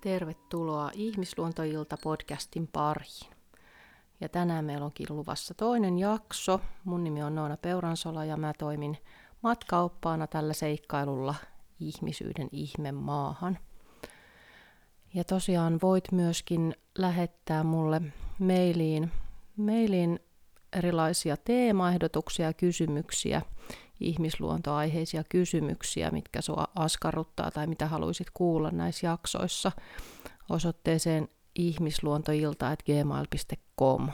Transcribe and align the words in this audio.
Tervetuloa 0.00 0.90
Ihmisluontoilta-podcastin 0.94 2.68
pariin. 2.72 3.30
Ja 4.20 4.28
tänään 4.28 4.64
meillä 4.64 4.84
onkin 4.84 5.06
luvassa 5.10 5.54
toinen 5.54 5.98
jakso. 5.98 6.60
Mun 6.84 7.04
nimi 7.04 7.22
on 7.22 7.34
Noona 7.34 7.56
Peuransola 7.56 8.24
ja 8.24 8.36
mä 8.36 8.52
toimin 8.58 8.96
matkaoppaana 9.42 10.26
tällä 10.26 10.52
seikkailulla 10.52 11.34
ihmisyyden 11.80 12.48
ihme 12.52 12.92
maahan. 12.92 13.58
Ja 15.14 15.24
tosiaan 15.24 15.78
voit 15.82 16.12
myöskin 16.12 16.74
lähettää 16.98 17.64
mulle 17.64 18.02
mailiin, 18.38 19.12
mailiin 19.56 20.20
erilaisia 20.72 21.36
teemaehdotuksia 21.36 22.46
ja 22.46 22.52
kysymyksiä, 22.52 23.42
ihmisluontoaiheisia 24.00 25.24
kysymyksiä, 25.28 26.10
mitkä 26.10 26.40
sua 26.40 26.64
askarruttaa 26.74 27.50
tai 27.50 27.66
mitä 27.66 27.86
haluaisit 27.86 28.26
kuulla 28.34 28.70
näissä 28.70 29.06
jaksoissa 29.06 29.72
osoitteeseen 30.48 31.28
ihmisluontoilta.gmail.com. 31.54 34.08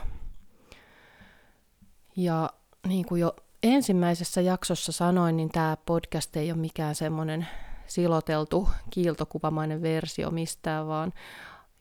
Ja 2.16 2.50
niin 2.88 3.06
kuin 3.06 3.20
jo 3.20 3.36
ensimmäisessä 3.62 4.40
jaksossa 4.40 4.92
sanoin, 4.92 5.37
niin 5.37 5.48
tämä 5.48 5.76
podcast 5.87 6.37
ei 6.37 6.52
ole 6.52 6.60
mikään 6.60 6.95
semmoinen 6.95 7.46
siloteltu 7.87 8.68
kiiltokuvamainen 8.90 9.82
versio 9.82 10.30
mistään, 10.30 10.87
vaan 10.87 11.12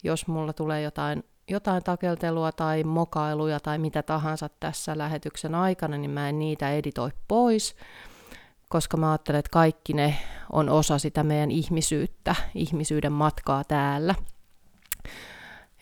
jos 0.03 0.27
mulla 0.27 0.53
tulee 0.53 0.81
jotain 0.81 1.23
jotain 1.49 1.83
takeltelua 1.83 2.51
tai 2.51 2.83
mokailuja 2.83 3.59
tai 3.59 3.77
mitä 3.77 4.03
tahansa 4.03 4.49
tässä 4.59 4.97
lähetyksen 4.97 5.55
aikana, 5.55 5.97
niin 5.97 6.11
mä 6.11 6.29
en 6.29 6.39
niitä 6.39 6.71
editoi 6.71 7.09
pois, 7.27 7.75
koska 8.69 8.97
mä 8.97 9.11
ajattelen, 9.11 9.39
että 9.39 9.51
kaikki 9.51 9.93
ne 9.93 10.17
on 10.51 10.69
osa 10.69 10.97
sitä 10.97 11.23
meidän 11.23 11.51
ihmisyyttä, 11.51 12.35
ihmisyyden 12.55 13.11
matkaa 13.11 13.63
täällä. 13.63 14.15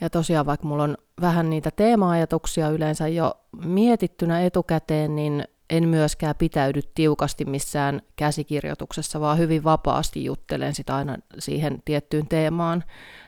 Ja 0.01 0.09
tosiaan 0.09 0.45
vaikka 0.45 0.67
mulla 0.67 0.83
on 0.83 0.97
vähän 1.21 1.49
niitä 1.49 1.71
teema-ajatuksia 1.71 2.69
yleensä 2.69 3.07
jo 3.07 3.33
mietittynä 3.65 4.41
etukäteen, 4.41 5.15
niin 5.15 5.43
en 5.69 5.87
myöskään 5.87 6.35
pitäydy 6.35 6.81
tiukasti 6.95 7.45
missään 7.45 8.01
käsikirjoituksessa, 8.15 9.19
vaan 9.19 9.37
hyvin 9.37 9.63
vapaasti 9.63 10.25
juttelen 10.25 10.75
sitä 10.75 10.95
aina 10.95 11.17
siihen 11.39 11.81
tiettyyn 11.85 12.27
teemaan 12.27 12.83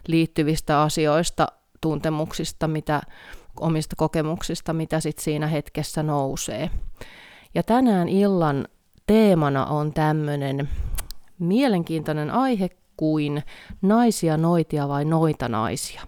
liittyvistä 0.08 0.82
asioista 0.82 1.48
tuntemuksista, 1.82 2.68
mitä, 2.68 3.02
omista 3.60 3.96
kokemuksista, 3.96 4.74
mitä 4.74 5.00
sit 5.00 5.20
siinä 5.20 5.48
hetkessä 5.48 6.04
nousee. 6.04 6.70
Ja 7.56 7.64
tänään 7.64 8.10
illan 8.10 8.68
teemana 9.08 9.66
on 9.66 9.94
tämmöinen 9.94 10.70
mielenkiintoinen 11.40 12.32
aihe 12.32 12.70
kuin 12.98 13.44
naisia 13.82 14.38
noitia 14.38 14.88
vai 14.88 15.06
noita 15.06 15.50
naisia. 15.50 16.02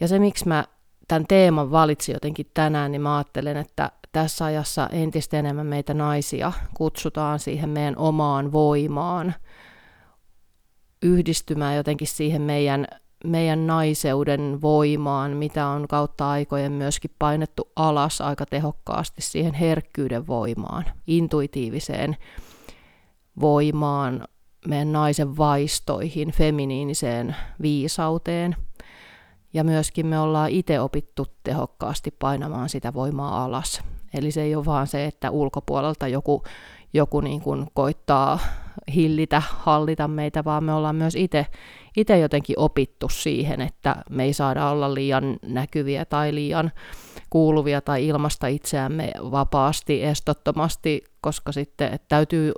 Ja 0.00 0.08
se, 0.08 0.18
miksi 0.18 0.48
mä 0.48 0.64
tämän 1.08 1.26
teeman 1.26 1.70
valitsin 1.70 2.12
jotenkin 2.12 2.46
tänään, 2.54 2.92
niin 2.92 3.02
mä 3.02 3.16
ajattelen, 3.16 3.56
että 3.56 3.90
tässä 4.12 4.44
ajassa 4.44 4.88
entistä 4.92 5.38
enemmän 5.38 5.66
meitä 5.66 5.94
naisia 5.94 6.52
kutsutaan 6.74 7.38
siihen 7.38 7.68
meidän 7.68 7.96
omaan 7.96 8.52
voimaan, 8.52 9.34
yhdistymään 11.02 11.76
jotenkin 11.76 12.08
siihen 12.08 12.42
meidän 12.42 12.86
meidän 13.24 13.66
naiseuden 13.66 14.58
voimaan, 14.62 15.36
mitä 15.36 15.66
on 15.66 15.88
kautta 15.88 16.30
aikojen 16.30 16.72
myöskin 16.72 17.10
painettu 17.18 17.68
alas 17.76 18.20
aika 18.20 18.46
tehokkaasti 18.46 19.22
siihen 19.22 19.54
herkkyyden 19.54 20.26
voimaan, 20.26 20.84
intuitiiviseen 21.06 22.16
voimaan, 23.40 24.28
meidän 24.66 24.92
naisen 24.92 25.36
vaistoihin, 25.36 26.30
feminiiniseen 26.32 27.36
viisauteen. 27.62 28.56
Ja 29.54 29.64
myöskin 29.64 30.06
me 30.06 30.18
ollaan 30.18 30.50
itse 30.50 30.80
opittu 30.80 31.26
tehokkaasti 31.42 32.10
painamaan 32.10 32.68
sitä 32.68 32.94
voimaa 32.94 33.44
alas. 33.44 33.82
Eli 34.14 34.30
se 34.30 34.42
ei 34.42 34.54
ole 34.54 34.64
vaan 34.64 34.86
se, 34.86 35.04
että 35.04 35.30
ulkopuolelta 35.30 36.08
joku, 36.08 36.42
joku 36.92 37.20
niin 37.20 37.40
kuin 37.40 37.66
koittaa 37.74 38.38
hillitä, 38.94 39.42
hallita 39.48 40.08
meitä, 40.08 40.44
vaan 40.44 40.64
me 40.64 40.72
ollaan 40.72 40.96
myös 40.96 41.14
itse 41.96 42.18
jotenkin 42.20 42.58
opittu 42.58 43.08
siihen, 43.08 43.60
että 43.60 43.96
me 44.10 44.24
ei 44.24 44.32
saada 44.32 44.68
olla 44.68 44.94
liian 44.94 45.36
näkyviä 45.42 46.04
tai 46.04 46.34
liian 46.34 46.72
kuuluvia 47.30 47.80
tai 47.80 48.06
ilmasta 48.06 48.46
itseämme 48.46 49.12
vapaasti, 49.30 50.04
estottomasti, 50.04 51.04
koska 51.20 51.52
sitten 51.52 52.00
täytyy, 52.08 52.52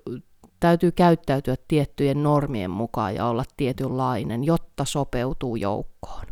täytyy 0.60 0.92
käyttäytyä 0.92 1.54
tiettyjen 1.68 2.22
normien 2.22 2.70
mukaan 2.70 3.14
ja 3.14 3.26
olla 3.26 3.44
tietynlainen, 3.56 4.44
jotta 4.44 4.84
sopeutuu 4.84 5.56
joukkoon. 5.56 6.24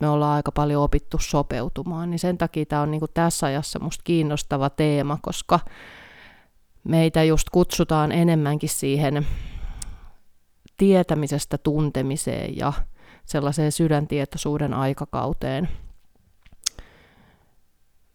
Me 0.00 0.08
ollaan 0.08 0.36
aika 0.36 0.52
paljon 0.52 0.82
opittu 0.82 1.18
sopeutumaan, 1.20 2.10
niin 2.10 2.18
sen 2.18 2.38
takia 2.38 2.66
tämä 2.66 2.82
on 2.82 2.90
niin 2.90 3.00
kuin 3.00 3.10
tässä 3.14 3.46
ajassa 3.46 3.78
musta 3.78 4.02
kiinnostava 4.04 4.70
teema, 4.70 5.18
koska 5.22 5.60
meitä 6.86 7.22
just 7.24 7.50
kutsutaan 7.50 8.12
enemmänkin 8.12 8.68
siihen 8.68 9.26
tietämisestä 10.76 11.58
tuntemiseen 11.58 12.56
ja 12.56 12.72
sellaiseen 13.24 13.72
sydäntietoisuuden 13.72 14.74
aikakauteen, 14.74 15.68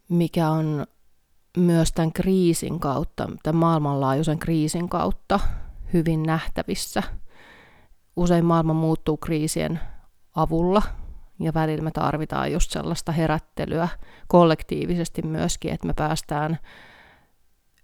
mikä 0.10 0.50
on 0.50 0.86
myös 1.58 1.92
tämän 1.92 2.14
kriisin 2.14 2.80
kautta, 2.80 3.30
tämän 3.44 3.60
maailmanlaajuisen 3.60 4.40
kriisin 4.40 4.90
kautta 4.90 5.40
hyvin 5.94 6.24
nähtävissä. 6.24 7.04
Usein 8.16 8.46
maailma 8.46 8.74
muuttuu 8.74 9.18
kriisien 9.18 9.80
avulla 10.36 10.82
ja 11.40 11.54
välillä 11.54 11.84
me 11.84 11.92
tarvitaan 11.92 12.52
just 12.52 12.72
sellaista 12.72 13.12
herättelyä 13.12 13.88
kollektiivisesti 14.28 15.22
myöskin, 15.22 15.74
että 15.74 15.88
me 15.88 15.94
päästään 15.94 16.58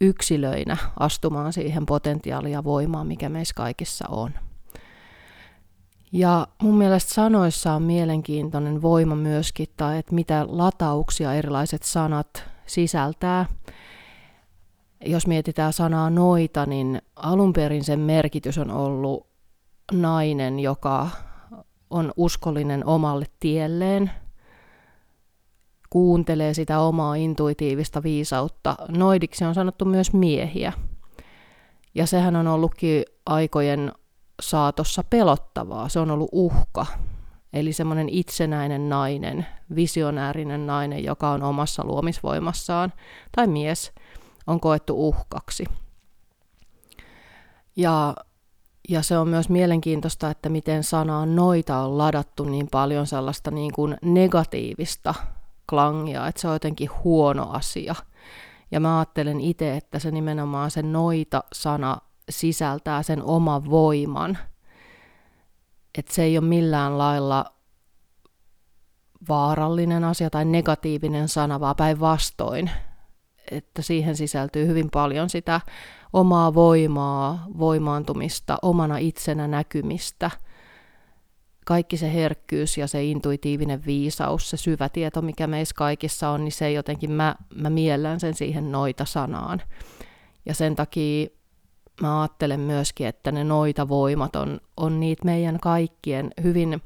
yksilöinä 0.02 0.78
astumaan 1.00 1.53
siihen 1.53 1.85
potentiaaliin 1.85 2.53
ja 2.53 2.63
voimaan, 2.63 3.08
mikä 3.08 3.30
meissä 3.30 3.53
kaikissa 3.56 4.08
on. 4.09 4.31
Ja 6.12 6.47
mun 6.62 6.78
mielestä 6.78 7.13
sanoissa 7.13 7.74
on 7.74 7.84
mielenkiintoinen 7.84 8.81
voima 8.81 9.16
myöskin, 9.16 9.68
tai 9.78 9.97
että 9.97 10.16
mitä 10.16 10.46
latauksia 10.50 11.34
erilaiset 11.34 11.84
sanat 11.84 12.44
sisältää. 12.66 13.46
Jos 15.06 15.28
mietitään 15.28 15.74
sanaa 15.74 16.09
noita, 16.09 16.66
niin 16.66 17.02
alun 17.16 17.53
perin 17.53 17.84
sen 17.84 18.00
merkitys 18.00 18.58
on 18.58 18.72
ollut 18.72 19.28
nainen, 19.91 20.59
joka 20.59 21.09
on 21.90 22.14
uskollinen 22.18 22.85
omalle 22.85 23.25
tielleen, 23.40 24.12
kuuntelee 25.90 26.53
sitä 26.53 26.80
omaa 26.80 27.16
intuitiivista 27.16 28.03
viisautta. 28.03 28.75
Noidiksi 28.90 29.46
on 29.46 29.56
sanottu 29.56 29.86
myös 29.86 30.14
miehiä. 30.14 30.74
Ja 31.96 32.06
sehän 32.06 32.36
on 32.36 32.48
ollutkin 32.48 33.03
aikojen 33.25 33.92
saatossa 34.42 35.03
pelottavaa. 35.03 35.90
Se 35.90 36.00
on 36.00 36.12
ollut 36.12 36.30
uhka. 36.31 36.86
Eli 37.53 37.74
semmoinen 37.74 38.09
itsenäinen 38.09 38.90
nainen, 38.90 39.46
visionäärinen 39.76 40.68
nainen, 40.68 41.03
joka 41.03 41.30
on 41.30 41.44
omassa 41.44 41.86
luomisvoimassaan, 41.86 42.94
tai 43.36 43.47
mies, 43.47 43.91
on 44.47 44.59
koettu 44.59 45.08
uhkaksi. 45.08 45.66
Ja, 47.76 48.16
ja 48.90 49.02
se 49.02 49.17
on 49.17 49.28
myös 49.28 49.50
mielenkiintoista, 49.50 50.29
että 50.29 50.50
miten 50.50 50.84
sanaan 50.84 51.35
noita 51.35 51.78
on 51.78 51.97
ladattu 51.97 52.44
niin 52.44 52.67
paljon 52.72 53.08
sellaista 53.08 53.52
niin 53.52 53.73
kuin 53.73 53.97
negatiivista 54.02 55.14
klangia, 55.69 56.28
että 56.28 56.41
se 56.41 56.47
on 56.47 56.55
jotenkin 56.55 56.90
huono 57.03 57.49
asia. 57.49 57.96
Ja 58.72 58.79
mä 58.79 58.99
ajattelen 58.99 59.41
itse, 59.41 59.78
että 59.78 59.99
se 59.99 60.11
nimenomaan 60.11 60.72
se 60.72 60.81
noita-sana 60.81 61.97
sisältää 62.29 63.03
sen 63.03 63.23
oman 63.23 63.69
voiman. 63.69 64.37
Että 65.97 66.14
se 66.14 66.23
ei 66.23 66.37
ole 66.37 66.47
millään 66.47 66.97
lailla 66.97 67.46
vaarallinen 69.29 70.03
asia 70.03 70.29
tai 70.29 70.46
negatiivinen 70.46 71.28
sana, 71.28 71.59
vaan 71.59 71.75
päinvastoin. 71.75 72.72
Että 73.52 73.81
siihen 73.81 74.16
sisältyy 74.16 74.67
hyvin 74.67 74.90
paljon 74.91 75.29
sitä 75.29 75.61
omaa 76.13 76.53
voimaa, 76.53 77.46
voimaantumista, 77.58 78.58
omana 78.61 78.97
itsenä 78.97 79.47
näkymistä. 79.47 80.31
Kaikki 81.67 81.97
se 81.97 82.14
herkkyys 82.14 82.78
ja 82.78 82.87
se 82.87 83.03
intuitiivinen 83.03 83.85
viisaus, 83.85 84.49
se 84.49 84.58
syvä 84.58 84.90
tieto, 84.90 85.22
mikä 85.22 85.47
meissä 85.47 85.75
kaikissa 85.75 86.29
on, 86.29 86.43
niin 86.43 86.52
se 86.52 86.72
jotenkin, 86.72 87.11
mä, 87.11 87.35
mä 87.55 87.69
miellän 87.69 88.19
sen 88.19 88.34
siihen 88.34 88.72
noita 88.72 89.05
sanaan. 89.05 89.61
Ja 90.46 90.53
sen 90.53 90.75
takia 90.75 91.28
mä 92.02 92.22
ajattelen 92.22 92.59
myöskin, 92.59 93.08
että 93.08 93.31
ne 93.31 93.43
noita 93.43 93.87
voimat 93.87 94.35
on, 94.35 94.61
on 94.78 94.99
niitä 94.99 95.25
meidän 95.25 95.59
kaikkien 95.59 96.31
hyvin 96.43 96.81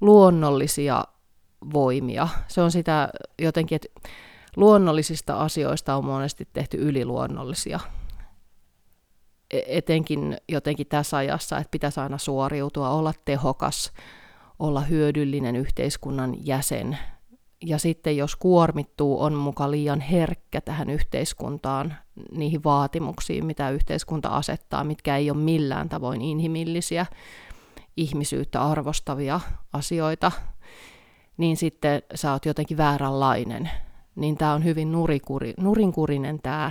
luonnollisia 0.00 1.04
voimia. 1.72 2.28
Se 2.48 2.60
on 2.60 2.70
sitä 2.70 3.08
jotenkin, 3.38 3.76
että 3.76 4.08
luonnollisista 4.56 5.34
asioista 5.34 5.96
on 5.96 6.04
monesti 6.04 6.48
tehty 6.52 6.76
yliluonnollisia. 6.76 7.80
E-, 9.50 9.78
etenkin 9.78 10.36
jotenkin 10.48 10.86
tässä 10.86 11.16
ajassa, 11.16 11.58
että 11.58 11.70
pitäisi 11.70 12.00
aina 12.00 12.18
suoriutua, 12.18 12.90
olla 12.90 13.12
tehokas, 13.24 13.92
olla 14.58 14.80
hyödyllinen 14.80 15.56
yhteiskunnan 15.56 16.46
jäsen. 16.46 16.98
Ja 17.64 17.78
sitten 17.78 18.16
jos 18.16 18.36
kuormittuu, 18.36 19.22
on 19.22 19.34
muka 19.34 19.70
liian 19.70 20.00
herkkä 20.00 20.60
tähän 20.60 20.90
yhteiskuntaan, 20.90 21.94
niihin 22.32 22.64
vaatimuksiin, 22.64 23.46
mitä 23.46 23.70
yhteiskunta 23.70 24.28
asettaa, 24.28 24.84
mitkä 24.84 25.16
ei 25.16 25.30
ole 25.30 25.38
millään 25.38 25.88
tavoin 25.88 26.22
inhimillisiä, 26.22 27.06
ihmisyyttä 27.96 28.62
arvostavia 28.62 29.40
asioita, 29.72 30.32
niin 31.36 31.56
sitten 31.56 32.02
sä 32.14 32.32
oot 32.32 32.46
jotenkin 32.46 32.76
vääränlainen. 32.76 33.70
Niin 34.16 34.36
tämä 34.36 34.52
on 34.52 34.64
hyvin 34.64 34.92
nurikuri, 34.92 35.54
nurinkurinen 35.56 36.38
tämä 36.42 36.70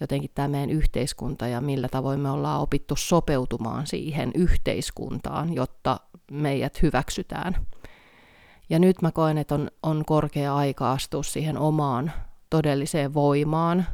jotenkin 0.00 0.30
tämä 0.34 0.48
meidän 0.48 0.70
yhteiskunta 0.70 1.46
ja 1.46 1.60
millä 1.60 1.88
tavoin 1.88 2.20
me 2.20 2.30
ollaan 2.30 2.60
opittu 2.60 2.96
sopeutumaan 2.96 3.86
siihen 3.86 4.30
yhteiskuntaan, 4.34 5.54
jotta 5.54 6.00
meidät 6.30 6.82
hyväksytään. 6.82 7.66
Ja 8.70 8.78
nyt 8.78 9.02
mä 9.02 9.12
koen, 9.12 9.38
että 9.38 9.54
on, 9.54 9.70
on 9.82 10.04
korkea 10.06 10.56
aika 10.56 10.92
astua 10.92 11.22
siihen 11.22 11.58
omaan 11.58 12.12
todelliseen 12.50 13.14
voimaan, 13.14 13.86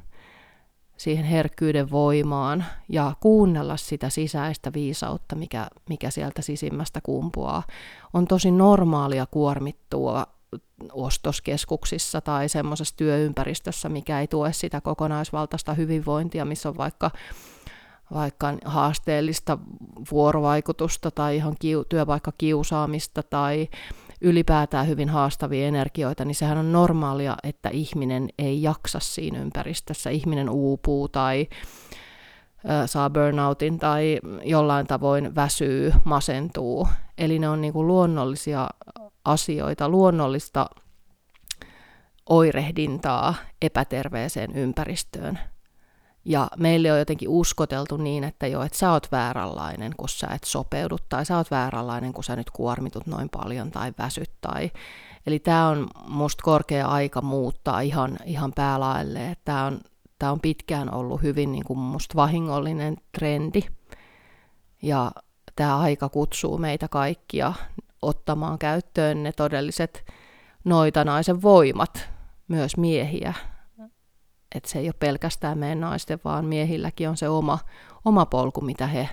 siihen 0.97 1.25
herkkyyden 1.25 1.91
voimaan 1.91 2.65
ja 2.89 3.13
kuunnella 3.21 3.77
sitä 3.77 4.11
sisäistä 4.11 4.73
viisautta, 4.73 5.37
mikä, 5.37 5.67
mikä 5.89 6.11
sieltä 6.11 6.43
sisimmästä 6.43 7.01
kumpuaa. 7.03 7.63
On 8.13 8.27
tosi 8.27 8.51
normaalia 8.51 9.27
kuormittua 9.27 10.27
ostoskeskuksissa 10.93 12.21
tai 12.21 12.49
semmoisessa 12.49 12.97
työympäristössä, 12.97 13.89
mikä 13.89 14.21
ei 14.21 14.27
tue 14.27 14.53
sitä 14.53 14.81
kokonaisvaltaista 14.81 15.75
hyvinvointia, 15.75 16.45
missä 16.45 16.69
on 16.69 16.77
vaikka, 16.77 17.11
vaikka 18.15 18.55
haasteellista 18.65 19.59
vuorovaikutusta 20.11 21.11
tai 21.11 21.37
ihan 21.37 21.57
kiu, 21.59 21.85
työpaikkakiusaamista 21.85 23.23
tai 23.23 23.69
ylipäätään 24.21 24.89
hyvin 24.89 25.09
haastavia 25.09 25.67
energioita, 25.67 26.25
niin 26.25 26.35
sehän 26.35 26.59
on 26.59 26.73
normaalia, 26.73 27.37
että 27.43 27.69
ihminen 27.69 28.29
ei 28.39 28.63
jaksa 28.63 28.99
siinä 29.01 29.39
ympäristössä. 29.39 30.11
Ihminen 30.11 30.51
uupuu 30.51 31.09
tai 31.09 31.49
saa 32.87 33.11
burnoutin 33.11 33.79
tai 33.79 34.21
jollain 34.45 34.87
tavoin 34.87 35.35
väsyy, 35.35 35.93
masentuu. 36.05 36.89
Eli 37.19 37.39
ne 37.39 37.49
on 37.49 37.61
niin 37.61 37.73
kuin 37.73 37.87
luonnollisia 37.87 38.69
asioita, 39.25 39.89
luonnollista 39.89 40.67
oirehdintaa 42.29 43.35
epäterveeseen 43.63 44.53
ympäristöön. 44.53 45.39
Ja 46.25 46.49
meille 46.59 46.93
on 46.93 46.99
jotenkin 46.99 47.29
uskoteltu 47.29 47.97
niin, 47.97 48.25
että 48.25 48.47
jo, 48.47 48.63
että 48.63 48.79
sä 48.79 48.93
oot 48.93 49.13
vääränlainen, 49.13 49.93
kun 49.97 50.09
sä 50.09 50.27
et 50.27 50.45
sopeudu, 50.45 50.97
tai 51.09 51.27
sä 51.27 51.37
oot 51.37 51.51
vääränlainen, 51.51 52.13
kun 52.13 52.25
sä 52.25 52.37
nyt 52.37 52.51
kuormitut 52.51 53.07
noin 53.07 53.29
paljon 53.29 53.71
tai 53.71 53.93
väsyt. 53.99 54.31
Tai... 54.41 54.71
Eli 55.27 55.39
tämä 55.39 55.69
on 55.69 55.87
musta 56.09 56.43
korkea 56.43 56.87
aika 56.87 57.21
muuttaa 57.21 57.81
ihan, 57.81 58.19
ihan 58.25 58.53
päälaelle. 58.53 59.37
Tämä 59.45 59.65
on, 59.65 59.81
tää 60.19 60.33
on 60.33 60.41
pitkään 60.41 60.95
ollut 60.95 61.23
hyvin 61.23 61.53
niin 61.53 61.65
kuin 61.65 61.79
musta 61.79 62.15
vahingollinen 62.17 62.97
trendi. 63.13 63.63
Ja 64.83 65.13
tämä 65.57 65.79
aika 65.79 66.09
kutsuu 66.09 66.59
meitä 66.59 66.89
kaikkia 66.89 67.53
ottamaan 68.05 68.59
käyttöön 68.59 69.23
ne 69.23 69.33
todelliset 69.33 70.05
noitanaisen 70.65 71.43
voimat, 71.43 72.09
myös 72.49 72.77
miehiä. 72.77 73.35
Että 74.55 74.71
se 74.71 74.79
ei 74.79 74.89
ole 74.89 74.95
pelkästään 74.99 75.59
meidän 75.59 75.81
naisten, 75.81 76.19
vaan 76.25 76.45
miehilläkin 76.45 77.09
on 77.09 77.17
se 77.17 77.29
oma, 77.29 77.59
oma 78.05 78.27
polku, 78.27 78.61
mitä 78.61 78.87
he 78.87 79.09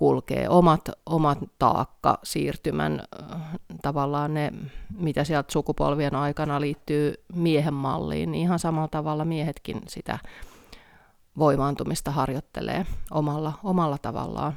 kulkee, 0.00 0.48
omat, 0.48 0.88
omat 1.06 1.38
taakka 1.58 2.18
siirtymän, 2.22 3.02
äh, 3.32 3.40
tavallaan 3.82 4.34
ne, 4.34 4.52
mitä 4.98 5.24
sieltä 5.24 5.52
sukupolvien 5.52 6.14
aikana 6.14 6.60
liittyy 6.60 7.14
miehen 7.34 7.74
malliin, 7.74 8.32
niin 8.32 8.42
ihan 8.42 8.58
samalla 8.58 8.88
tavalla 8.88 9.24
miehetkin 9.24 9.80
sitä 9.88 10.18
voimaantumista 11.38 12.10
harjoittelee 12.10 12.86
omalla, 13.10 13.52
omalla 13.64 13.98
tavallaan. 13.98 14.52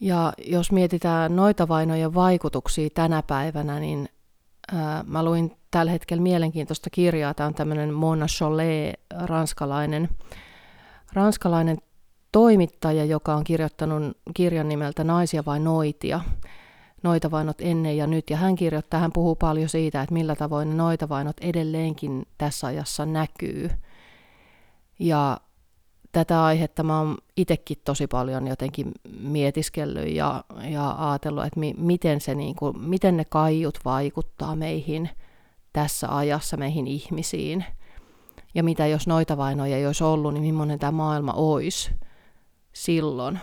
Ja 0.00 0.32
jos 0.46 0.72
mietitään 0.72 1.36
noita 1.36 1.68
vainojen 1.68 2.14
vaikutuksia 2.14 2.88
tänä 2.94 3.22
päivänä, 3.22 3.80
niin 3.80 4.08
ää, 4.72 5.04
mä 5.06 5.24
luin 5.24 5.56
tällä 5.70 5.92
hetkellä 5.92 6.22
mielenkiintoista 6.22 6.90
kirjaa. 6.90 7.34
Tämä 7.34 7.46
on 7.46 7.54
tämmöinen 7.54 7.94
Mona 7.94 8.26
Chollet, 8.26 9.00
ranskalainen, 9.26 10.08
ranskalainen 11.12 11.78
toimittaja, 12.32 13.04
joka 13.04 13.34
on 13.34 13.44
kirjoittanut 13.44 14.16
kirjan 14.34 14.68
nimeltä 14.68 15.04
Naisia 15.04 15.42
vai 15.46 15.60
noitia. 15.60 16.20
Noita 17.02 17.30
vainot 17.30 17.56
ennen 17.60 17.96
ja 17.96 18.06
nyt. 18.06 18.30
Ja 18.30 18.36
hän 18.36 18.56
kirjoittaa, 18.56 19.00
hän 19.00 19.12
puhuu 19.12 19.36
paljon 19.36 19.68
siitä, 19.68 20.02
että 20.02 20.14
millä 20.14 20.36
tavoin 20.36 20.76
noita 20.76 21.08
vainot 21.08 21.36
edelleenkin 21.40 22.26
tässä 22.38 22.66
ajassa 22.66 23.06
näkyy. 23.06 23.70
Ja 24.98 25.40
tätä 26.12 26.44
aihetta 26.44 26.82
mä 26.82 26.98
oon 26.98 27.18
itsekin 27.36 27.76
tosi 27.84 28.06
paljon 28.06 28.46
jotenkin 28.46 28.92
mietiskellyt 29.20 30.08
ja, 30.08 30.44
ja 30.70 31.10
ajatellut, 31.10 31.44
että 31.44 31.60
mi, 31.60 31.74
miten, 31.78 32.20
se, 32.20 32.34
niin 32.34 32.54
kuin, 32.56 32.78
miten 32.80 33.16
ne 33.16 33.24
kaiut 33.24 33.78
vaikuttaa 33.84 34.56
meihin 34.56 35.10
tässä 35.72 36.16
ajassa, 36.16 36.56
meihin 36.56 36.86
ihmisiin. 36.86 37.64
Ja 38.54 38.62
mitä 38.62 38.86
jos 38.86 39.06
noita 39.06 39.36
vainoja 39.36 39.76
ei 39.76 39.86
olisi 39.86 40.04
ollut, 40.04 40.34
niin 40.34 40.44
millainen 40.44 40.78
tämä 40.78 40.92
maailma 40.92 41.32
olisi 41.32 41.90
silloin. 42.72 43.38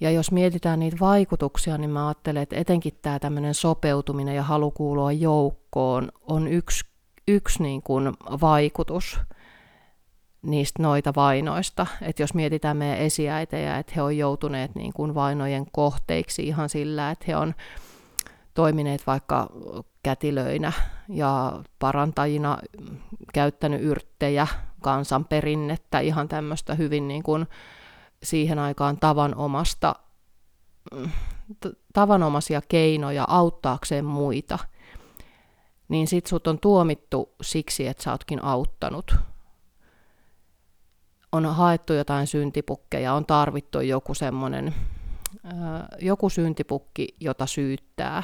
Ja 0.00 0.10
jos 0.10 0.32
mietitään 0.32 0.80
niitä 0.80 0.96
vaikutuksia, 1.00 1.78
niin 1.78 1.90
mä 1.90 2.06
ajattelen, 2.06 2.42
että 2.42 2.56
etenkin 2.56 2.92
tämä 3.02 3.18
tämmöinen 3.18 3.54
sopeutuminen 3.54 4.36
ja 4.36 4.42
halu 4.42 4.70
kuulua 4.70 5.12
joukkoon 5.12 6.08
on 6.28 6.48
yksi, 6.48 6.84
yksi 7.28 7.62
niin 7.62 7.82
kuin 7.82 8.12
vaikutus– 8.40 9.18
niistä 10.46 10.82
noita 10.82 11.12
vainoista. 11.16 11.86
Että 12.02 12.22
jos 12.22 12.34
mietitään 12.34 12.76
meidän 12.76 12.98
esiäitejä, 12.98 13.78
että 13.78 13.92
he 13.96 14.02
on 14.02 14.16
joutuneet 14.16 14.74
niin 14.74 14.92
kuin 14.92 15.14
vainojen 15.14 15.66
kohteiksi 15.72 16.42
ihan 16.42 16.68
sillä, 16.68 17.10
että 17.10 17.24
he 17.28 17.36
on 17.36 17.54
toimineet 18.54 19.06
vaikka 19.06 19.50
kätilöinä 20.02 20.72
ja 21.08 21.62
parantajina, 21.78 22.58
käyttänyt 23.32 23.82
yrttejä, 23.82 24.46
kansanperinnettä, 24.82 26.00
ihan 26.00 26.28
tämmöistä 26.28 26.74
hyvin 26.74 27.08
niin 27.08 27.22
kuin 27.22 27.46
siihen 28.22 28.58
aikaan 28.58 28.96
tavanomasta, 28.96 29.94
tavanomaisia 31.92 32.60
keinoja 32.68 33.24
auttaakseen 33.28 34.04
muita, 34.04 34.58
niin 35.88 36.06
sit 36.06 36.26
sut 36.26 36.46
on 36.46 36.58
tuomittu 36.58 37.34
siksi, 37.42 37.86
että 37.86 38.02
sä 38.02 38.12
ootkin 38.12 38.44
auttanut 38.44 39.16
on 41.36 41.54
haettu 41.54 41.92
jotain 41.92 42.26
syntipukkeja, 42.26 43.14
on 43.14 43.26
tarvittu 43.26 43.80
joku 43.80 44.14
semmoinen, 44.14 44.74
joku 46.00 46.30
syntipukki, 46.30 47.08
jota 47.20 47.46
syyttää. 47.46 48.22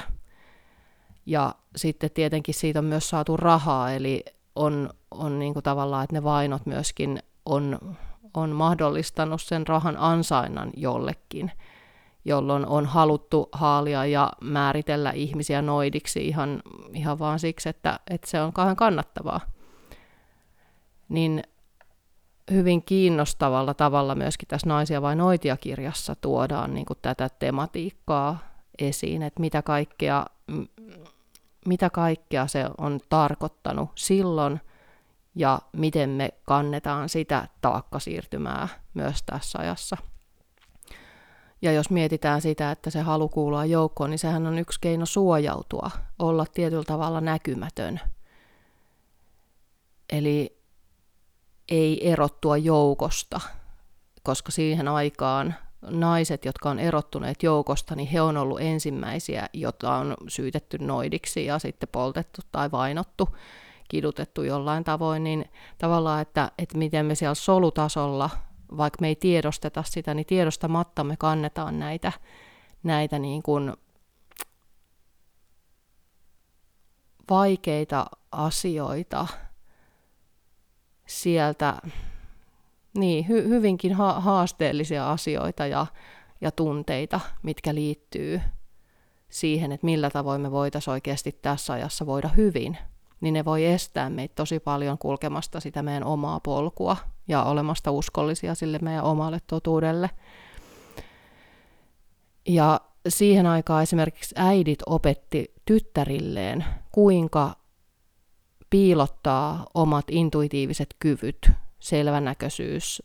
Ja 1.26 1.54
sitten 1.76 2.10
tietenkin 2.10 2.54
siitä 2.54 2.78
on 2.78 2.84
myös 2.84 3.10
saatu 3.10 3.36
rahaa, 3.36 3.92
eli 3.92 4.24
on, 4.56 4.90
on 5.10 5.38
niin 5.38 5.52
kuin 5.52 5.62
tavallaan, 5.62 6.04
että 6.04 6.16
ne 6.16 6.24
vainot 6.24 6.66
myöskin 6.66 7.18
on, 7.46 7.78
on 8.34 8.50
mahdollistanut 8.50 9.42
sen 9.42 9.66
rahan 9.66 9.96
ansainnan 9.98 10.70
jollekin, 10.76 11.52
jolloin 12.24 12.66
on 12.66 12.86
haluttu 12.86 13.48
haalia 13.52 14.06
ja 14.06 14.32
määritellä 14.40 15.10
ihmisiä 15.10 15.62
noidiksi 15.62 16.28
ihan, 16.28 16.62
ihan 16.94 17.18
vaan 17.18 17.38
siksi, 17.38 17.68
että, 17.68 18.00
että 18.10 18.30
se 18.30 18.40
on 18.40 18.52
kauhean 18.52 18.76
kannattavaa. 18.76 19.40
Niin 21.08 21.42
hyvin 22.50 22.82
kiinnostavalla 22.82 23.74
tavalla 23.74 24.14
myöskin 24.14 24.48
tässä 24.48 24.68
Naisia 24.68 25.02
vai 25.02 25.16
noitia-kirjassa 25.16 26.14
tuodaan 26.20 26.74
niin 26.74 26.86
kuin 26.86 26.98
tätä 27.02 27.28
tematiikkaa 27.38 28.38
esiin, 28.78 29.22
että 29.22 29.40
mitä 29.40 29.62
kaikkea, 29.62 30.26
mitä 31.66 31.90
kaikkea 31.90 32.46
se 32.46 32.66
on 32.78 33.00
tarkoittanut 33.08 33.90
silloin 33.94 34.60
ja 35.34 35.58
miten 35.72 36.10
me 36.10 36.30
kannetaan 36.44 37.08
sitä 37.08 37.48
taakkasiirtymää 37.60 38.68
myös 38.94 39.22
tässä 39.26 39.58
ajassa. 39.58 39.96
Ja 41.62 41.72
jos 41.72 41.90
mietitään 41.90 42.40
sitä, 42.40 42.70
että 42.70 42.90
se 42.90 43.00
halu 43.00 43.28
kuulua 43.28 43.64
joukkoon, 43.64 44.10
niin 44.10 44.18
sehän 44.18 44.46
on 44.46 44.58
yksi 44.58 44.80
keino 44.80 45.06
suojautua, 45.06 45.90
olla 46.18 46.46
tietyllä 46.54 46.84
tavalla 46.84 47.20
näkymätön. 47.20 48.00
Eli 50.12 50.61
ei 51.72 52.10
erottua 52.10 52.56
joukosta, 52.56 53.40
koska 54.22 54.52
siihen 54.52 54.88
aikaan 54.88 55.54
naiset, 55.82 56.44
jotka 56.44 56.70
on 56.70 56.78
erottuneet 56.78 57.42
joukosta, 57.42 57.94
niin 57.94 58.08
he 58.08 58.20
on 58.20 58.36
ollut 58.36 58.60
ensimmäisiä, 58.60 59.48
joita 59.52 59.94
on 59.94 60.16
syytetty 60.28 60.78
noidiksi 60.78 61.44
ja 61.44 61.58
sitten 61.58 61.88
poltettu 61.92 62.40
tai 62.52 62.70
vainottu, 62.70 63.28
kidutettu 63.88 64.42
jollain 64.42 64.84
tavoin, 64.84 65.24
niin 65.24 65.44
tavallaan, 65.78 66.22
että, 66.22 66.50
että 66.58 66.78
miten 66.78 67.06
me 67.06 67.14
siellä 67.14 67.34
solutasolla, 67.34 68.30
vaikka 68.76 68.98
me 69.00 69.08
ei 69.08 69.16
tiedosteta 69.16 69.82
sitä, 69.86 70.14
niin 70.14 70.26
tiedostamatta 70.26 71.04
me 71.04 71.16
kannetaan 71.16 71.78
näitä, 71.78 72.12
näitä 72.82 73.18
niin 73.18 73.42
kuin 73.42 73.72
vaikeita 77.30 78.06
asioita 78.32 79.26
sieltä, 81.20 81.76
niin 82.98 83.28
hy, 83.28 83.48
hyvinkin 83.48 83.94
ha- 83.94 84.20
haasteellisia 84.20 85.10
asioita 85.12 85.66
ja, 85.66 85.86
ja 86.40 86.50
tunteita, 86.50 87.20
mitkä 87.42 87.74
liittyy 87.74 88.40
siihen, 89.28 89.72
että 89.72 89.84
millä 89.84 90.10
tavoin 90.10 90.40
me 90.40 90.50
voitaisiin 90.50 90.92
oikeasti 90.92 91.38
tässä 91.42 91.72
ajassa 91.72 92.06
voida 92.06 92.28
hyvin, 92.28 92.78
niin 93.20 93.34
ne 93.34 93.44
voi 93.44 93.64
estää 93.64 94.10
meitä 94.10 94.34
tosi 94.34 94.60
paljon 94.60 94.98
kulkemasta 94.98 95.60
sitä 95.60 95.82
meidän 95.82 96.04
omaa 96.04 96.40
polkua 96.40 96.96
ja 97.28 97.44
olemasta 97.44 97.90
uskollisia 97.90 98.54
sille 98.54 98.78
meidän 98.82 99.04
omalle 99.04 99.38
totuudelle. 99.46 100.10
Ja 102.48 102.80
siihen 103.08 103.46
aikaan 103.46 103.82
esimerkiksi 103.82 104.34
äidit 104.38 104.78
opetti 104.86 105.54
tyttärilleen, 105.64 106.64
kuinka 106.92 107.61
piilottaa 108.72 109.66
omat 109.74 110.04
intuitiiviset 110.10 110.96
kyvyt, 110.98 111.50
selvänäköisyys, 111.78 113.02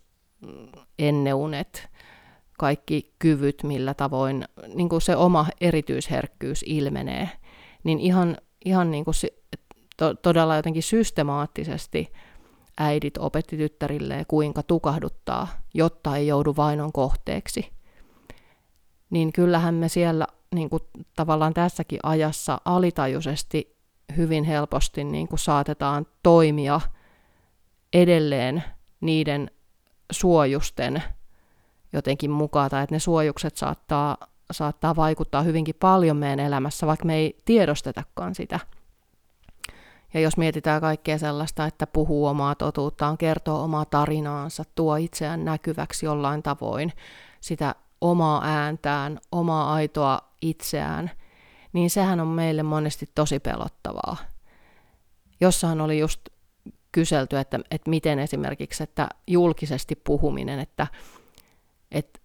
enneunet, 1.00 1.90
kaikki 2.58 3.14
kyvyt, 3.20 3.64
millä 3.64 3.94
tavoin 3.94 4.46
niin 4.76 4.90
kuin 4.90 5.02
se 5.02 5.16
oma 5.16 5.48
erityisherkkyys 5.62 6.64
ilmenee, 6.68 7.30
niin 7.84 8.00
ihan, 8.00 8.38
ihan 8.66 8.92
niin 8.92 9.06
kuin 9.06 9.16
to, 9.98 10.14
todella 10.14 10.56
jotenkin 10.56 10.84
systemaattisesti 10.84 12.12
äidit 12.78 13.18
opetti 13.18 13.58
tyttärilleen, 13.58 14.26
kuinka 14.28 14.64
tukahduttaa, 14.64 15.48
jotta 15.74 16.18
ei 16.18 16.28
joudu 16.28 16.54
vainon 16.58 16.92
kohteeksi. 16.92 17.70
Niin 19.10 19.34
kyllähän 19.34 19.76
me 19.76 19.90
siellä 19.90 20.28
niin 20.56 20.70
kuin 20.70 20.84
tavallaan 21.16 21.54
tässäkin 21.54 22.00
ajassa 22.04 22.62
alitajuisesti 22.66 23.77
hyvin 24.18 24.44
helposti 24.44 25.04
niin 25.04 25.28
kuin 25.28 25.40
saatetaan 25.40 26.06
toimia 26.24 26.82
edelleen 27.94 28.64
niiden 29.02 29.52
suojusten 30.12 31.04
jotenkin 31.94 32.32
mukaan, 32.32 32.70
tai 32.70 32.84
että 32.84 32.96
ne 32.96 33.00
suojukset 33.00 33.58
saattaa, 33.58 34.18
saattaa 34.52 34.96
vaikuttaa 34.96 35.42
hyvinkin 35.42 35.76
paljon 35.80 36.18
meidän 36.18 36.40
elämässä, 36.40 36.88
vaikka 36.88 37.06
me 37.06 37.16
ei 37.16 37.38
tiedostetakaan 37.46 38.36
sitä. 38.36 38.60
Ja 40.14 40.20
jos 40.20 40.38
mietitään 40.38 40.82
kaikkea 40.82 41.18
sellaista, 41.18 41.66
että 41.66 41.88
puhuu 41.88 42.26
omaa 42.26 42.56
totuuttaan, 42.56 43.18
kertoo 43.18 43.64
omaa 43.64 43.86
tarinaansa, 43.86 44.64
tuo 44.76 44.96
itseään 44.96 45.46
näkyväksi 45.46 46.06
jollain 46.06 46.44
tavoin, 46.44 46.94
sitä 47.42 47.76
omaa 48.02 48.42
ääntään, 48.44 49.20
omaa 49.32 49.74
aitoa 49.74 50.22
itseään, 50.42 51.12
niin 51.74 51.90
sehän 51.90 52.20
on 52.20 52.28
meille 52.28 52.64
monesti 52.64 53.10
tosi 53.16 53.40
pelottavaa. 53.40 54.18
Jossain 55.42 55.82
oli 55.82 56.00
just 56.00 56.22
kyselty, 56.92 57.38
että, 57.38 57.60
että 57.72 57.90
miten 57.90 58.20
esimerkiksi, 58.20 58.84
että 58.84 59.10
julkisesti 59.28 59.96
puhuminen, 59.96 60.60
että, 60.60 60.88
että 61.92 62.20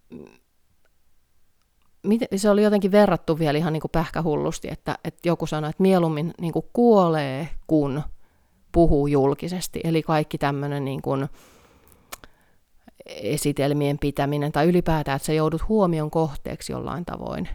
se 2.36 2.50
oli 2.50 2.62
jotenkin 2.62 2.92
verrattu 2.92 3.38
vielä 3.38 3.58
ihan 3.58 3.72
niin 3.72 3.80
kuin 3.80 3.90
pähkähullusti, 3.90 4.68
että, 4.70 4.98
että 5.04 5.28
joku 5.28 5.46
sanoi, 5.46 5.70
että 5.70 5.82
mieluummin 5.82 6.34
niin 6.40 6.52
kuin 6.52 6.66
kuolee, 6.72 7.48
kun 7.66 8.02
puhuu 8.72 9.06
julkisesti. 9.06 9.80
Eli 9.84 10.02
kaikki 10.02 10.38
tämmöinen 10.38 10.84
niin 10.84 11.02
kuin 11.02 11.28
esitelmien 13.06 13.98
pitäminen 13.98 14.52
tai 14.52 14.66
ylipäätään, 14.66 15.16
että 15.16 15.26
sä 15.26 15.32
joudut 15.32 15.68
huomion 15.68 16.10
kohteeksi 16.10 16.72
jollain 16.72 17.04
tavoin, 17.04 17.48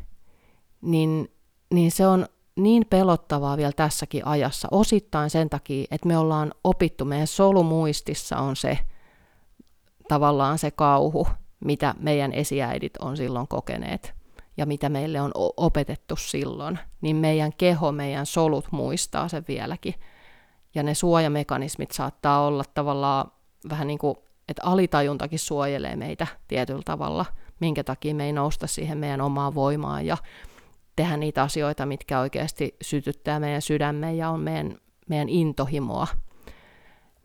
niin, 0.81 1.31
niin 1.73 1.91
se 1.91 2.07
on 2.07 2.27
niin 2.55 2.85
pelottavaa 2.89 3.57
vielä 3.57 3.71
tässäkin 3.71 4.27
ajassa, 4.27 4.67
osittain 4.71 5.29
sen 5.29 5.49
takia, 5.49 5.87
että 5.91 6.07
me 6.07 6.17
ollaan 6.17 6.53
opittu, 6.63 7.05
meidän 7.05 7.27
solumuistissa 7.27 8.37
on 8.37 8.55
se 8.55 8.79
tavallaan 10.07 10.57
se 10.57 10.71
kauhu, 10.71 11.27
mitä 11.59 11.95
meidän 11.99 12.33
esiäidit 12.33 12.97
on 12.97 13.17
silloin 13.17 13.47
kokeneet 13.47 14.13
ja 14.57 14.65
mitä 14.65 14.89
meille 14.89 15.21
on 15.21 15.31
opetettu 15.57 16.15
silloin, 16.15 16.79
niin 17.01 17.15
meidän 17.15 17.53
keho, 17.57 17.91
meidän 17.91 18.25
solut 18.25 18.65
muistaa 18.71 19.27
sen 19.27 19.45
vieläkin. 19.47 19.93
Ja 20.75 20.83
ne 20.83 20.93
suojamekanismit 20.93 21.91
saattaa 21.91 22.45
olla 22.45 22.63
tavallaan 22.73 23.31
vähän 23.69 23.87
niin 23.87 23.99
kuin, 23.99 24.17
että 24.47 24.61
alitajuntakin 24.65 25.39
suojelee 25.39 25.95
meitä 25.95 26.27
tietyllä 26.47 26.81
tavalla, 26.85 27.25
minkä 27.59 27.83
takia 27.83 28.15
me 28.15 28.25
ei 28.25 28.33
nousta 28.33 28.67
siihen 28.67 28.97
meidän 28.97 29.21
omaan 29.21 29.55
voimaan. 29.55 30.05
Ja 30.05 30.17
tehdä 30.97 31.17
niitä 31.17 31.43
asioita, 31.43 31.85
mitkä 31.85 32.19
oikeasti 32.19 32.75
sytyttää 32.81 33.39
meidän 33.39 33.61
sydämen 33.61 34.17
ja 34.17 34.29
on 34.29 34.39
meidän, 34.39 34.77
meidän 35.09 35.29
intohimoa. 35.29 36.07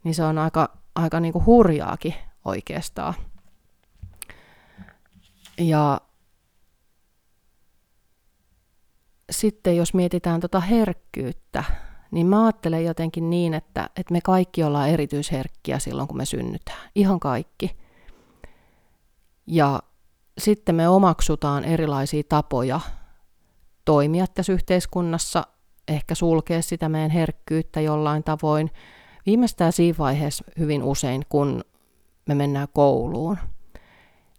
Niin 0.04 0.14
se 0.14 0.24
on 0.24 0.38
aika, 0.38 0.78
aika 0.94 1.20
niin 1.20 1.32
kuin 1.32 1.46
hurjaakin 1.46 2.14
oikeastaan. 2.44 3.14
Ja 5.58 6.00
sitten 9.30 9.76
jos 9.76 9.94
mietitään 9.94 10.40
tota 10.40 10.60
herkkyyttä, 10.60 11.64
niin 12.10 12.26
mä 12.26 12.44
ajattelen 12.44 12.84
jotenkin 12.84 13.30
niin, 13.30 13.54
että, 13.54 13.90
että 13.96 14.12
me 14.12 14.20
kaikki 14.20 14.64
ollaan 14.64 14.88
erityisherkkiä 14.88 15.78
silloin, 15.78 16.08
kun 16.08 16.16
me 16.16 16.24
synnytään. 16.24 16.90
Ihan 16.94 17.20
kaikki. 17.20 17.76
Ja 19.46 19.82
sitten 20.38 20.74
me 20.74 20.88
omaksutaan 20.88 21.64
erilaisia 21.64 22.22
tapoja 22.28 22.80
toimia 23.84 24.26
tässä 24.26 24.52
yhteiskunnassa, 24.52 25.46
ehkä 25.88 26.14
sulkea 26.14 26.62
sitä 26.62 26.88
meidän 26.88 27.10
herkkyyttä 27.10 27.80
jollain 27.80 28.24
tavoin. 28.24 28.70
Viimeistään 29.26 29.72
siinä 29.72 29.98
vaiheessa 29.98 30.44
hyvin 30.58 30.82
usein, 30.82 31.22
kun 31.28 31.64
me 32.26 32.34
mennään 32.34 32.68
kouluun, 32.74 33.38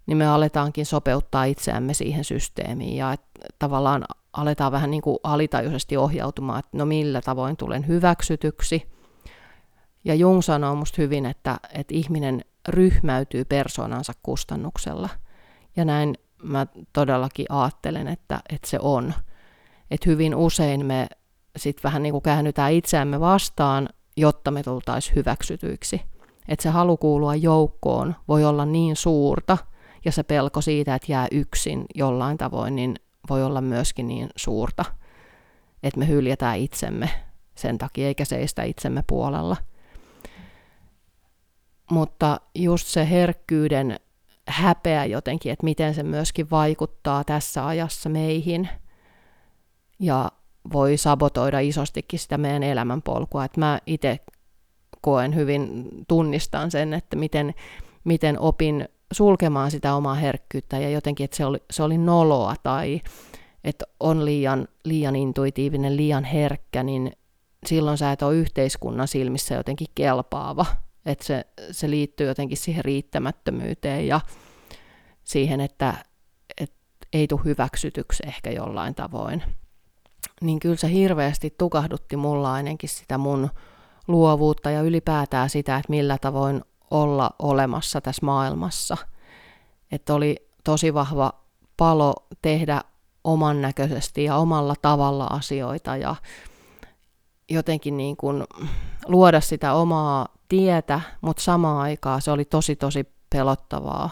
niin 0.05 0.17
me 0.17 0.27
aletaankin 0.27 0.85
sopeuttaa 0.85 1.43
itseämme 1.43 1.93
siihen 1.93 2.23
systeemiin 2.23 2.95
ja 2.97 3.13
että 3.13 3.39
tavallaan 3.59 4.05
aletaan 4.33 4.71
vähän 4.71 4.91
niin 4.91 5.01
kuin 5.01 5.17
alitajuisesti 5.23 5.97
ohjautumaan, 5.97 6.59
että 6.59 6.77
no 6.77 6.85
millä 6.85 7.21
tavoin 7.21 7.57
tulen 7.57 7.87
hyväksytyksi. 7.87 8.93
Ja 10.05 10.15
Jung 10.15 10.41
sanoo 10.41 10.75
musta 10.75 11.01
hyvin, 11.01 11.25
että, 11.25 11.57
että 11.73 11.95
ihminen 11.95 12.41
ryhmäytyy 12.67 13.45
persoonansa 13.45 14.13
kustannuksella. 14.23 15.09
Ja 15.75 15.85
näin 15.85 16.15
mä 16.43 16.67
todellakin 16.93 17.45
ajattelen, 17.49 18.07
että, 18.07 18.39
että 18.49 18.69
se 18.69 18.79
on. 18.81 19.13
Että 19.93 20.09
hyvin 20.09 20.35
usein 20.35 20.85
me 20.85 21.07
sitten 21.57 21.83
vähän 21.83 22.03
niin 22.03 22.11
kuin 22.11 22.21
käännytään 22.21 22.73
itseämme 22.73 23.19
vastaan, 23.19 23.89
jotta 24.17 24.51
me 24.51 24.63
tultaisiin 24.63 25.15
hyväksytyiksi. 25.15 26.01
Että 26.47 26.63
se 26.63 26.69
halu 26.69 26.97
kuulua 26.97 27.35
joukkoon 27.35 28.15
voi 28.27 28.45
olla 28.45 28.65
niin 28.65 28.95
suurta, 28.95 29.57
ja 30.05 30.11
se 30.11 30.23
pelko 30.23 30.61
siitä, 30.61 30.95
että 30.95 31.11
jää 31.11 31.27
yksin 31.31 31.85
jollain 31.95 32.37
tavoin, 32.37 32.75
niin 32.75 32.95
voi 33.29 33.43
olla 33.43 33.61
myöskin 33.61 34.07
niin 34.07 34.29
suurta, 34.35 34.85
että 35.83 35.99
me 35.99 36.07
hyljätään 36.07 36.57
itsemme 36.57 37.09
sen 37.55 37.77
takia, 37.77 38.07
eikä 38.07 38.25
seistä 38.25 38.63
itsemme 38.63 39.03
puolella. 39.07 39.57
Mutta 41.91 42.41
just 42.55 42.87
se 42.87 43.09
herkkyyden 43.09 43.99
häpeä 44.47 45.05
jotenkin, 45.05 45.51
että 45.51 45.63
miten 45.63 45.93
se 45.93 46.03
myöskin 46.03 46.49
vaikuttaa 46.49 47.23
tässä 47.23 47.67
ajassa 47.67 48.09
meihin 48.09 48.69
ja 49.99 50.31
voi 50.73 50.97
sabotoida 50.97 51.59
isostikin 51.59 52.19
sitä 52.19 52.37
meidän 52.37 52.63
elämänpolkua. 52.63 53.45
Että 53.45 53.59
mä 53.59 53.79
itse 53.85 54.19
koen 55.01 55.35
hyvin, 55.35 55.89
tunnistan 56.07 56.71
sen, 56.71 56.93
että 56.93 57.15
miten, 57.15 57.53
miten 58.03 58.39
opin 58.39 58.89
sulkemaan 59.11 59.71
sitä 59.71 59.95
omaa 59.95 60.15
herkkyyttä 60.15 60.77
ja 60.77 60.89
jotenkin, 60.89 61.23
että 61.23 61.37
se 61.37 61.45
oli, 61.45 61.57
se 61.71 61.83
oli 61.83 61.97
noloa 61.97 62.55
tai 62.63 63.01
että 63.63 63.85
on 63.99 64.25
liian, 64.25 64.67
liian 64.85 65.15
intuitiivinen, 65.15 65.97
liian 65.97 66.23
herkkä, 66.23 66.83
niin 66.83 67.11
silloin 67.65 67.97
sä 67.97 68.11
et 68.11 68.21
ole 68.21 68.35
yhteiskunnan 68.35 69.07
silmissä 69.07 69.55
jotenkin 69.55 69.87
kelpaava. 69.95 70.65
Että 71.05 71.25
se, 71.25 71.45
se 71.71 71.89
liittyy 71.89 72.27
jotenkin 72.27 72.57
siihen 72.57 72.85
riittämättömyyteen 72.85 74.07
ja 74.07 74.21
siihen, 75.23 75.61
että, 75.61 75.93
että 76.57 76.75
ei 77.13 77.27
tule 77.27 77.41
hyväksytyksi 77.45 78.23
ehkä 78.27 78.51
jollain 78.51 78.95
tavoin. 78.95 79.43
Niin 80.43 80.59
kyllä 80.59 80.75
se 80.75 80.91
hirveästi 80.91 81.55
tukahdutti 81.57 82.17
mulla 82.17 82.53
ainakin 82.53 82.89
sitä 82.89 83.17
mun 83.17 83.49
luovuutta 84.07 84.71
ja 84.71 84.81
ylipäätään 84.81 85.49
sitä, 85.49 85.75
että 85.75 85.89
millä 85.89 86.17
tavoin 86.17 86.61
olla 86.91 87.31
olemassa 87.39 88.01
tässä 88.01 88.25
maailmassa. 88.25 88.97
Että 89.91 90.13
oli 90.13 90.49
tosi 90.63 90.93
vahva 90.93 91.33
palo 91.77 92.13
tehdä 92.41 92.81
oman 93.23 93.61
näköisesti 93.61 94.23
ja 94.23 94.35
omalla 94.35 94.75
tavalla 94.81 95.25
asioita 95.25 95.97
ja 95.97 96.15
jotenkin 97.49 97.97
niin 97.97 98.17
kuin 98.17 98.43
luoda 99.05 99.41
sitä 99.41 99.73
omaa 99.73 100.27
tietä, 100.49 101.01
mutta 101.21 101.43
samaan 101.43 101.77
aikaan 101.77 102.21
se 102.21 102.31
oli 102.31 102.45
tosi 102.45 102.75
tosi 102.75 103.05
pelottavaa, 103.29 104.09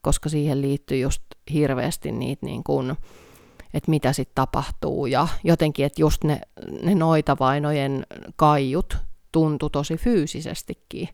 koska 0.00 0.28
siihen 0.28 0.62
liittyy 0.62 0.98
just 0.98 1.22
hirveästi 1.52 2.12
niitä 2.12 2.46
niin 2.46 2.64
kuin, 2.64 2.96
että 3.76 3.90
mitä 3.90 4.12
sitten 4.12 4.34
tapahtuu 4.34 5.06
ja 5.06 5.28
jotenkin, 5.44 5.86
että 5.86 6.02
just 6.02 6.24
ne, 6.24 6.40
ne 6.82 6.94
noitavainojen 6.94 8.06
kaiut 8.36 8.96
tuntui 9.32 9.70
tosi 9.70 9.96
fyysisestikin 9.96 11.08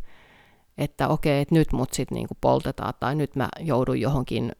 että 0.78 1.08
okei, 1.08 1.40
että 1.40 1.54
nyt 1.54 1.72
mut 1.72 1.92
sitten 1.92 2.16
niinku 2.16 2.36
poltetaan 2.40 2.94
tai 3.00 3.14
nyt 3.14 3.36
mä 3.36 3.48
joudun 3.60 4.00
johonkin, 4.00 4.52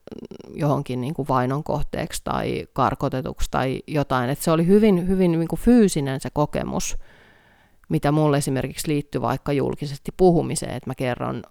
johonkin 0.54 1.00
niinku 1.00 1.26
vainon 1.28 1.64
kohteeksi 1.64 2.21
tai 2.25 2.66
karkotetuksi 2.73 3.49
tai 3.50 3.82
jotain. 3.87 4.30
Että 4.30 4.44
se 4.44 4.50
oli 4.50 4.66
hyvin, 4.66 5.09
hyvin 5.09 5.32
niinku 5.32 5.56
fyysinen 5.56 6.21
se 6.21 6.30
kokemus, 6.30 6.97
mitä 7.88 8.12
mulle 8.12 8.37
esimerkiksi 8.37 8.88
liittyy 8.88 9.21
vaikka 9.21 9.52
julkisesti 9.52 10.12
puhumiseen, 10.16 10.75
että 10.75 10.90
mä 10.90 10.94
kerron 10.94 11.42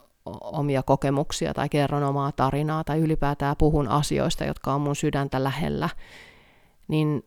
omia 0.41 0.84
kokemuksia 0.84 1.53
tai 1.53 1.70
kerron 1.70 2.03
omaa 2.03 2.31
tarinaa 2.31 2.84
tai 2.84 3.00
ylipäätään 3.00 3.55
puhun 3.58 3.88
asioista, 3.88 4.46
jotka 4.46 4.74
on 4.74 4.81
mun 4.81 4.96
sydäntä 4.96 5.43
lähellä, 5.43 5.89
niin 6.92 7.24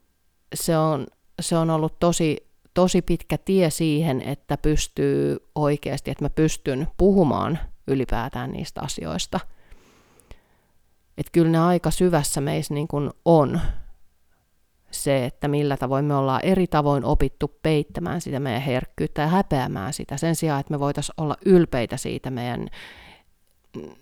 se 0.54 0.78
on, 0.78 1.06
se 1.40 1.56
on 1.56 1.70
ollut 1.70 1.98
tosi 1.98 2.54
tosi 2.74 3.02
pitkä 3.02 3.38
tie 3.38 3.70
siihen, 3.70 4.22
että 4.22 4.56
pystyy 4.56 5.36
oikeasti, 5.54 6.10
että 6.10 6.24
mä 6.24 6.30
pystyn 6.30 6.88
puhumaan 6.96 7.58
ylipäätään 7.86 8.52
niistä 8.52 8.80
asioista. 8.80 9.40
Että 11.18 11.32
kyllä 11.32 11.50
ne 11.50 11.58
aika 11.58 11.90
syvässä 11.90 12.40
meissä 12.40 12.74
niin 12.74 12.88
kuin 12.88 13.10
on 13.24 13.60
se, 14.90 15.24
että 15.24 15.48
millä 15.48 15.76
tavoin 15.76 16.04
me 16.04 16.14
ollaan 16.14 16.44
eri 16.44 16.66
tavoin 16.66 17.04
opittu 17.04 17.58
peittämään 17.62 18.20
sitä 18.20 18.40
meidän 18.40 18.62
herkkyyttä 18.62 19.22
ja 19.22 19.28
häpeämään 19.28 19.92
sitä 19.92 20.16
sen 20.16 20.36
sijaan, 20.36 20.60
että 20.60 20.74
me 20.74 20.80
voitaisiin 20.80 21.14
olla 21.16 21.36
ylpeitä 21.44 21.96
siitä 21.96 22.30
meidän 22.30 22.68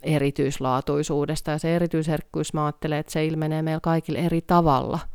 erityislaatuisuudesta. 0.03 1.51
Ja 1.51 1.59
se 1.59 1.77
erityisherkkyys, 1.77 2.55
mä 2.55 2.65
ajattelen, 2.65 2.99
että 2.99 3.13
se 3.13 3.27
ilmenee 3.27 3.63
meillä 3.63 3.81
kaikille 3.81 4.19
eri 4.19 4.41
tavalla– 4.41 4.99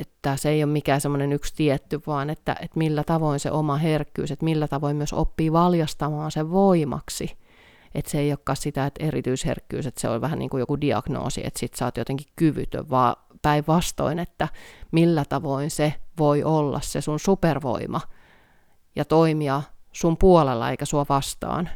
että 0.00 0.36
se 0.36 0.48
ei 0.48 0.64
ole 0.64 0.72
mikään 0.72 1.00
semmoinen 1.00 1.32
yksi 1.32 1.54
tietty, 1.56 2.00
vaan 2.06 2.30
että, 2.30 2.56
että 2.60 2.78
millä 2.78 3.04
tavoin 3.04 3.40
se 3.40 3.50
oma 3.50 3.76
herkkyys, 3.76 4.30
että 4.30 4.44
millä 4.44 4.68
tavoin 4.68 4.96
myös 4.96 5.12
oppii 5.12 5.52
valjastamaan 5.52 6.30
sen 6.30 6.50
voimaksi. 6.50 7.38
Että 7.94 8.10
se 8.10 8.18
ei 8.18 8.30
olekaan 8.30 8.56
sitä, 8.56 8.86
että 8.86 9.04
erityisherkkyys, 9.04 9.86
että 9.86 10.00
se 10.00 10.08
on 10.08 10.20
vähän 10.20 10.38
niin 10.38 10.50
kuin 10.50 10.60
joku 10.60 10.80
diagnoosi, 10.80 11.46
että 11.46 11.60
sit 11.60 11.74
sä 11.74 11.84
oot 11.84 11.96
jotenkin 11.96 12.26
kyvytön, 12.36 12.90
vaan 12.90 13.16
päinvastoin, 13.42 14.18
että 14.18 14.48
millä 14.92 15.24
tavoin 15.24 15.70
se 15.70 15.94
voi 16.18 16.44
olla 16.44 16.80
se 16.80 17.00
sun 17.00 17.20
supervoima 17.20 18.00
ja 18.96 19.04
toimia 19.04 19.62
sun 19.92 20.16
puolella 20.16 20.70
eikä 20.70 20.84
sua 20.84 21.06
vastaan. 21.08 21.68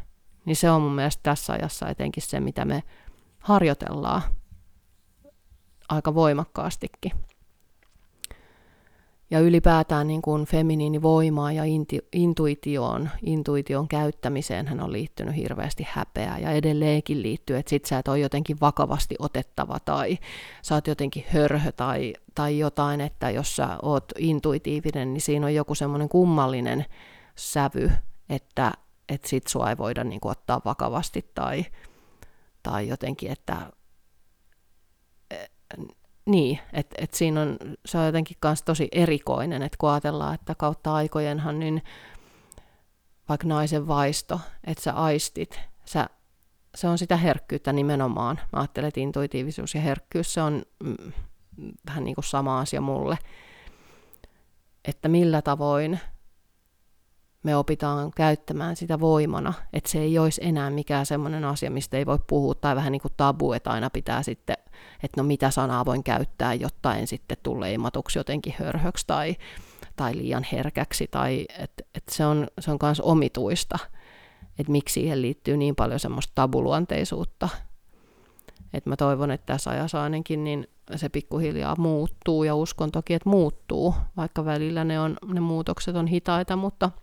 Niin 0.45 0.57
se 0.57 0.71
on 0.71 0.83
mun 0.83 0.95
mielestä 0.95 1.23
tässä 1.23 1.53
ajassa 1.53 1.89
etenkin 1.89 2.23
se, 2.23 2.41
mitä 2.41 2.65
me 2.65 2.83
harjoitellaan 3.39 4.23
aika 5.89 6.15
voimakkaastikin 6.15 7.13
ja 9.31 9.41
ylipäätään 9.41 10.07
niin 10.07 10.23
kuin 10.23 10.45
feminiinivoimaan 10.47 11.57
ja 11.57 11.65
inti, 11.65 11.99
intuitioon, 12.13 13.11
intuition 13.23 13.89
käyttämiseen 13.89 14.67
hän 14.67 14.81
on 14.81 14.93
liittynyt 14.93 15.37
hirveästi 15.37 15.87
häpeää 15.91 16.39
ja 16.39 16.51
edelleenkin 16.51 17.23
liittyy, 17.23 17.57
että 17.57 17.71
sit 17.71 17.85
sä 17.85 17.99
et 17.99 18.09
ole 18.09 18.19
jotenkin 18.19 18.61
vakavasti 18.61 19.15
otettava 19.19 19.79
tai 19.85 20.19
sä 20.63 20.75
oot 20.75 20.87
jotenkin 20.87 21.25
hörhö 21.29 21.73
tai, 21.73 22.15
tai 22.35 22.59
jotain, 22.59 23.01
että 23.01 23.31
jos 23.31 23.57
sä 23.57 23.79
oot 23.83 24.05
intuitiivinen, 24.19 25.15
niin 25.15 25.21
siinä 25.21 25.47
on 25.47 25.55
joku 25.55 25.75
semmoinen 25.75 26.09
kummallinen 26.09 26.85
sävy, 27.37 27.91
että, 28.29 28.73
että 29.09 29.29
sit 29.29 29.47
sua 29.47 29.71
ei 29.71 29.79
voida 29.79 30.05
niin 30.05 30.21
kuin 30.21 30.33
ottaa 30.33 30.61
vakavasti 30.65 31.31
tai, 31.35 31.67
tai 32.63 32.89
jotenkin, 32.89 33.31
että 33.31 33.57
niin, 36.29 36.59
että 36.73 36.97
et 36.99 37.15
siinä 37.15 37.43
on, 37.43 37.57
se 37.87 37.99
on 37.99 38.07
jotenkin 38.07 38.37
myös 38.45 38.63
tosi 38.63 38.89
erikoinen, 38.93 39.63
että 39.63 39.79
kun 39.79 39.91
ajatellaan, 39.91 40.35
että 40.35 40.55
kautta 40.55 40.95
aikojenhan 40.95 41.59
niin 41.59 41.83
vaikka 43.29 43.47
naisen 43.47 43.89
vaisto, 43.89 44.41
että 44.65 44.83
sä 44.83 44.93
aistit, 44.93 45.61
sä, 45.85 46.09
se 46.75 46.89
on 46.89 46.99
sitä 46.99 47.17
herkkyyttä 47.17 47.73
nimenomaan. 47.73 48.41
Mä 48.53 48.61
ajattelen, 48.61 48.89
että 48.89 49.01
intuitiivisuus 49.01 49.75
ja 49.75 49.81
herkkyys, 49.81 50.35
se 50.35 50.43
on 50.43 50.63
mm, 50.85 51.13
vähän 51.87 52.05
niin 52.05 52.15
kuin 52.15 52.25
sama 52.25 52.61
asia 52.61 52.81
mulle. 52.81 53.19
Että 54.85 55.09
millä 55.09 55.43
tavoin 55.43 56.01
me 57.43 57.57
opitaan 57.57 58.11
käyttämään 58.11 58.77
sitä 58.77 59.01
voimana, 59.01 59.53
että 59.73 59.91
se 59.91 59.99
ei 59.99 60.19
olisi 60.19 60.41
enää 60.45 60.71
mikään 60.71 61.07
semmoinen 61.07 61.45
asia, 61.45 61.71
mistä 61.71 61.97
ei 61.97 62.07
voi 62.07 62.19
puhua, 62.27 62.55
tai 62.55 62.77
vähän 62.77 62.93
niin 62.93 63.03
kuin 63.03 63.15
tabu, 63.17 63.53
että 63.53 63.71
aina 63.71 63.91
pitää 63.91 64.23
sitten, 64.23 64.57
että 65.03 65.21
no 65.21 65.27
mitä 65.27 65.51
sanaa 65.51 65.85
voin 65.85 66.05
käyttää, 66.05 66.55
jotta 66.55 66.95
en 66.95 67.07
sitten 67.07 67.37
tule 67.43 67.61
leimatuksi 67.61 68.19
jotenkin 68.19 68.55
hörhöksi 68.59 69.07
tai, 69.07 69.37
tai 69.97 70.17
liian 70.17 70.47
herkäksi, 70.53 71.09
tai 71.11 71.47
että 71.59 71.85
et 71.95 72.05
se 72.11 72.27
on, 72.27 72.47
se 72.61 72.71
on 72.71 72.79
myös 72.83 73.01
omituista, 73.01 73.79
että 74.59 74.73
miksi 74.73 74.93
siihen 74.93 75.23
liittyy 75.23 75.57
niin 75.57 75.77
paljon 75.77 76.01
semmoista 76.01 76.33
tabuluonteisuutta. 76.35 77.49
että 78.75 78.91
mä 78.91 78.97
toivon, 78.97 79.31
että 79.31 79.53
tässä 79.53 79.71
ajassa 79.71 80.03
ainakin 80.03 80.45
niin 80.45 80.67
se 80.97 81.09
pikkuhiljaa 81.09 81.77
muuttuu, 81.79 82.45
ja 82.45 82.55
uskon 82.55 82.91
toki, 82.93 83.15
että 83.15 83.29
muuttuu, 83.29 83.95
vaikka 84.17 84.45
välillä 84.45 84.85
ne, 84.85 85.01
on, 85.01 85.17
ne 85.27 85.41
muutokset 85.41 85.97
on 85.97 86.07
hitaita, 86.07 86.57
mutta– 86.57 86.91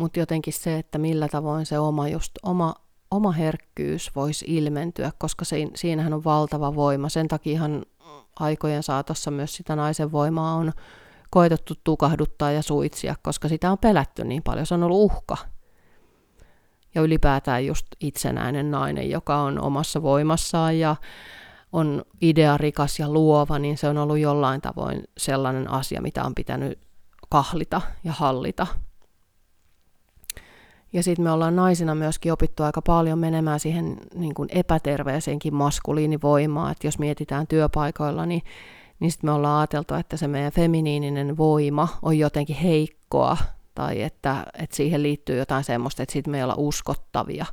mutta 0.00 0.18
jotenkin 0.18 0.52
se, 0.52 0.78
että 0.78 0.98
millä 0.98 1.28
tavoin 1.28 1.66
se 1.66 1.78
oma, 1.78 2.08
just 2.08 2.32
oma, 2.42 2.74
oma 3.10 3.32
herkkyys 3.32 4.16
voisi 4.16 4.44
ilmentyä, 4.48 5.12
koska 5.18 5.44
se, 5.44 5.56
siinähän 5.74 6.14
on 6.14 6.24
valtava 6.24 6.74
voima. 6.74 7.08
Sen 7.08 7.28
takiahan 7.28 7.82
aikojen 8.40 8.82
saatossa 8.82 9.30
myös 9.30 9.56
sitä 9.56 9.76
naisen 9.76 10.12
voimaa 10.12 10.54
on 10.54 10.72
koetettu 11.30 11.74
tukahduttaa 11.84 12.52
ja 12.52 12.62
suitsia, 12.62 13.14
koska 13.22 13.48
sitä 13.48 13.70
on 13.70 13.78
pelätty 13.78 14.24
niin 14.24 14.42
paljon. 14.42 14.66
Se 14.66 14.74
on 14.74 14.82
ollut 14.82 15.12
uhka. 15.12 15.36
Ja 16.94 17.02
ylipäätään 17.02 17.66
just 17.66 17.86
itsenäinen 18.00 18.70
nainen, 18.70 19.10
joka 19.10 19.36
on 19.36 19.60
omassa 19.60 20.02
voimassaan 20.02 20.78
ja 20.78 20.96
on 21.72 22.02
idearikas 22.20 22.98
ja 22.98 23.08
luova, 23.08 23.58
niin 23.58 23.78
se 23.78 23.88
on 23.88 23.98
ollut 23.98 24.18
jollain 24.18 24.60
tavoin 24.60 25.04
sellainen 25.18 25.70
asia, 25.70 26.02
mitä 26.02 26.24
on 26.24 26.34
pitänyt 26.34 26.78
kahlita 27.28 27.82
ja 28.04 28.12
hallita. 28.12 28.66
Ja 30.92 31.02
sitten 31.02 31.24
me 31.24 31.30
ollaan 31.30 31.56
naisina 31.56 31.94
myöskin 31.94 32.32
opittu 32.32 32.62
aika 32.62 32.82
paljon 32.82 33.18
menemään 33.18 33.60
siihen 33.60 33.96
niin 34.14 34.34
kuin 34.34 34.48
epäterveeseenkin 34.52 35.54
maskuliinivoimaan, 35.54 36.72
että 36.72 36.86
jos 36.86 36.98
mietitään 36.98 37.46
työpaikoilla, 37.46 38.26
niin, 38.26 38.42
niin 39.00 39.10
sitten 39.10 39.30
me 39.30 39.32
ollaan 39.32 39.60
ajateltu, 39.60 39.94
että 39.94 40.16
se 40.16 40.28
meidän 40.28 40.52
feminiininen 40.52 41.36
voima 41.36 41.88
on 42.02 42.18
jotenkin 42.18 42.56
heikkoa, 42.56 43.36
tai 43.74 44.02
että, 44.02 44.46
että 44.58 44.76
siihen 44.76 45.02
liittyy 45.02 45.38
jotain 45.38 45.64
semmoista, 45.64 46.02
että 46.02 46.12
sitten 46.12 46.30
me 46.30 46.38
ei 46.38 46.44
olla 46.44 46.54
uskottavia. 46.56 47.46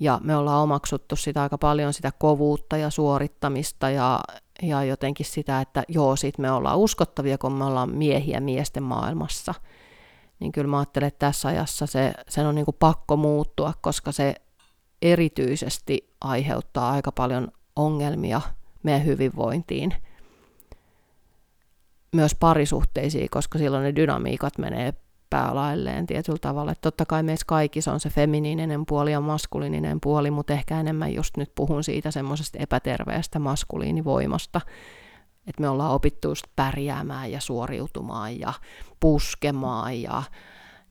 Ja 0.00 0.20
me 0.22 0.36
ollaan 0.36 0.62
omaksuttu 0.62 1.16
sitä 1.16 1.42
aika 1.42 1.58
paljon 1.58 1.92
sitä 1.92 2.12
kovuutta 2.18 2.76
ja 2.76 2.90
suorittamista 2.90 3.90
ja, 3.90 4.20
ja 4.62 4.84
jotenkin 4.84 5.26
sitä, 5.26 5.60
että 5.60 5.82
joo, 5.88 6.16
sitten 6.16 6.42
me 6.42 6.50
ollaan 6.50 6.78
uskottavia, 6.78 7.38
kun 7.38 7.52
me 7.52 7.64
ollaan 7.64 7.90
miehiä 7.90 8.40
miesten 8.40 8.82
maailmassa– 8.82 9.54
niin 10.40 10.52
kyllä 10.52 10.68
mä 10.68 10.78
ajattelen, 10.78 11.06
että 11.06 11.26
tässä 11.26 11.48
ajassa 11.48 11.86
se, 11.86 12.12
sen 12.28 12.46
on 12.46 12.54
niin 12.54 12.64
kuin 12.64 12.76
pakko 12.78 13.16
muuttua, 13.16 13.72
koska 13.80 14.12
se 14.12 14.34
erityisesti 15.02 16.10
aiheuttaa 16.20 16.90
aika 16.90 17.12
paljon 17.12 17.48
ongelmia 17.76 18.40
meidän 18.82 19.04
hyvinvointiin. 19.04 19.94
Myös 22.12 22.34
parisuhteisiin, 22.34 23.28
koska 23.30 23.58
silloin 23.58 23.82
ne 23.82 23.96
dynamiikat 23.96 24.58
menee 24.58 24.94
päälailleen 25.30 26.06
tietyllä 26.06 26.38
tavalla. 26.40 26.72
Että 26.72 26.82
totta 26.82 27.04
kai 27.06 27.22
meissä 27.22 27.46
kaikissa 27.46 27.92
on 27.92 28.00
se 28.00 28.10
feminiininen 28.10 28.86
puoli 28.86 29.12
ja 29.12 29.20
maskuliininen 29.20 29.98
puoli, 30.00 30.30
mutta 30.30 30.52
ehkä 30.52 30.80
enemmän 30.80 31.14
just 31.14 31.36
nyt 31.36 31.52
puhun 31.54 31.84
siitä 31.84 32.10
semmoisesta 32.10 32.58
epäterveestä 32.58 33.38
maskuliinivoimasta, 33.38 34.60
että 35.46 35.62
me 35.62 35.68
ollaan 35.68 35.92
opittu 35.92 36.28
just 36.28 36.44
pärjäämään 36.56 37.32
ja 37.32 37.40
suoriutumaan 37.40 38.40
ja 38.40 38.52
puskemaan 39.00 40.02
ja, 40.02 40.22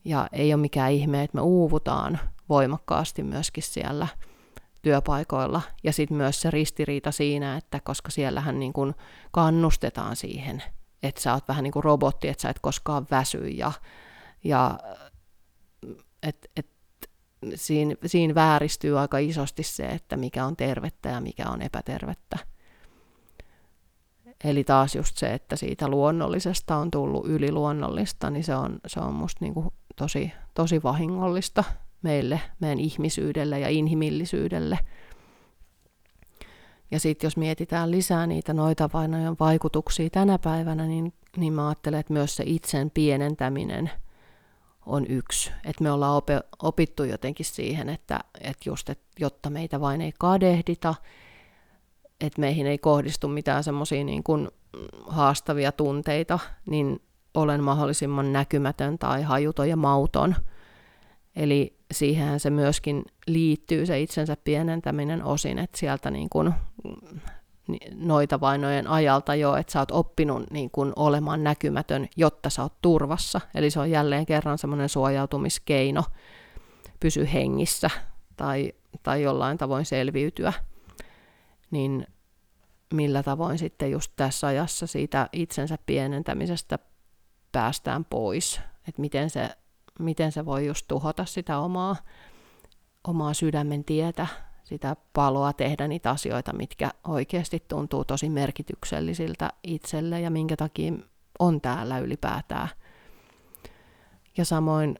ja 0.05 0.27
ei 0.31 0.53
ole 0.53 0.61
mikään 0.61 0.91
ihme, 0.91 1.23
että 1.23 1.35
me 1.35 1.41
uuvutaan 1.41 2.19
voimakkaasti 2.49 3.23
myöskin 3.23 3.63
siellä 3.63 4.07
työpaikoilla. 4.81 5.61
Ja 5.83 5.93
sitten 5.93 6.17
myös 6.17 6.41
se 6.41 6.51
ristiriita 6.51 7.11
siinä, 7.11 7.57
että 7.57 7.79
koska 7.79 8.11
siellähän 8.11 8.59
niin 8.59 8.73
kun 8.73 8.95
kannustetaan 9.31 10.15
siihen, 10.15 10.63
että 11.03 11.21
sä 11.21 11.33
oot 11.33 11.47
vähän 11.47 11.63
niin 11.63 11.73
kuin 11.73 11.83
robotti, 11.83 12.27
että 12.27 12.41
sä 12.41 12.49
et 12.49 12.59
koskaan 12.61 13.07
väsy 13.11 13.47
ja, 13.47 13.71
ja 14.43 14.79
et, 16.23 16.51
et, 16.55 16.67
siinä, 17.55 17.95
siinä 18.05 18.35
vääristyy 18.35 18.99
aika 18.99 19.17
isosti 19.17 19.63
se, 19.63 19.85
että 19.85 20.17
mikä 20.17 20.45
on 20.45 20.55
tervettä 20.55 21.09
ja 21.09 21.21
mikä 21.21 21.49
on 21.49 21.61
epätervettä. 21.61 22.54
Eli 24.45 24.63
taas 24.63 24.95
just 24.95 25.17
se, 25.17 25.33
että 25.33 25.55
siitä 25.55 25.87
luonnollisesta 25.87 26.75
on 26.75 26.91
tullut 26.91 27.25
yliluonnollista, 27.25 28.29
niin 28.29 28.43
se 28.43 28.55
on, 28.55 28.79
se 28.87 28.99
on 28.99 29.13
musta 29.13 29.45
niin 29.45 29.53
kuin 29.53 29.67
tosi, 29.95 30.31
tosi 30.53 30.83
vahingollista 30.83 31.63
meille, 32.01 32.41
meidän 32.59 32.79
ihmisyydelle 32.79 33.59
ja 33.59 33.69
inhimillisyydelle. 33.69 34.79
Ja 36.91 36.99
sitten 36.99 37.25
jos 37.25 37.37
mietitään 37.37 37.91
lisää 37.91 38.27
niitä 38.27 38.53
noita 38.53 38.89
vainojen 38.93 39.35
vaikutuksia 39.39 40.09
tänä 40.09 40.39
päivänä, 40.39 40.85
niin, 40.85 41.13
niin 41.37 41.53
mä 41.53 41.67
ajattelen, 41.67 41.99
että 41.99 42.13
myös 42.13 42.35
se 42.35 42.43
itsen 42.47 42.91
pienentäminen 42.91 43.91
on 44.85 45.05
yksi. 45.09 45.51
Että 45.63 45.83
me 45.83 45.91
ollaan 45.91 46.21
opittu 46.59 47.03
jotenkin 47.03 47.45
siihen, 47.45 47.89
että, 47.89 48.19
että 48.41 48.69
just, 48.69 48.89
että 48.89 49.05
jotta 49.19 49.49
meitä 49.49 49.81
vain 49.81 50.01
ei 50.01 50.13
kadehdita, 50.19 50.95
että 52.21 52.41
meihin 52.41 52.67
ei 52.67 52.77
kohdistu 52.77 53.27
mitään 53.27 53.63
semmoisia 53.63 54.03
niin 54.03 54.23
kuin 54.23 54.49
haastavia 55.07 55.71
tunteita, 55.71 56.39
niin 56.65 57.01
olen 57.33 57.63
mahdollisimman 57.63 58.33
näkymätön 58.33 58.97
tai 58.97 59.23
hajuton 59.23 59.69
ja 59.69 59.77
mauton. 59.77 60.35
Eli 61.35 61.77
siihen 61.93 62.39
se 62.39 62.49
myöskin 62.49 63.05
liittyy 63.27 63.85
se 63.85 63.99
itsensä 63.99 64.37
pienentäminen 64.43 65.23
osin, 65.23 65.59
että 65.59 65.77
sieltä 65.77 66.11
niin 66.11 66.29
kuin 66.29 66.53
noita 67.95 68.39
vainojen 68.39 68.87
ajalta 68.87 69.35
jo, 69.35 69.55
että 69.55 69.73
sä 69.73 69.79
oot 69.79 69.91
oppinut 69.91 70.51
niin 70.51 70.71
kuin 70.71 70.93
olemaan 70.95 71.43
näkymätön, 71.43 72.07
jotta 72.17 72.49
sä 72.49 72.63
oot 72.63 72.81
turvassa. 72.81 73.41
Eli 73.55 73.69
se 73.69 73.79
on 73.79 73.91
jälleen 73.91 74.25
kerran 74.25 74.57
semmoinen 74.57 74.89
suojautumiskeino 74.89 76.03
pysy 76.99 77.27
hengissä 77.33 77.89
tai, 78.37 78.73
tai 79.03 79.21
jollain 79.21 79.57
tavoin 79.57 79.85
selviytyä. 79.85 80.53
Niin 81.71 82.07
millä 82.93 83.23
tavoin 83.23 83.57
sitten 83.57 83.91
just 83.91 84.11
tässä 84.15 84.47
ajassa 84.47 84.87
siitä 84.87 85.29
itsensä 85.31 85.77
pienentämisestä 85.85 86.79
päästään 87.51 88.05
pois, 88.05 88.61
että 88.87 89.01
miten 89.01 89.29
se, 89.29 89.49
miten 89.99 90.31
se 90.31 90.45
voi 90.45 90.65
just 90.65 90.85
tuhota 90.87 91.25
sitä 91.25 91.59
omaa, 91.59 91.95
omaa 93.07 93.33
sydämen 93.33 93.83
tietä, 93.83 94.27
sitä 94.63 94.95
paloa 95.13 95.53
tehdä 95.53 95.87
niitä 95.87 96.09
asioita, 96.09 96.53
mitkä 96.53 96.91
oikeasti 97.07 97.63
tuntuu 97.67 98.05
tosi 98.05 98.29
merkityksellisiltä 98.29 99.53
itselle 99.63 100.21
ja 100.21 100.29
minkä 100.29 100.55
takia 100.55 100.93
on 101.39 101.61
täällä 101.61 101.99
ylipäätään. 101.99 102.69
Ja 104.37 104.45
samoin 104.45 104.99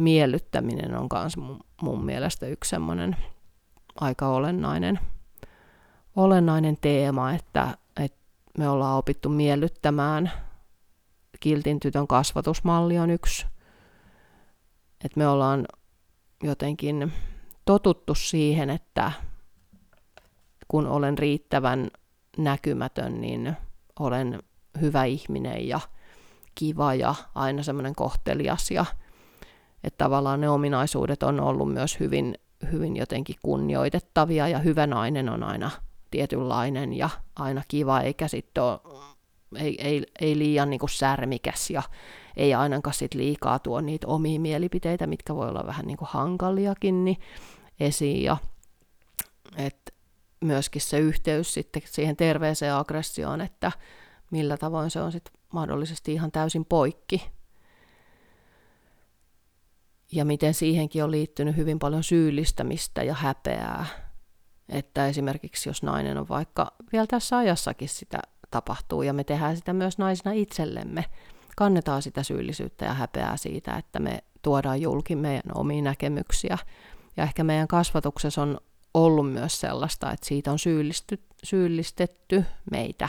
miellyttäminen 0.00 0.96
on 0.96 1.08
myös 1.12 1.36
mun, 1.36 1.60
mun 1.82 2.04
mielestä 2.04 2.46
yksi 2.46 2.68
semmoinen 2.68 3.16
aika 4.00 4.28
olennainen, 4.28 4.98
olennainen 6.16 6.76
teema, 6.80 7.32
että, 7.32 7.78
että 8.00 8.18
me 8.58 8.68
ollaan 8.68 8.98
opittu 8.98 9.28
miellyttämään– 9.28 10.30
kiltin 11.40 11.80
tytön 11.80 12.06
kasvatusmalli 12.06 12.98
on 12.98 13.10
yksi. 13.10 13.46
Että 15.04 15.18
me 15.18 15.28
ollaan 15.28 15.66
jotenkin 16.42 17.12
totuttu 17.64 18.14
siihen, 18.14 18.70
että 18.70 19.12
kun 20.68 20.86
olen 20.86 21.18
riittävän 21.18 21.90
näkymätön, 22.38 23.20
niin 23.20 23.56
olen 24.00 24.42
hyvä 24.80 25.04
ihminen 25.04 25.68
ja 25.68 25.80
kiva 26.54 26.94
ja 26.94 27.14
aina 27.34 27.62
semmoinen 27.62 27.94
kohtelias 27.94 28.70
ja 28.70 28.84
että 29.84 30.04
tavallaan 30.04 30.40
ne 30.40 30.48
ominaisuudet 30.48 31.22
on 31.22 31.40
ollut 31.40 31.72
myös 31.72 32.00
hyvin, 32.00 32.34
hyvin 32.72 32.96
jotenkin 32.96 33.36
kunnioitettavia 33.42 34.48
ja 34.48 34.58
hyvä 34.58 34.86
nainen 34.86 35.28
on 35.28 35.42
aina 35.42 35.70
tietynlainen 36.10 36.92
ja 36.92 37.10
aina 37.36 37.62
kiva, 37.68 38.00
eikä 38.00 38.28
sitten 38.28 38.62
ole 38.62 38.80
ei, 39.56 39.76
ei, 39.78 40.06
ei 40.20 40.38
liian 40.38 40.70
niin 40.70 40.80
särmikäs 40.90 41.70
ja 41.70 41.82
ei 42.36 42.54
ainakaan 42.54 42.94
sit 42.94 43.14
liikaa 43.14 43.58
tuo 43.58 43.80
niitä 43.80 44.06
omia 44.06 44.40
mielipiteitä, 44.40 45.06
mitkä 45.06 45.34
voi 45.34 45.48
olla 45.48 45.66
vähän 45.66 45.86
niin 45.86 45.98
hankaliakin 46.00 47.04
niin 47.04 47.18
esiin. 47.80 48.22
Ja, 48.22 48.36
et 49.56 49.94
myöskin 50.40 50.82
se 50.82 50.98
yhteys 50.98 51.54
sitten 51.54 51.82
siihen 51.84 52.16
terveeseen 52.16 52.74
aggressioon, 52.74 53.40
että 53.40 53.72
millä 54.30 54.56
tavoin 54.56 54.90
se 54.90 55.00
on 55.00 55.12
sitten 55.12 55.34
mahdollisesti 55.52 56.12
ihan 56.12 56.32
täysin 56.32 56.64
poikki. 56.64 57.30
Ja 60.12 60.24
miten 60.24 60.54
siihenkin 60.54 61.04
on 61.04 61.10
liittynyt 61.10 61.56
hyvin 61.56 61.78
paljon 61.78 62.04
syyllistämistä 62.04 63.02
ja 63.02 63.14
häpeää. 63.14 63.86
Että 64.68 65.06
esimerkiksi 65.06 65.68
jos 65.68 65.82
nainen 65.82 66.18
on 66.18 66.28
vaikka 66.28 66.72
vielä 66.92 67.06
tässä 67.06 67.36
ajassakin 67.36 67.88
sitä 67.88 68.18
tapahtuu 68.50 69.02
ja 69.02 69.12
me 69.12 69.24
tehdään 69.24 69.56
sitä 69.56 69.72
myös 69.72 69.98
naisina 69.98 70.32
itsellemme. 70.32 71.04
Kannetaan 71.56 72.02
sitä 72.02 72.22
syyllisyyttä 72.22 72.84
ja 72.84 72.94
häpeää 72.94 73.36
siitä, 73.36 73.76
että 73.76 74.00
me 74.00 74.24
tuodaan 74.42 74.80
julki 74.80 75.16
meidän 75.16 75.52
omia 75.54 75.82
näkemyksiä. 75.82 76.58
Ja 77.16 77.22
ehkä 77.22 77.44
meidän 77.44 77.68
kasvatuksessa 77.68 78.42
on 78.42 78.60
ollut 78.94 79.32
myös 79.32 79.60
sellaista, 79.60 80.12
että 80.12 80.26
siitä 80.26 80.52
on 80.52 80.58
syyllisty, 80.58 81.22
syyllistetty 81.44 82.44
meitä. 82.70 83.08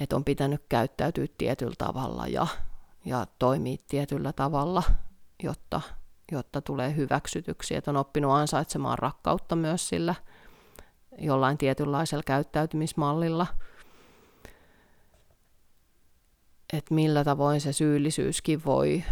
Että 0.00 0.16
on 0.16 0.24
pitänyt 0.24 0.62
käyttäytyä 0.68 1.26
tietyllä 1.38 1.74
tavalla 1.78 2.26
ja, 2.26 2.46
ja 3.04 3.26
toimia 3.38 3.76
tietyllä 3.88 4.32
tavalla, 4.32 4.82
jotta, 5.42 5.80
jotta 6.30 6.60
tulee 6.60 6.96
hyväksytyksi. 6.96 7.74
Että 7.74 7.90
on 7.90 7.96
oppinut 7.96 8.32
ansaitsemaan 8.32 8.98
rakkautta 8.98 9.56
myös 9.56 9.88
sillä 9.88 10.14
jollain 11.18 11.58
tietynlaisella 11.58 12.22
käyttäytymismallilla– 12.26 13.46
että 16.72 16.94
millä 16.94 17.24
tavoin 17.24 17.60
se 17.60 17.72
syyllisyyskin 17.72 18.64
voi 18.64 19.04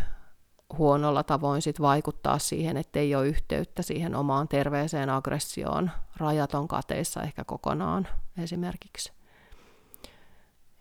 huonolla 0.78 1.22
tavoin 1.22 1.62
sit 1.62 1.81
vaikuttaa 1.81 2.38
siihen, 2.38 2.76
että 2.76 2.98
ei 2.98 3.14
ole 3.14 3.26
yhteyttä 3.26 3.83
siihen 3.83 4.14
omaan 4.14 4.48
terveeseen 4.48 5.11
aggressioon. 5.11 5.90
Rajat 6.16 6.54
on 6.54 6.68
kateissa 6.68 7.22
ehkä 7.22 7.44
kokonaan 7.44 8.09
esimerkiksi. 8.42 9.12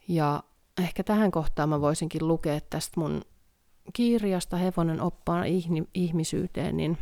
Ja 0.08 0.44
ehkä 0.78 1.04
tähän 1.04 1.32
kohtaan 1.32 1.70
mä 1.70 1.82
voisinkin 1.82 2.28
lukea 2.28 2.60
tästä 2.70 3.00
mun 3.00 3.22
kirjasta 3.94 4.58
Hevonen 4.58 5.02
oppaan 5.02 5.44
ihmisyyteen, 5.94 6.78
niin 6.78 6.98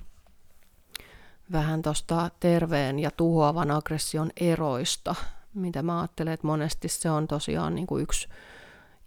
vähän 1.51 1.81
tuosta 1.81 2.29
terveen 2.39 2.99
ja 2.99 3.11
tuhoavan 3.11 3.71
aggression 3.71 4.29
eroista, 4.39 5.15
mitä 5.53 5.83
mä 5.83 5.99
ajattelen, 5.99 6.33
että 6.33 6.47
monesti 6.47 6.87
se 6.87 7.09
on 7.09 7.27
tosiaan 7.27 7.75
niin 7.75 7.87
kuin 7.87 8.03
yksi 8.03 8.27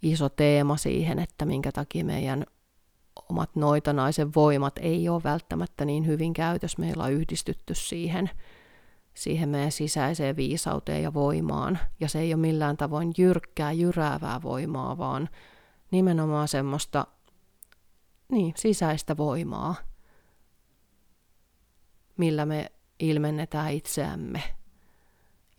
iso 0.01 0.29
teema 0.29 0.77
siihen, 0.77 1.19
että 1.19 1.45
minkä 1.45 1.71
takia 1.71 2.05
meidän 2.05 2.45
omat 3.29 3.55
noitanaisen 3.55 4.33
voimat 4.35 4.79
ei 4.81 5.09
ole 5.09 5.23
välttämättä 5.23 5.85
niin 5.85 6.05
hyvin 6.05 6.33
käytössä. 6.33 6.79
Meillä 6.79 7.03
on 7.03 7.11
yhdistytty 7.11 7.75
siihen, 7.75 8.29
siihen 9.13 9.49
meidän 9.49 9.71
sisäiseen 9.71 10.35
viisauteen 10.35 11.03
ja 11.03 11.13
voimaan. 11.13 11.79
Ja 11.99 12.07
se 12.07 12.19
ei 12.19 12.33
ole 12.33 12.41
millään 12.41 12.77
tavoin 12.77 13.13
jyrkkää, 13.17 13.71
jyräävää 13.71 14.41
voimaa, 14.41 14.97
vaan 14.97 15.29
nimenomaan 15.91 16.47
semmoista 16.47 17.07
niin, 18.31 18.53
sisäistä 18.57 19.17
voimaa, 19.17 19.75
millä 22.17 22.45
me 22.45 22.71
ilmennetään 22.99 23.71
itseämme 23.73 24.43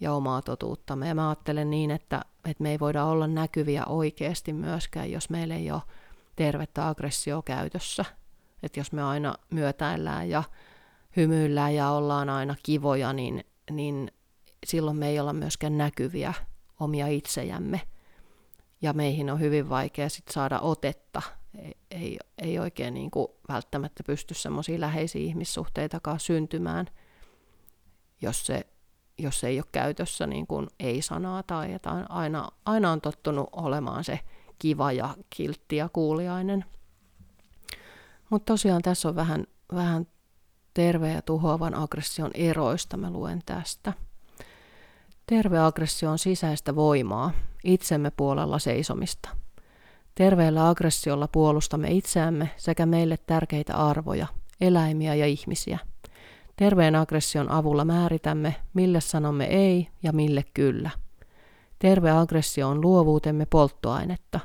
ja 0.00 0.12
omaa 0.12 0.42
totuuttamme. 0.42 1.08
Ja 1.08 1.14
mä 1.14 1.28
ajattelen 1.28 1.70
niin, 1.70 1.90
että, 1.90 2.22
että 2.44 2.62
me 2.62 2.70
ei 2.70 2.78
voida 2.78 3.04
olla 3.04 3.26
näkyviä 3.26 3.84
oikeasti 3.84 4.52
myöskään, 4.52 5.10
jos 5.10 5.30
meillä 5.30 5.54
ei 5.54 5.70
ole 5.70 5.82
tervettä 6.36 6.88
aggressio 6.88 7.42
käytössä. 7.42 8.04
Että 8.62 8.80
jos 8.80 8.92
me 8.92 9.02
aina 9.02 9.34
myötäillään 9.50 10.30
ja 10.30 10.42
hymyillään 11.16 11.74
ja 11.74 11.90
ollaan 11.90 12.28
aina 12.28 12.54
kivoja, 12.62 13.12
niin, 13.12 13.44
niin 13.70 14.12
silloin 14.66 14.96
me 14.96 15.08
ei 15.08 15.20
olla 15.20 15.32
myöskään 15.32 15.78
näkyviä 15.78 16.34
omia 16.80 17.06
itsejämme. 17.06 17.80
Ja 18.82 18.92
meihin 18.92 19.30
on 19.30 19.40
hyvin 19.40 19.68
vaikea 19.68 20.08
sit 20.08 20.28
saada 20.30 20.60
otetta. 20.60 21.22
Ei, 21.90 22.00
ei, 22.00 22.18
ei 22.38 22.58
oikein 22.58 22.94
niin 22.94 23.10
kuin 23.10 23.28
välttämättä 23.48 24.02
pysty 24.06 24.34
semmoisia 24.34 24.80
läheisiä 24.80 25.22
ihmissuhteitakaan 25.22 26.20
syntymään, 26.20 26.86
jos 28.22 28.46
se 28.46 28.66
jos 29.22 29.44
ei 29.44 29.58
ole 29.58 29.64
käytössä 29.72 30.26
niin 30.26 30.46
kuin 30.46 30.68
ei-sanaa 30.80 31.42
tai 31.42 31.72
että 31.72 31.90
aina, 32.08 32.48
aina 32.64 32.92
on 32.92 33.00
tottunut 33.00 33.48
olemaan 33.52 34.04
se 34.04 34.20
kiva 34.58 34.92
ja 34.92 35.14
kiltti 35.30 35.76
ja 35.76 35.88
kuuliainen. 35.88 36.64
Mutta 38.30 38.52
tosiaan 38.52 38.82
tässä 38.82 39.08
on 39.08 39.16
vähän, 39.16 39.46
vähän 39.74 40.06
terve 40.74 41.12
ja 41.12 41.22
tuhoavan 41.22 41.74
aggression 41.74 42.30
eroista, 42.34 42.96
mä 42.96 43.10
luen 43.10 43.42
tästä. 43.46 43.92
Terve 45.26 45.58
aggressio 45.58 46.10
on 46.10 46.18
sisäistä 46.18 46.74
voimaa, 46.74 47.32
itsemme 47.64 48.10
puolella 48.10 48.58
seisomista. 48.58 49.28
Terveellä 50.20 50.68
aggressiolla 50.68 51.28
puolustamme 51.28 51.90
itseämme 51.90 52.50
sekä 52.56 52.86
meille 52.86 53.16
tärkeitä 53.16 53.76
arvoja, 53.76 54.26
eläimiä 54.60 55.14
ja 55.14 55.26
ihmisiä– 55.26 55.78
Terveen 56.60 56.96
aggression 56.96 57.50
avulla 57.50 57.84
määritämme, 57.84 58.56
mille 58.74 59.00
sanomme 59.00 59.44
ei 59.44 59.88
ja 60.02 60.12
mille 60.12 60.44
kyllä. 60.54 60.90
Terve 61.78 62.10
aggressio 62.10 62.68
on 62.68 62.80
luovuutemme 62.80 63.46
polttoainetta, 63.46 64.40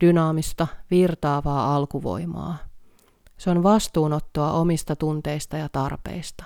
dynaamista, 0.00 0.66
virtaavaa 0.90 1.76
alkuvoimaa. 1.76 2.58
Se 3.38 3.50
on 3.50 3.62
vastuunottoa 3.62 4.52
omista 4.52 4.96
tunteista 4.96 5.56
ja 5.56 5.68
tarpeista, 5.68 6.44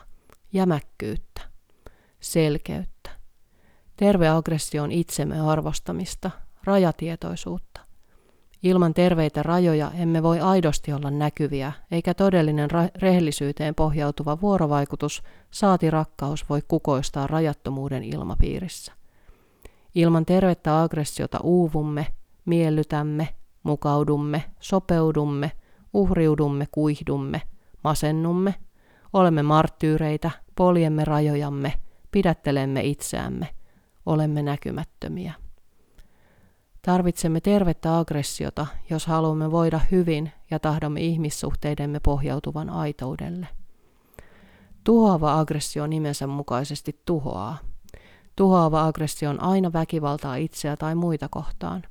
jämäkkyyttä, 0.53 1.41
selkeyttä. 2.21 3.11
Terve 3.97 4.29
aggressio 4.29 4.83
on 4.83 4.93
itsemme 4.93 5.41
arvostamista, 5.41 6.31
rajatietoisuutta. 6.65 7.86
Ilman 8.63 8.95
terveitä 8.95 9.43
rajoja 9.43 9.91
emme 9.95 10.23
voi 10.23 10.41
aidosti 10.41 10.93
olla 10.93 11.11
näkyviä, 11.11 11.73
eikä 11.91 12.15
todellinen 12.15 12.71
rehellisyyteen 12.97 13.75
pohjautuva 13.75 14.41
vuorovaikutus, 14.41 15.23
saati 15.51 15.91
rakkaus 15.91 16.49
voi 16.49 16.61
kukoistaa 16.69 17.27
rajattomuuden 17.27 18.05
ilmapiirissä. 18.05 18.93
Ilman 19.95 20.27
tervettä 20.27 20.83
aggressiota 20.83 21.39
uuvumme, 21.43 22.07
miellytämme, 22.45 23.29
mukaudumme, 23.63 24.45
sopeudumme, 24.61 25.53
uhriudumme, 25.93 26.67
kuihdumme, 26.71 27.43
masennumme, 27.85 28.55
olemme 29.13 29.43
marttyyreitä, 29.43 30.31
poljemme 30.55 31.05
rajojamme, 31.05 31.73
pidättelemme 32.11 32.85
itseämme, 32.85 33.49
olemme 34.07 34.43
näkymättömiä. 34.43 35.46
Tarvitsemme 36.87 37.41
tervettä 37.41 37.99
aggressiota, 37.99 38.67
jos 38.91 39.07
haluamme 39.07 39.51
voida 39.51 39.81
hyvin 39.91 40.33
ja 40.51 40.59
tahdomme 40.59 41.01
ihmissuhteidemme 41.01 42.01
pohjautuvan 42.01 42.71
aitoudelle. 42.71 43.49
Tuhoava 44.85 45.41
aggressio 45.41 45.87
nimensä 45.87 46.27
mukaisesti 46.27 47.01
tuhoaa. 47.05 47.59
Tuhoava 48.37 48.87
aggressio 48.87 49.31
on 49.31 49.43
aina 49.43 49.73
väkivaltaa 49.73 50.37
itseä 50.37 50.77
tai 50.77 50.95
muita 50.95 51.29
kohtaan. 51.29 51.83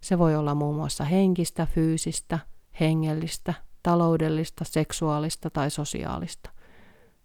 Se 0.00 0.18
voi 0.18 0.36
olla 0.36 0.54
muun 0.54 0.76
muassa 0.76 1.04
henkistä, 1.04 1.66
fyysistä, 1.66 2.38
hengellistä, 2.80 3.54
taloudellista, 3.82 4.64
seksuaalista 4.64 5.50
tai 5.50 5.70
sosiaalista. 5.70 6.50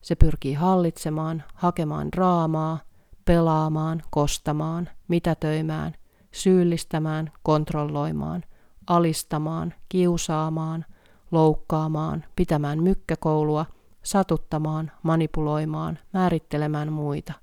Se 0.01 0.15
pyrkii 0.15 0.53
hallitsemaan, 0.53 1.43
hakemaan 1.53 2.11
draamaa, 2.11 2.79
pelaamaan, 3.25 4.01
kostamaan, 4.09 4.89
mitätöimään, 5.07 5.93
syyllistämään, 6.31 7.31
kontrolloimaan, 7.43 8.43
alistamaan, 8.87 9.73
kiusaamaan, 9.89 10.85
loukkaamaan, 11.31 12.23
pitämään 12.35 12.83
mykkäkoulua, 12.83 13.65
satuttamaan, 14.03 14.91
manipuloimaan, 15.03 15.99
määrittelemään 16.13 16.93
muita. 16.93 17.33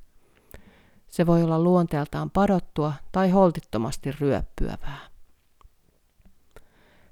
Se 1.08 1.26
voi 1.26 1.42
olla 1.42 1.58
luonteeltaan 1.58 2.30
padottua 2.30 2.92
tai 3.12 3.30
holtittomasti 3.30 4.12
ryöppyävää. 4.12 5.08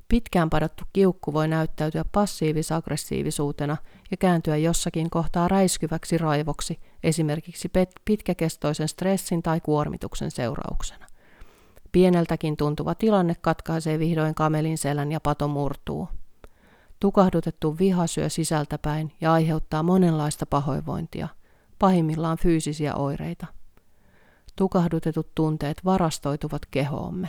Pitkään 0.08 0.50
padottu 0.50 0.84
kiukku 0.92 1.32
voi 1.32 1.48
näyttäytyä 1.48 2.04
passiivis-aggressiivisuutena 2.12 3.76
ja 4.10 4.16
kääntyä 4.16 4.56
jossakin 4.56 5.10
kohtaa 5.10 5.48
räiskyväksi 5.48 6.18
raivoksi, 6.18 6.80
esimerkiksi 7.02 7.70
pitkäkestoisen 8.04 8.88
stressin 8.88 9.42
tai 9.42 9.60
kuormituksen 9.60 10.30
seurauksena. 10.30 11.06
Pieneltäkin 11.96 12.56
tuntuva 12.56 12.94
tilanne 12.94 13.34
katkaisee 13.40 13.98
vihdoin 13.98 14.34
kamelin 14.34 14.78
selän 14.78 15.12
ja 15.12 15.20
pato 15.20 15.48
murtuu. 15.48 16.08
Tukahdutettu 17.00 17.78
viha 17.78 18.06
syö 18.06 18.28
sisältäpäin 18.28 19.12
ja 19.20 19.32
aiheuttaa 19.32 19.82
monenlaista 19.82 20.46
pahoinvointia, 20.46 21.28
pahimmillaan 21.78 22.38
fyysisiä 22.38 22.94
oireita. 22.94 23.46
Tukahdutetut 24.56 25.34
tunteet 25.34 25.84
varastoituvat 25.84 26.62
kehoomme. 26.70 27.28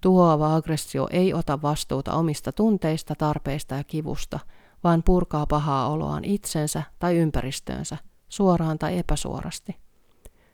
Tuhoava 0.00 0.56
aggressio 0.56 1.08
ei 1.10 1.34
ota 1.34 1.62
vastuuta 1.62 2.12
omista 2.12 2.52
tunteista, 2.52 3.14
tarpeista 3.14 3.74
ja 3.74 3.84
kivusta, 3.84 4.38
vaan 4.84 5.02
purkaa 5.02 5.46
pahaa 5.46 5.88
oloaan 5.88 6.24
itsensä 6.24 6.82
tai 6.98 7.16
ympäristöönsä, 7.16 7.96
suoraan 8.28 8.78
tai 8.78 8.98
epäsuorasti. 8.98 9.76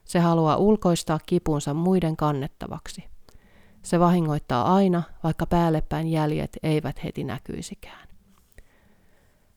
Se 0.04 0.18
haluaa 0.18 0.56
ulkoistaa 0.56 1.18
kipunsa 1.26 1.74
muiden 1.74 2.16
kannettavaksi. 2.16 3.13
Se 3.84 4.00
vahingoittaa 4.00 4.74
aina, 4.74 5.02
vaikka 5.24 5.46
päällepäin 5.46 6.08
jäljet 6.08 6.58
eivät 6.62 7.04
heti 7.04 7.24
näkyisikään. 7.24 8.08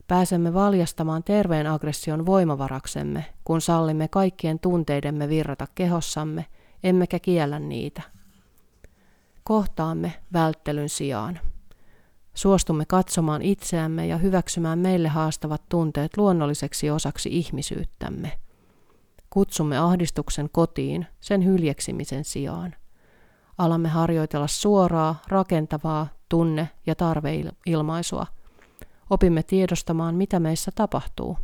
Pääsemme 0.08 0.54
valjastamaan 0.54 1.24
terveen 1.24 1.68
aggression 1.68 2.26
voimavaraksemme, 2.26 3.26
kun 3.44 3.62
sallimme 3.62 4.08
kaikkien 4.08 4.60
tunteidemme 4.60 5.30
virrata 5.30 5.68
kehossamme, 5.76 6.46
emmekä 6.84 7.20
kiellä 7.20 7.60
niitä. 7.60 8.02
Kohtaamme 9.44 10.13
välttelyn 10.34 10.90
sijaan. 10.90 11.40
Suostumme 12.34 12.86
katsomaan 12.86 13.42
itseämme 13.42 14.08
ja 14.08 14.18
hyväksymään 14.18 14.80
meille 14.80 15.08
haastavat 15.08 15.62
tunteet 15.70 16.18
luonnolliseksi 16.18 16.90
osaksi 16.90 17.30
ihmisyyttämme. 17.38 18.32
Kutsumme 19.30 19.78
ahdistuksen 19.78 20.50
kotiin 20.52 21.08
sen 21.20 21.46
hyljeksimisen 21.46 22.24
sijaan– 22.24 22.76
alamme 23.58 23.89
harjoitella 23.89 24.48
suoraa, 24.48 25.22
rakentavaa 25.28 26.08
tunne- 26.30 26.70
ja 26.86 26.96
tarveilmaisua. 26.96 28.26
Opimme 29.10 29.43
tiedostamaan, 29.43 30.15
mitä 30.15 30.39
meissä 30.39 30.72
tapahtuu. 30.76 31.38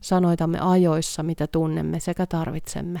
Sanoitamme 0.00 0.58
ajoissa, 0.60 1.22
mitä 1.22 1.46
tunnemme 1.46 2.00
sekä 2.00 2.26
tarvitsemme. 2.26 3.00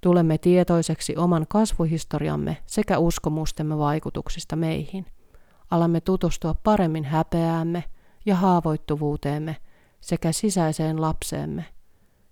Tulemme 0.00 0.38
tietoiseksi 0.38 1.16
oman 1.16 1.46
kasvuhistoriamme 1.48 2.56
sekä 2.66 2.98
uskomustemme 2.98 3.78
vaikutuksista 3.78 4.56
meihin. 4.56 5.06
Alamme 5.70 6.00
tutustua 6.00 6.54
paremmin 6.54 7.04
häpeäämme 7.04 7.84
ja 8.26 8.36
haavoittuvuuteemme 8.36 9.56
sekä 10.00 10.32
sisäiseen 10.32 11.00
lapseemme. 11.00 11.64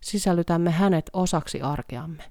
Sisällytämme 0.00 0.70
hänet 0.70 1.10
osaksi 1.12 1.60
arkeamme. 1.60 2.22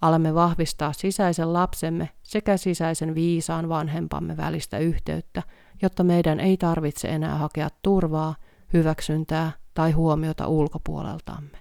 Alamme 0.00 0.34
vahvistaa 0.34 0.92
sisäisen 0.92 1.52
lapsemme 1.52 2.08
sekä 2.22 2.56
sisäisen 2.56 3.14
viisaan 3.14 3.68
vanhempamme 3.68 4.36
välistä 4.36 4.78
yhteyttä, 4.78 5.42
jotta 5.82 6.04
meidän 6.04 6.40
ei 6.40 6.56
tarvitse 6.56 7.08
enää 7.08 7.34
hakea 7.34 7.68
turvaa, 7.82 8.34
hyväksyntää 8.72 9.52
tai 9.74 9.92
huomiota 9.92 10.46
ulkopuoleltamme. 10.46 11.58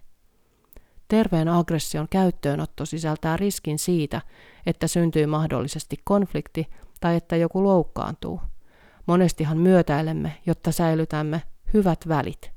Terveen 1.08 1.48
aggression 1.48 2.08
käyttöönotto 2.10 2.86
sisältää 2.86 3.38
riskin 3.38 3.80
siitä, 3.80 4.22
että 4.66 4.88
syntyy 4.88 5.26
mahdollisesti 5.26 5.96
konflikti 6.04 6.68
tai 7.00 7.16
että 7.16 7.36
joku 7.36 7.64
loukkaantuu. 7.64 8.42
Monestihan 9.06 9.58
myötäilemme, 9.58 10.38
jotta 10.46 10.72
säilytämme 10.72 11.42
hyvät 11.74 12.00
välit. 12.08 12.52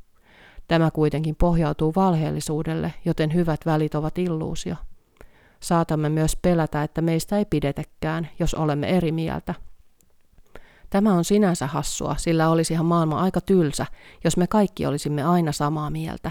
Tämä 0.68 0.90
kuitenkin 0.90 1.36
pohjautuu 1.36 1.92
valheellisuudelle, 1.96 2.94
joten 3.04 3.34
hyvät 3.34 3.66
välit 3.66 3.94
ovat 3.94 4.18
illuusio– 4.18 4.76
saatamme 5.62 6.08
myös 6.08 6.36
pelätä, 6.36 6.82
että 6.82 7.00
meistä 7.00 7.38
ei 7.38 7.44
pidetäkään, 7.44 8.28
jos 8.38 8.54
olemme 8.54 8.96
eri 8.96 9.12
mieltä. 9.12 9.54
Tämä 10.90 11.14
on 11.14 11.24
sinänsä 11.24 11.66
hassua, 11.66 12.14
sillä 12.18 12.48
olisihan 12.48 12.86
maailma 12.86 13.20
aika 13.20 13.40
tylsä, 13.40 13.86
jos 14.24 14.36
me 14.36 14.46
kaikki 14.46 14.86
olisimme 14.86 15.22
aina 15.22 15.52
samaa 15.52 15.90
mieltä. 15.90 16.30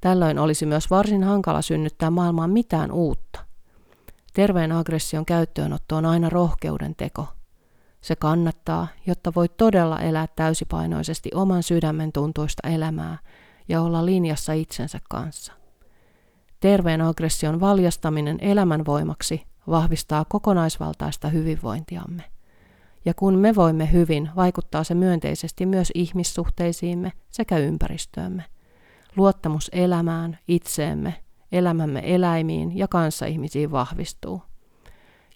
Tällöin 0.00 0.38
olisi 0.38 0.66
myös 0.66 0.90
varsin 0.90 1.24
hankala 1.24 1.62
synnyttää 1.62 2.10
maailmaan 2.10 2.50
mitään 2.50 2.92
uutta. 2.92 3.44
Terveen 4.34 4.72
aggression 4.72 5.26
käyttöönotto 5.26 5.96
on 5.96 6.06
aina 6.06 6.30
rohkeuden 6.30 6.94
teko. 6.96 7.28
Se 8.00 8.16
kannattaa, 8.16 8.88
jotta 9.06 9.32
voi 9.36 9.48
todella 9.48 10.00
elää 10.00 10.26
täysipainoisesti 10.36 11.30
oman 11.34 11.62
sydämen 11.62 12.12
tuntuista 12.12 12.68
elämää 12.68 13.18
ja 13.68 13.82
olla 13.82 14.06
linjassa 14.06 14.52
itsensä 14.52 14.98
kanssa. 15.10 15.59
Terveen 16.60 17.00
aggression 17.00 17.60
valjastaminen 17.60 18.38
elämänvoimaksi 18.40 19.46
vahvistaa 19.68 20.24
kokonaisvaltaista 20.24 21.28
hyvinvointiamme. 21.28 22.22
Ja 23.04 23.14
kun 23.14 23.38
me 23.38 23.54
voimme 23.54 23.92
hyvin, 23.92 24.30
vaikuttaa 24.36 24.84
se 24.84 24.94
myönteisesti 24.94 25.66
myös 25.66 25.92
ihmissuhteisiimme 25.94 27.12
sekä 27.30 27.58
ympäristöömme. 27.58 28.44
Luottamus 29.16 29.70
elämään, 29.72 30.38
itseemme, 30.48 31.14
elämämme 31.52 32.02
eläimiin 32.04 32.78
ja 32.78 32.88
kanssaihmisiin 32.88 33.70
vahvistuu. 33.70 34.42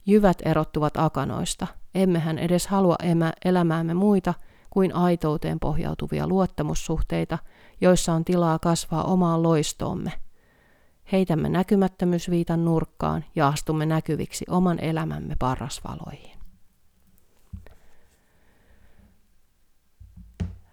Jyvät 0.07 0.39
erottuvat 0.45 0.97
akanoista, 0.97 1.67
emmehän 1.95 2.39
edes 2.39 2.67
halua 2.67 2.97
emä 3.03 3.33
elämäämme 3.45 3.95
muita 3.95 4.35
kuin 4.71 4.95
aitouteen 4.95 5.61
pohjautuvia 5.61 6.27
luottamussuhteita, 6.27 7.39
joissa 7.81 8.13
on 8.13 8.25
tilaa 8.25 8.59
kasvaa 8.59 9.05
omaan 9.05 9.43
loistoomme– 9.43 10.13
heitämme 11.13 11.49
näkymättömyysviitan 11.49 12.65
nurkkaan 12.65 13.25
ja 13.35 13.49
astumme 13.49 13.87
näkyviksi 13.87 14.45
oman 14.49 14.79
elämämme 14.81 15.37
parrasvaloihin. 15.39 16.39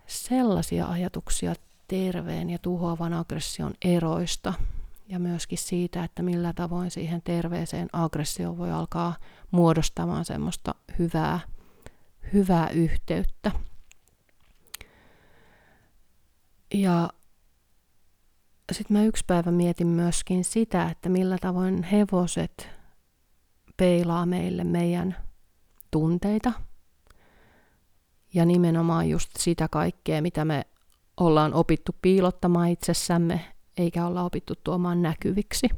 Sellaisia 0.07 0.87
ajatuksia 0.87 1.53
terveen 1.87 2.49
ja 2.49 2.59
tuhoavan 2.59 3.13
aggression 3.13 3.73
eroista 3.85 4.53
ja 5.07 5.19
myöskin 5.19 5.57
siitä, 5.57 6.03
että 6.03 6.23
millä 6.23 6.53
tavoin 6.53 6.91
siihen 6.91 7.21
terveeseen 7.21 7.89
aggressioon 7.93 8.57
voi 8.57 8.71
alkaa 8.71 9.15
muodostamaan 9.51 10.25
semmoista 10.25 10.75
hyvää, 10.99 11.39
hyvää 12.33 12.69
yhteyttä. 12.69 13.51
Ja 16.73 17.09
sitten 18.73 18.97
mä 18.97 19.03
yksi 19.03 19.23
päivä 19.27 19.51
mietin 19.51 19.87
myöskin 19.87 20.43
sitä, 20.43 20.89
että 20.89 21.09
millä 21.09 21.37
tavoin 21.41 21.83
hevoset 21.83 22.69
peilaa 23.77 24.25
meille 24.25 24.63
meidän 24.63 25.15
tunteita. 25.91 26.51
Ja 28.33 28.45
nimenomaan 28.45 29.09
just 29.09 29.29
sitä 29.37 29.67
kaikkea, 29.67 30.21
mitä 30.21 30.45
me 30.45 30.65
ollaan 31.17 31.53
opittu 31.53 31.95
piilottamaan 32.01 32.69
itsessämme, 32.69 33.45
eikä 33.77 34.05
olla 34.05 34.23
opittu 34.23 34.53
tuomaan 34.63 35.01
näkyviksi. 35.01 35.69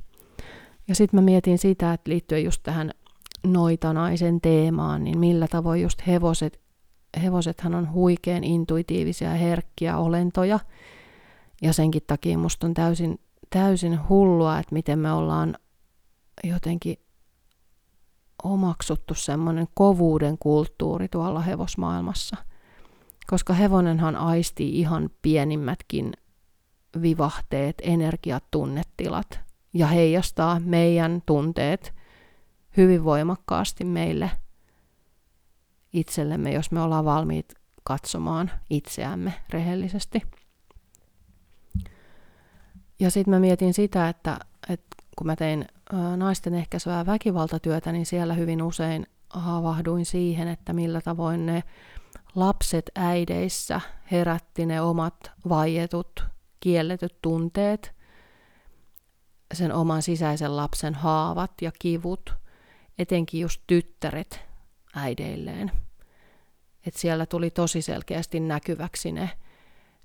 Ja 0.87 0.95
sitten 0.95 1.17
mä 1.17 1.21
mietin 1.21 1.57
sitä, 1.57 1.93
että 1.93 2.11
liittyen 2.11 2.43
just 2.43 2.63
tähän 2.63 2.91
noitanaisen 3.43 4.41
teemaan, 4.41 5.03
niin 5.03 5.19
millä 5.19 5.47
tavoin 5.47 5.81
just 5.81 6.07
hevoset, 6.07 6.59
hevosethan 7.21 7.75
on 7.75 7.93
huikean 7.93 8.43
intuitiivisia 8.43 9.29
ja 9.29 9.35
herkkiä 9.35 9.97
olentoja. 9.97 10.59
Ja 11.63 11.73
senkin 11.73 12.01
takia 12.07 12.37
musta 12.37 12.67
on 12.67 12.73
täysin, 12.73 13.19
täysin 13.49 14.09
hullua, 14.09 14.59
että 14.59 14.73
miten 14.73 14.99
me 14.99 15.11
ollaan 15.11 15.55
jotenkin 16.43 16.97
omaksuttu 18.43 19.13
semmoinen 19.15 19.67
kovuuden 19.73 20.37
kulttuuri 20.37 21.07
tuolla 21.07 21.41
hevosmaailmassa. 21.41 22.37
Koska 23.27 23.53
hevonenhan 23.53 24.15
aistii 24.15 24.79
ihan 24.79 25.09
pienimmätkin 25.21 26.13
vivahteet, 27.01 27.75
energiat, 27.81 28.43
tunnetilat 28.51 29.39
ja 29.73 29.87
heijastaa 29.87 30.59
meidän 30.59 31.21
tunteet 31.25 31.93
hyvin 32.77 33.03
voimakkaasti 33.03 33.83
meille 33.83 34.31
itsellemme, 35.93 36.53
jos 36.53 36.71
me 36.71 36.81
ollaan 36.81 37.05
valmiit 37.05 37.53
katsomaan 37.83 38.51
itseämme 38.69 39.33
rehellisesti. 39.49 40.21
Ja 43.03 43.11
sitten 43.11 43.33
mä 43.33 43.39
mietin 43.39 43.73
sitä, 43.73 44.09
että, 44.09 44.39
että 44.69 44.95
kun 45.17 45.27
mä 45.27 45.35
tein 45.35 45.65
naisten 46.17 46.53
ehkäisevää 46.53 47.05
väkivaltatyötä, 47.05 47.91
niin 47.91 48.05
siellä 48.05 48.33
hyvin 48.33 48.61
usein 48.61 49.07
havahduin 49.29 50.05
siihen, 50.05 50.47
että 50.47 50.73
millä 50.73 51.01
tavoin 51.01 51.45
ne 51.45 51.63
lapset 52.35 52.91
äideissä 52.95 53.81
herätti 54.11 54.65
ne 54.65 54.81
omat 54.81 55.31
vaietut, 55.49 56.25
kielletyt 56.59 57.21
tunteet, 57.21 57.95
sen 59.53 59.73
oman 59.73 60.01
sisäisen 60.01 60.57
lapsen 60.57 60.95
haavat 60.95 61.51
ja 61.61 61.71
kivut, 61.79 62.33
etenkin 62.97 63.41
just 63.41 63.61
tyttäret 63.67 64.41
äideilleen. 64.95 65.71
Et 66.85 66.93
siellä 66.93 67.25
tuli 67.25 67.49
tosi 67.49 67.81
selkeästi 67.81 68.39
näkyväksi 68.39 69.11
ne 69.11 69.29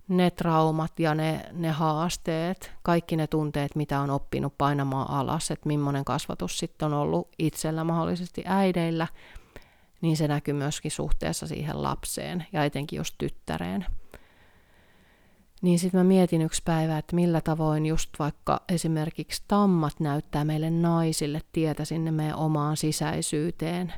ne 0.09 0.31
traumat 0.31 1.01
ja 1.01 1.15
ne, 1.15 1.41
ne 1.53 1.71
haasteet, 1.71 2.73
kaikki 2.83 3.17
ne 3.17 3.27
tunteet, 3.27 3.77
mitä 3.77 4.01
on 4.01 4.11
oppinut 4.11 4.59
painamaan 4.59 5.11
alas, 5.11 5.51
että 5.51 5.67
millainen 5.67 6.05
kasvatus 6.05 6.59
sitten 6.59 6.87
on 6.87 6.95
ollut 6.95 7.29
itsellä 7.39 7.85
mahdollisesti 7.85 8.43
äideillä, 8.47 9.07
niin 10.01 10.17
se 10.17 10.29
näkyy 10.29 10.55
myöskin 10.55 10.91
suhteessa 10.91 11.47
siihen 11.47 11.83
lapseen 11.83 12.47
ja 12.53 12.65
etenkin 12.65 12.97
just 12.97 13.15
tyttäreen. 13.19 13.87
Niin 15.63 15.79
sitten 15.79 16.01
mä 16.01 16.05
mietin 16.05 16.43
yksi 16.43 16.63
päivä, 16.65 16.99
että 16.99 17.17
millä 17.17 17.41
tavoin 17.41 17.87
just 17.87 18.11
vaikka 18.19 18.63
esimerkiksi 18.69 19.43
tammat 19.49 20.01
näyttää 20.01 20.45
meille 20.45 20.71
naisille 20.71 21.41
tietä 21.53 21.85
sinne 21.85 22.11
meidän 22.11 22.37
omaan 22.37 22.77
sisäisyyteen 22.77 23.93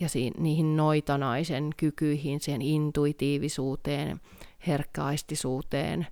ja 0.00 0.08
siihen, 0.08 0.32
niihin 0.38 0.76
noitanaisen 0.76 1.70
kykyihin, 1.76 2.40
siihen 2.40 2.62
intuitiivisuuteen, 2.62 4.20
herkkäaistisuuteen, 4.66 6.06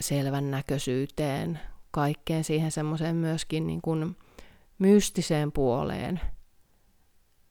selvän 0.00 0.50
näköisyyteen, 0.50 1.60
kaikkeen 1.90 2.44
siihen 2.44 2.70
semmoiseen 2.72 3.16
myöskin 3.16 3.66
niin 3.66 3.82
kuin 3.82 4.16
mystiseen 4.78 5.52
puoleen, 5.52 6.20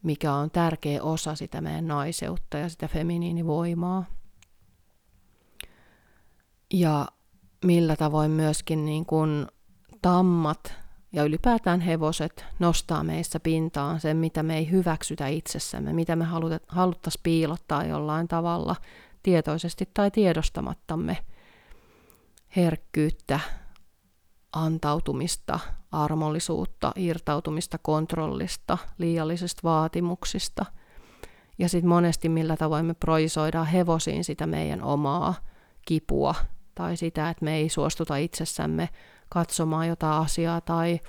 mikä 0.04 0.34
on 0.34 0.52
tärkeä 0.52 1.04
osa 1.04 1.36
sitä 1.36 1.62
meidän 1.62 1.88
naiseutta 1.88 2.58
ja 2.58 2.70
sitä 2.70 2.88
feminiinivoimaa. 2.88 4.06
Ja 6.74 7.08
millä 7.66 7.96
tavoin 7.96 8.32
myöskin 8.32 8.86
niin 8.86 9.06
kuin 9.06 9.48
tammat 10.02 10.74
ja 11.16 11.24
ylipäätään 11.24 11.82
hevoset 11.82 12.46
nostaa 12.60 13.04
meissä 13.04 13.40
pintaan 13.40 14.00
sen, 14.00 14.18
mitä 14.18 14.44
me 14.44 14.58
ei 14.58 14.72
hyväksytä 14.72 15.28
itsessämme, 15.28 15.94
mitä 15.94 16.16
me 16.16 16.26
haluttaisiin 16.68 17.24
piilottaa 17.24 17.86
jollain 17.86 18.28
tavalla 18.28 18.76
tietoisesti 19.24 19.90
tai 19.94 20.12
tiedostamattamme. 20.12 21.18
Herkkyyttä, 22.56 23.40
antautumista, 24.54 25.60
armollisuutta, 25.92 26.92
irtautumista 26.96 27.78
kontrollista, 27.78 28.78
liiallisista 28.98 29.62
vaatimuksista. 29.64 30.66
Ja 31.60 31.70
sitten 31.70 31.90
monesti 31.90 32.30
millä 32.30 32.58
tavoin 32.58 32.86
me 32.86 32.94
projisoidaan 32.94 33.68
hevosiin 33.68 34.24
sitä 34.24 34.48
meidän 34.48 34.84
omaa 34.84 35.36
kipua 35.86 36.36
tai 36.76 36.98
sitä, 36.98 37.30
että 37.30 37.46
me 37.46 37.56
ei 37.56 37.70
suostuta 37.70 38.18
itsessämme 38.18 38.90
katsomaan 39.30 39.88
jotain 39.88 40.22
asiaa 40.24 40.62
tai 40.62 41.00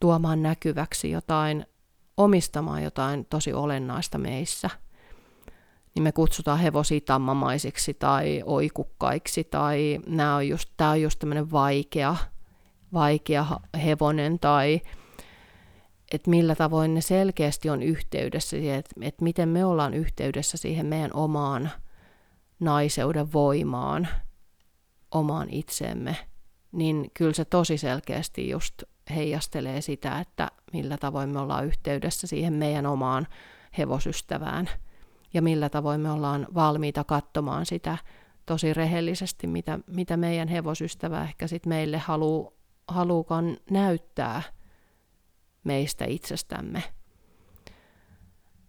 tuomaan 0.00 0.42
näkyväksi 0.42 1.10
jotain, 1.10 1.66
omistamaan 2.16 2.82
jotain 2.82 3.26
tosi 3.30 3.52
olennaista 3.52 4.18
meissä. 4.18 4.70
Niin 5.94 6.02
me 6.02 6.12
kutsutaan 6.12 6.58
hevosia 6.58 7.00
tammamaisiksi 7.00 7.94
tai 7.94 8.42
oikukkaiksi 8.46 9.44
tai 9.44 9.98
nämä 10.06 10.36
on 10.36 10.48
just, 10.48 10.70
tämä 10.76 10.90
on 10.90 11.02
just 11.02 11.18
tämmöinen 11.18 11.50
vaikea, 11.50 12.16
vaikea 12.92 13.46
hevonen 13.84 14.38
tai 14.38 14.80
että 16.12 16.30
millä 16.30 16.54
tavoin 16.54 16.94
ne 16.94 17.00
selkeästi 17.00 17.70
on 17.70 17.82
yhteydessä 17.82 18.50
siihen, 18.50 18.78
että, 18.78 18.94
että 19.00 19.24
miten 19.24 19.48
me 19.48 19.64
ollaan 19.64 19.94
yhteydessä 19.94 20.56
siihen 20.56 20.86
meidän 20.86 21.10
omaan 21.14 21.70
naiseuden 22.60 23.32
voimaan, 23.32 24.08
omaan 25.10 25.48
itseemme 25.50 26.16
niin 26.72 27.10
kyllä 27.14 27.32
se 27.32 27.44
tosi 27.44 27.78
selkeästi 27.78 28.48
just 28.48 28.82
heijastelee 29.10 29.80
sitä, 29.80 30.20
että 30.20 30.50
millä 30.72 30.96
tavoin 30.96 31.30
me 31.30 31.38
ollaan 31.38 31.66
yhteydessä 31.66 32.26
siihen 32.26 32.52
meidän 32.52 32.86
omaan 32.86 33.26
hevosystävään 33.78 34.70
ja 35.34 35.42
millä 35.42 35.68
tavoin 35.68 36.00
me 36.00 36.10
ollaan 36.10 36.46
valmiita 36.54 37.04
katsomaan 37.04 37.66
sitä 37.66 37.98
tosi 38.46 38.74
rehellisesti, 38.74 39.46
mitä, 39.46 39.78
mitä 39.86 40.16
meidän 40.16 40.48
hevosystävä 40.48 41.22
ehkä 41.22 41.46
sitten 41.46 41.68
meille 41.68 41.98
haluu, 41.98 42.56
haluukaan 42.88 43.56
näyttää 43.70 44.42
meistä 45.64 46.04
itsestämme. 46.04 46.82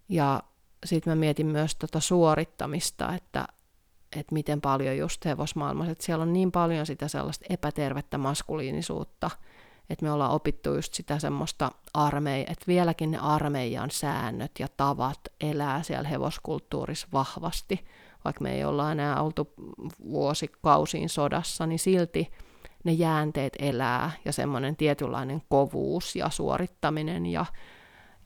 Ja 0.08 0.42
sitten 0.84 1.10
mä 1.10 1.14
mietin 1.14 1.46
myös 1.46 1.76
tota 1.76 2.00
suorittamista, 2.00 3.14
että 3.14 3.46
että 4.16 4.34
miten 4.34 4.60
paljon 4.60 4.96
just 4.96 5.24
hevosmaailmassa, 5.24 5.92
että 5.92 6.04
siellä 6.04 6.22
on 6.22 6.32
niin 6.32 6.52
paljon 6.52 6.86
sitä 6.86 7.08
sellaista 7.08 7.46
epätervettä 7.50 8.18
maskuliinisuutta, 8.18 9.30
että 9.90 10.04
me 10.04 10.12
ollaan 10.12 10.30
opittu 10.30 10.74
just 10.74 10.94
sitä 10.94 11.18
semmoista 11.18 11.70
armeija, 11.94 12.46
että 12.50 12.64
vieläkin 12.66 13.10
ne 13.10 13.18
armeijan 13.18 13.90
säännöt 13.90 14.52
ja 14.58 14.68
tavat 14.76 15.20
elää 15.40 15.82
siellä 15.82 16.08
hevoskulttuurissa 16.08 17.08
vahvasti, 17.12 17.84
vaikka 18.24 18.42
me 18.42 18.54
ei 18.54 18.64
olla 18.64 18.92
enää 18.92 19.22
oltu 19.22 19.54
vuosikausiin 20.10 21.08
sodassa, 21.08 21.66
niin 21.66 21.78
silti 21.78 22.30
ne 22.84 22.92
jäänteet 22.92 23.56
elää 23.58 24.10
ja 24.24 24.32
semmoinen 24.32 24.76
tietynlainen 24.76 25.42
kovuus 25.48 26.16
ja 26.16 26.30
suorittaminen 26.30 27.26
ja, 27.26 27.46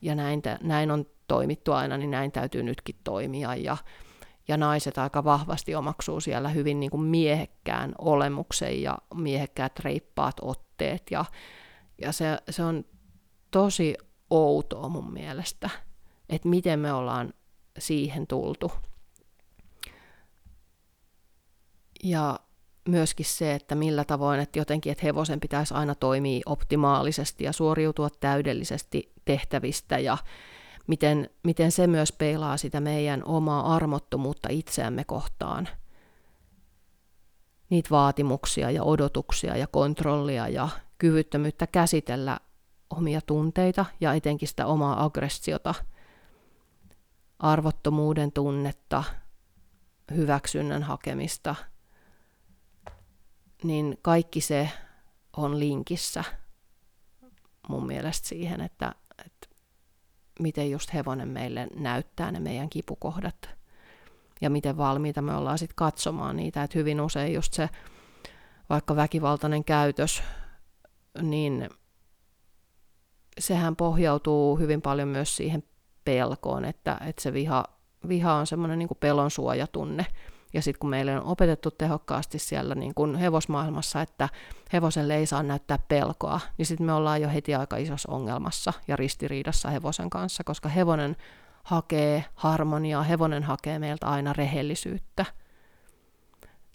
ja 0.01 0.15
näin, 0.15 0.41
näin 0.63 0.91
on 0.91 1.05
toimittu 1.27 1.71
aina, 1.71 1.97
niin 1.97 2.11
näin 2.11 2.31
täytyy 2.31 2.63
nytkin 2.63 2.95
toimia. 3.03 3.55
Ja 3.55 3.77
ja 4.47 4.57
naiset 4.57 4.97
aika 4.97 5.23
vahvasti 5.23 5.75
omaksuu 5.75 6.21
siellä 6.21 6.49
hyvin 6.49 6.79
niin 6.79 6.89
kuin 6.89 7.03
miehekkään 7.03 7.95
olemuksen 7.97 8.81
ja 8.81 8.97
miehekkäät 9.13 9.79
reippaat 9.79 10.35
otteet 10.41 11.03
ja, 11.11 11.25
ja 12.01 12.11
se, 12.11 12.37
se 12.49 12.63
on 12.63 12.85
tosi 13.51 13.95
outoa 14.29 14.89
mun 14.89 15.13
mielestä, 15.13 15.69
että 16.29 16.47
miten 16.47 16.79
me 16.79 16.93
ollaan 16.93 17.33
siihen 17.79 18.27
tultu. 18.27 18.71
Ja 22.03 22.39
myöskin 22.89 23.25
se, 23.25 23.55
että 23.55 23.75
millä 23.75 24.03
tavoin, 24.03 24.39
että 24.39 24.59
jotenkin, 24.59 24.91
että 24.91 25.05
hevosen 25.05 25.39
pitäisi 25.39 25.73
aina 25.73 25.95
toimia 25.95 26.41
optimaalisesti 26.45 27.43
ja 27.43 27.53
suoriutua 27.53 28.09
täydellisesti 28.19 29.13
tehtävistä 29.25 29.99
ja, 29.99 30.17
miten, 30.87 31.29
miten 31.43 31.71
se 31.71 31.87
myös 31.87 32.11
peilaa 32.11 32.57
sitä 32.57 32.79
meidän 32.79 33.23
omaa 33.25 33.75
armottomuutta 33.75 34.49
itseämme 34.51 35.03
kohtaan. 35.03 35.67
Niitä 37.69 37.89
vaatimuksia 37.89 38.71
ja 38.71 38.83
odotuksia 38.83 39.57
ja 39.57 39.67
kontrollia 39.67 40.47
ja 40.47 40.69
kyvyttömyyttä 40.97 41.67
käsitellä 41.67 42.39
omia 42.89 43.21
tunteita 43.21 43.85
ja 44.01 44.13
etenkin 44.13 44.47
sitä 44.47 44.65
omaa 44.67 45.03
aggressiota, 45.03 45.73
arvottomuuden 47.39 48.31
tunnetta, 48.31 49.03
hyväksynnän 50.15 50.83
hakemista, 50.83 51.55
niin 53.63 53.97
kaikki 54.01 54.41
se 54.41 54.69
on 55.37 55.59
linkissä 55.59 56.23
mun 57.69 57.87
mielestä 57.87 58.27
siihen, 58.27 58.61
että, 58.61 58.95
miten 60.39 60.71
just 60.71 60.93
hevonen 60.93 61.27
meille 61.27 61.67
näyttää 61.75 62.31
ne 62.31 62.39
meidän 62.39 62.69
kipukohdat 62.69 63.49
ja 64.41 64.49
miten 64.49 64.77
valmiita 64.77 65.21
me 65.21 65.35
ollaan 65.35 65.57
sitten 65.57 65.75
katsomaan 65.75 66.35
niitä, 66.35 66.63
että 66.63 66.79
hyvin 66.79 67.01
usein 67.01 67.33
just 67.33 67.53
se 67.53 67.69
vaikka 68.69 68.95
väkivaltainen 68.95 69.63
käytös, 69.63 70.23
niin 71.21 71.69
sehän 73.39 73.75
pohjautuu 73.75 74.55
hyvin 74.55 74.81
paljon 74.81 75.07
myös 75.07 75.35
siihen 75.35 75.63
pelkoon, 76.05 76.65
että, 76.65 76.97
että 77.07 77.21
se 77.21 77.33
viha, 77.33 77.63
viha 78.07 78.33
on 78.33 78.47
semmoinen 78.47 78.79
niin 78.79 78.89
pelon 78.99 79.31
suojatunne. 79.31 80.05
Ja 80.55 80.61
sitten 80.61 80.79
kun 80.79 80.89
meille 80.89 81.19
on 81.19 81.23
opetettu 81.23 81.71
tehokkaasti 81.71 82.39
siellä 82.39 82.75
niin 82.75 82.93
kuin 82.95 83.15
hevosmaailmassa, 83.15 84.01
että 84.01 84.29
hevoselle 84.73 85.15
ei 85.15 85.25
saa 85.25 85.43
näyttää 85.43 85.79
pelkoa, 85.87 86.39
niin 86.57 86.65
sitten 86.65 86.85
me 86.85 86.93
ollaan 86.93 87.21
jo 87.21 87.29
heti 87.29 87.55
aika 87.55 87.77
isossa 87.77 88.11
ongelmassa 88.11 88.73
ja 88.87 88.95
ristiriidassa 88.95 89.69
hevosen 89.69 90.09
kanssa, 90.09 90.43
koska 90.43 90.69
hevonen 90.69 91.15
hakee 91.63 92.25
harmoniaa, 92.35 93.03
hevonen 93.03 93.43
hakee 93.43 93.79
meiltä 93.79 94.07
aina 94.07 94.33
rehellisyyttä. 94.33 95.25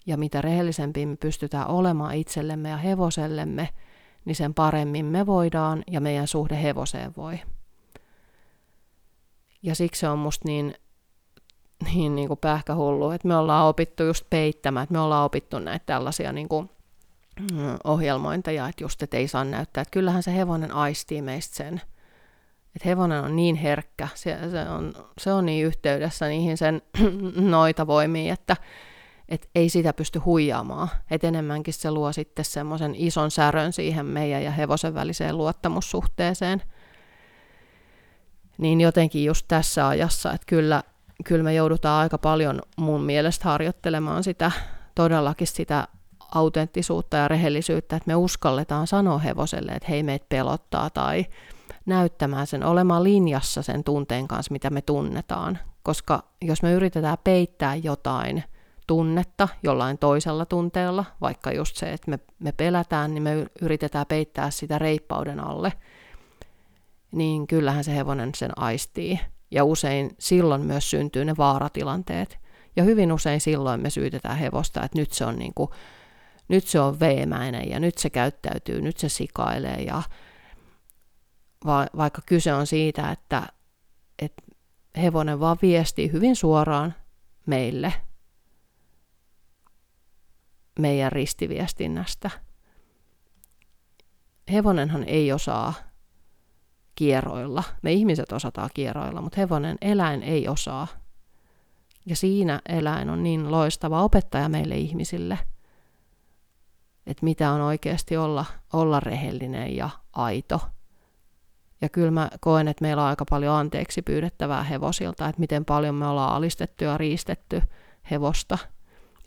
Ja 0.05 0.17
mitä 0.17 0.41
rehellisempi 0.41 1.05
me 1.05 1.15
pystytään 1.15 1.67
olemaan 1.67 2.15
itsellemme 2.15 2.69
ja 2.69 2.77
hevosellemme, 2.77 3.69
niin 4.25 4.35
sen 4.35 4.53
paremmin 4.53 5.05
me 5.05 5.25
voidaan 5.25 5.83
ja 5.91 6.01
meidän 6.01 6.27
suhde 6.27 6.61
hevoseen 6.61 7.13
voi. 7.17 7.39
Ja 9.63 9.75
siksi 9.75 10.05
on 10.05 10.19
musta 10.19 10.47
niin, 10.47 10.75
niin, 11.85 12.15
niin 12.15 12.27
kuin 12.27 12.39
pähkähullu, 12.39 13.11
että 13.11 13.27
me 13.27 13.37
ollaan 13.37 13.67
opittu 13.67 14.03
just 14.03 14.25
peittämään, 14.29 14.83
että 14.83 14.93
me 14.93 14.99
ollaan 14.99 15.25
opittu 15.25 15.59
näitä 15.59 15.85
tällaisia 15.85 16.31
niin 16.31 16.49
kuin, 16.49 16.69
mm, 17.39 17.77
ohjelmointeja, 17.83 18.67
että 18.67 18.83
just, 18.83 19.03
että 19.03 19.17
ei 19.17 19.27
saa 19.27 19.43
näyttää. 19.43 19.81
Että 19.81 19.91
kyllähän 19.91 20.23
se 20.23 20.35
hevonen 20.35 20.71
aistii 20.71 21.21
meistä 21.21 21.55
sen. 21.55 21.81
Että 22.75 22.89
hevonen 22.89 23.23
on 23.23 23.35
niin 23.35 23.55
herkkä, 23.55 24.07
se, 24.15 24.37
se, 24.51 24.69
on, 24.69 24.93
se 25.17 25.33
on 25.33 25.45
niin 25.45 25.65
yhteydessä 25.65 26.27
niihin 26.27 26.57
sen 26.57 26.81
noita 27.51 27.87
voimiin, 27.87 28.33
että 28.33 28.57
et 29.29 29.49
ei 29.55 29.69
sitä 29.69 29.93
pysty 29.93 30.19
huijaamaan. 30.19 30.89
Et 31.11 31.23
enemmänkin 31.23 31.73
se 31.73 31.91
luo 31.91 32.13
sitten 32.13 32.45
semmoisen 32.45 32.95
ison 32.95 33.31
särön 33.31 33.73
siihen 33.73 34.05
meidän 34.05 34.43
ja 34.43 34.51
hevosen 34.51 34.93
väliseen 34.93 35.37
luottamussuhteeseen. 35.37 36.61
Niin 38.57 38.81
jotenkin 38.81 39.25
just 39.25 39.45
tässä 39.47 39.87
ajassa, 39.87 40.33
että 40.33 40.45
kyllä, 40.47 40.83
kyllä 41.25 41.43
me 41.43 41.53
joudutaan 41.53 42.01
aika 42.01 42.17
paljon 42.17 42.61
mun 42.77 43.01
mielestä 43.01 43.45
harjoittelemaan 43.49 44.23
sitä 44.23 44.51
todellakin 44.95 45.47
sitä 45.47 45.87
autenttisuutta 46.35 47.17
ja 47.17 47.27
rehellisyyttä, 47.27 47.95
että 47.95 48.07
me 48.07 48.15
uskalletaan 48.15 48.87
sanoa 48.87 49.17
hevoselle, 49.17 49.71
että 49.71 49.87
hei 49.89 50.03
meitä 50.03 50.25
pelottaa 50.29 50.89
tai 50.89 51.25
näyttämään 51.85 52.47
sen, 52.47 52.63
olemaan 52.63 53.03
linjassa 53.03 53.61
sen 53.61 53.83
tunteen 53.83 54.27
kanssa, 54.27 54.51
mitä 54.51 54.69
me 54.69 54.81
tunnetaan. 54.81 55.59
Koska 55.83 56.23
jos 56.41 56.63
me 56.63 56.73
yritetään 56.73 57.17
peittää 57.23 57.75
jotain 57.75 58.43
tunnetta 58.87 59.47
jollain 59.63 59.97
toisella 59.97 60.45
tunteella, 60.45 61.05
vaikka 61.21 61.51
just 61.51 61.75
se, 61.75 61.93
että 61.93 62.11
me, 62.11 62.19
me 62.39 62.51
pelätään, 62.51 63.13
niin 63.13 63.23
me 63.23 63.45
yritetään 63.61 64.05
peittää 64.05 64.51
sitä 64.51 64.79
reippauden 64.79 65.39
alle, 65.39 65.73
niin 67.11 67.47
kyllähän 67.47 67.83
se 67.83 67.95
hevonen 67.95 68.31
sen 68.35 68.51
aistii. 68.55 69.19
Ja 69.51 69.63
usein 69.63 70.15
silloin 70.19 70.61
myös 70.61 70.89
syntyy 70.89 71.25
ne 71.25 71.33
vaaratilanteet. 71.37 72.39
Ja 72.75 72.83
hyvin 72.83 73.11
usein 73.11 73.41
silloin 73.41 73.81
me 73.81 73.89
syytetään 73.89 74.37
hevosta, 74.37 74.83
että 74.83 74.99
nyt 74.99 75.11
se 75.11 75.25
on, 75.25 75.39
niin 75.39 75.53
kuin, 75.53 75.69
nyt 76.47 76.67
se 76.67 76.79
on 76.79 76.99
veemäinen 76.99 77.69
ja 77.69 77.79
nyt 77.79 77.97
se 77.97 78.09
käyttäytyy, 78.09 78.81
nyt 78.81 78.97
se 78.97 79.09
sikailee. 79.09 79.81
Ja 79.81 80.03
va, 81.65 81.87
vaikka 81.97 82.21
kyse 82.25 82.53
on 82.53 82.67
siitä, 82.67 83.11
että, 83.11 83.47
että 84.19 84.43
hevonen 84.97 85.39
vaan 85.39 85.57
viestii 85.61 86.11
hyvin 86.11 86.35
suoraan 86.35 86.95
meille 87.45 87.93
meidän 90.79 91.11
ristiviestinnästä. 91.11 92.29
Hevonenhan 94.51 95.03
ei 95.03 95.31
osaa 95.31 95.73
kierroilla. 96.95 97.63
Me 97.81 97.91
ihmiset 97.91 98.31
osataan 98.31 98.69
kierroilla, 98.73 99.21
mutta 99.21 99.41
hevonen 99.41 99.77
eläin 99.81 100.23
ei 100.23 100.47
osaa. 100.47 100.87
Ja 102.05 102.15
siinä 102.15 102.61
eläin 102.69 103.09
on 103.09 103.23
niin 103.23 103.51
loistava 103.51 104.03
opettaja 104.03 104.49
meille 104.49 104.75
ihmisille, 104.75 105.39
että 107.07 107.25
mitä 107.25 107.51
on 107.51 107.61
oikeasti 107.61 108.17
olla, 108.17 108.45
olla 108.73 108.99
rehellinen 108.99 109.75
ja 109.75 109.89
aito. 110.13 110.61
Ja 111.81 111.89
kyllä 111.89 112.11
mä 112.11 112.29
koen, 112.39 112.67
että 112.67 112.81
meillä 112.81 113.03
on 113.03 113.09
aika 113.09 113.25
paljon 113.29 113.55
anteeksi 113.55 114.01
pyydettävää 114.01 114.63
hevosilta, 114.63 115.27
että 115.27 115.39
miten 115.39 115.65
paljon 115.65 115.95
me 115.95 116.07
ollaan 116.07 116.35
alistettu 116.35 116.83
ja 116.83 116.97
riistetty 116.97 117.61
hevosta 118.11 118.57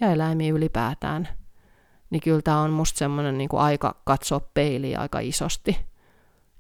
ja 0.01 0.11
eläimiä 0.11 0.53
ylipäätään– 0.53 1.29
niin 2.15 2.21
kyllä 2.21 2.43
tämä 2.43 2.61
on 2.61 2.71
musta 2.71 2.99
semmoinen 2.99 3.39
niin 3.39 3.49
aika 3.53 3.97
katsoa 4.05 4.41
peiliä 4.41 5.01
aika 5.01 5.19
isosti 5.21 5.87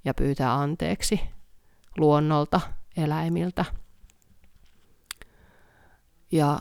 ja 0.04 0.14
pyytää 0.14 0.54
anteeksi 0.54 1.20
luonnolta, 1.98 2.60
eläimiltä. 2.96 3.64
Ja 6.32 6.60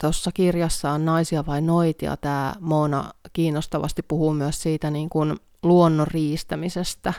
tuossa 0.00 0.32
kirjassa 0.32 0.90
on 0.90 1.04
naisia 1.04 1.46
vai 1.46 1.62
noitia. 1.62 2.16
Tämä 2.16 2.54
Moona 2.60 3.10
kiinnostavasti 3.32 4.02
puhuu 4.02 4.34
myös 4.34 4.62
siitä 4.62 4.90
niin 4.90 5.08
kuin 5.08 5.36
luonnon 5.62 6.06
riistämisestä, 6.06 7.12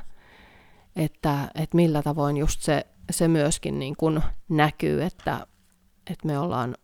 että, 0.96 1.52
että 1.56 1.76
millä 1.76 2.02
tavoin 2.02 2.38
just 2.38 2.62
se, 2.62 2.86
se 3.12 3.28
myöskin 3.28 3.80
niin 3.80 3.96
kuin 3.98 4.22
näkyy, 4.50 5.04
että, 5.04 5.48
että 6.12 6.28
me 6.28 6.40
ollaan 6.40 6.76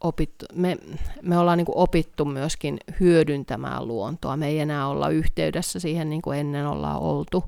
opittu, 0.00 0.46
me, 0.54 0.76
me 1.22 1.38
ollaan 1.38 1.58
niin 1.58 1.66
kuin 1.66 1.78
opittu 1.78 2.24
myöskin 2.24 2.78
hyödyntämään 3.00 3.88
luontoa. 3.88 4.36
Me 4.36 4.46
ei 4.46 4.58
enää 4.58 4.88
olla 4.88 5.08
yhteydessä 5.08 5.80
siihen 5.80 6.10
niin 6.10 6.22
kuin 6.22 6.38
ennen 6.38 6.66
ollaan 6.66 7.00
oltu. 7.00 7.44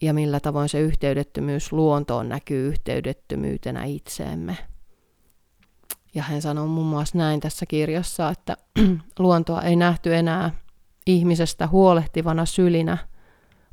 Ja 0.00 0.14
millä 0.14 0.40
tavoin 0.40 0.68
se 0.68 0.80
yhteydettömyys 0.80 1.72
luontoon 1.72 2.28
näkyy 2.28 2.68
yhteydettömyytenä 2.68 3.84
itseemme. 3.84 4.58
Ja 6.14 6.22
hän 6.22 6.42
sanoo 6.42 6.66
muun 6.66 6.86
muassa 6.86 7.18
näin 7.18 7.40
tässä 7.40 7.66
kirjassa, 7.66 8.28
että 8.28 8.56
luontoa 9.18 9.62
ei 9.62 9.76
nähty 9.76 10.14
enää 10.14 10.50
ihmisestä 11.06 11.66
huolehtivana 11.66 12.46
sylinä, 12.46 12.98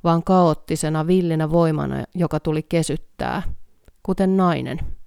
vaan 0.03 0.23
kaoottisena 0.23 1.07
villinä 1.07 1.51
voimana, 1.51 2.03
joka 2.15 2.39
tuli 2.39 2.63
kesyttää, 2.63 3.43
kuten 4.03 4.37
nainen– 4.37 4.79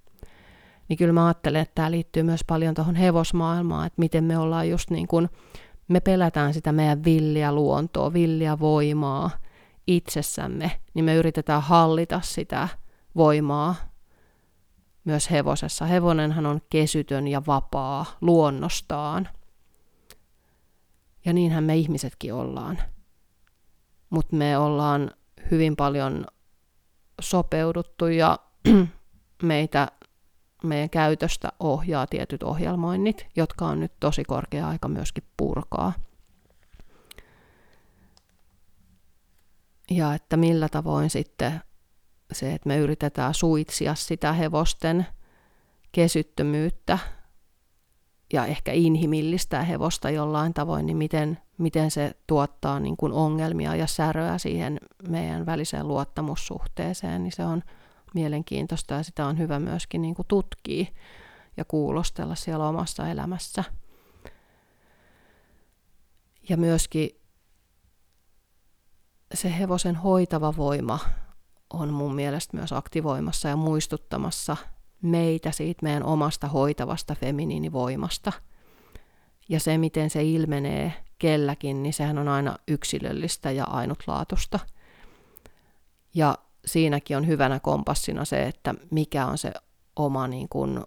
niin 0.89 0.97
kyllä 0.97 1.13
mä 1.13 1.25
ajattelen, 1.25 1.61
että 1.61 1.75
tämä 1.75 1.91
liittyy 1.91 2.23
myös 2.23 2.43
paljon 2.47 2.75
tuohon 2.75 2.95
hevosmaailmaan, 2.95 3.87
että 3.87 3.99
miten 3.99 4.23
me 4.23 4.37
ollaan 4.37 4.69
just 4.69 4.89
niin 4.89 5.07
kuin, 5.07 5.29
me 5.87 5.99
pelätään 5.99 6.53
sitä 6.53 6.71
meidän 6.71 7.03
villiä 7.03 7.51
luontoa, 7.51 8.13
villiä 8.13 8.59
voimaa 8.59 9.31
itsessämme, 9.87 10.71
niin 10.93 11.05
me 11.05 11.15
yritetään 11.15 11.61
hallita 11.61 12.21
sitä 12.23 12.67
voimaa 13.15 13.75
myös 15.03 15.31
hevosessa. 15.31 15.85
Hevonenhan 15.85 16.45
on 16.45 16.61
kesytön 16.69 17.27
ja 17.27 17.41
vapaa 17.47 18.05
luonnostaan. 18.21 19.29
Ja 21.25 21.33
niinhän 21.33 21.63
me 21.63 21.75
ihmisetkin 21.75 22.33
ollaan. 22.33 22.79
Mutta 24.09 24.35
me 24.35 24.57
ollaan 24.57 25.11
hyvin 25.51 25.75
paljon 25.75 26.25
sopeuduttu 27.21 28.07
ja 28.07 28.39
meitä 29.43 29.87
meidän 30.63 30.89
käytöstä 30.89 31.51
ohjaa 31.59 32.07
tietyt 32.07 32.43
ohjelmoinnit, 32.43 33.27
jotka 33.35 33.65
on 33.65 33.79
nyt 33.79 33.93
tosi 33.99 34.23
korkea 34.23 34.67
aika 34.67 34.87
myöskin 34.87 35.23
purkaa. 35.37 35.93
Ja 39.91 40.13
että 40.13 40.37
millä 40.37 40.69
tavoin 40.69 41.09
sitten 41.09 41.61
se, 42.31 42.53
että 42.53 42.67
me 42.67 42.77
yritetään 42.77 43.33
suitsia 43.33 43.95
sitä 43.95 44.33
hevosten 44.33 45.05
kesyttömyyttä 45.91 46.99
ja 48.33 48.45
ehkä 48.45 48.71
inhimillistää 48.71 49.63
hevosta 49.63 50.09
jollain 50.09 50.53
tavoin, 50.53 50.85
niin 50.85 50.97
miten, 50.97 51.37
miten 51.57 51.91
se 51.91 52.11
tuottaa 52.27 52.79
niin 52.79 52.97
kuin 52.97 53.13
ongelmia 53.13 53.75
ja 53.75 53.87
säröä 53.87 54.37
siihen 54.37 54.79
meidän 55.09 55.45
väliseen 55.45 55.87
luottamussuhteeseen, 55.87 57.23
niin 57.23 57.31
se 57.31 57.45
on, 57.45 57.63
mielenkiintoista 58.13 58.93
ja 58.93 59.03
sitä 59.03 59.25
on 59.25 59.37
hyvä 59.37 59.59
myöskin 59.59 60.01
niin 60.01 60.15
kuin 60.15 60.27
tutkia 60.27 60.85
ja 61.57 61.65
kuulostella 61.65 62.35
siellä 62.35 62.67
omassa 62.67 63.07
elämässä. 63.09 63.63
Ja 66.49 66.57
myöskin 66.57 67.09
se 69.33 69.57
hevosen 69.59 69.95
hoitava 69.95 70.53
voima 70.57 70.99
on 71.73 71.89
mun 71.89 72.15
mielestä 72.15 72.57
myös 72.57 72.73
aktivoimassa 72.73 73.49
ja 73.49 73.55
muistuttamassa 73.55 74.57
meitä 75.01 75.51
siitä 75.51 75.83
meidän 75.83 76.03
omasta 76.03 76.47
hoitavasta 76.47 77.15
feminiinivoimasta. 77.15 78.31
Ja 79.49 79.59
se, 79.59 79.77
miten 79.77 80.09
se 80.09 80.23
ilmenee 80.23 80.93
kelläkin, 81.19 81.83
niin 81.83 81.93
sehän 81.93 82.17
on 82.17 82.27
aina 82.27 82.57
yksilöllistä 82.67 83.51
ja 83.51 83.63
ainutlaatusta. 83.63 84.59
Ja 86.13 86.37
siinäkin 86.65 87.17
on 87.17 87.27
hyvänä 87.27 87.59
kompassina 87.59 88.25
se, 88.25 88.43
että 88.43 88.75
mikä 88.91 89.25
on 89.25 89.37
se 89.37 89.51
oma 89.95 90.27
niin 90.27 90.49
kuin, 90.49 90.79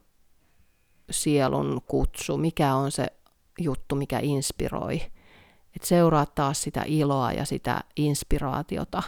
sielun 1.10 1.80
kutsu, 1.86 2.36
mikä 2.36 2.74
on 2.74 2.92
se 2.92 3.06
juttu, 3.58 3.94
mikä 3.94 4.18
inspiroi. 4.22 5.02
Et 5.76 5.82
seuraa 5.82 6.26
taas 6.26 6.62
sitä 6.62 6.82
iloa 6.86 7.32
ja 7.32 7.44
sitä 7.44 7.80
inspiraatiota. 7.96 9.02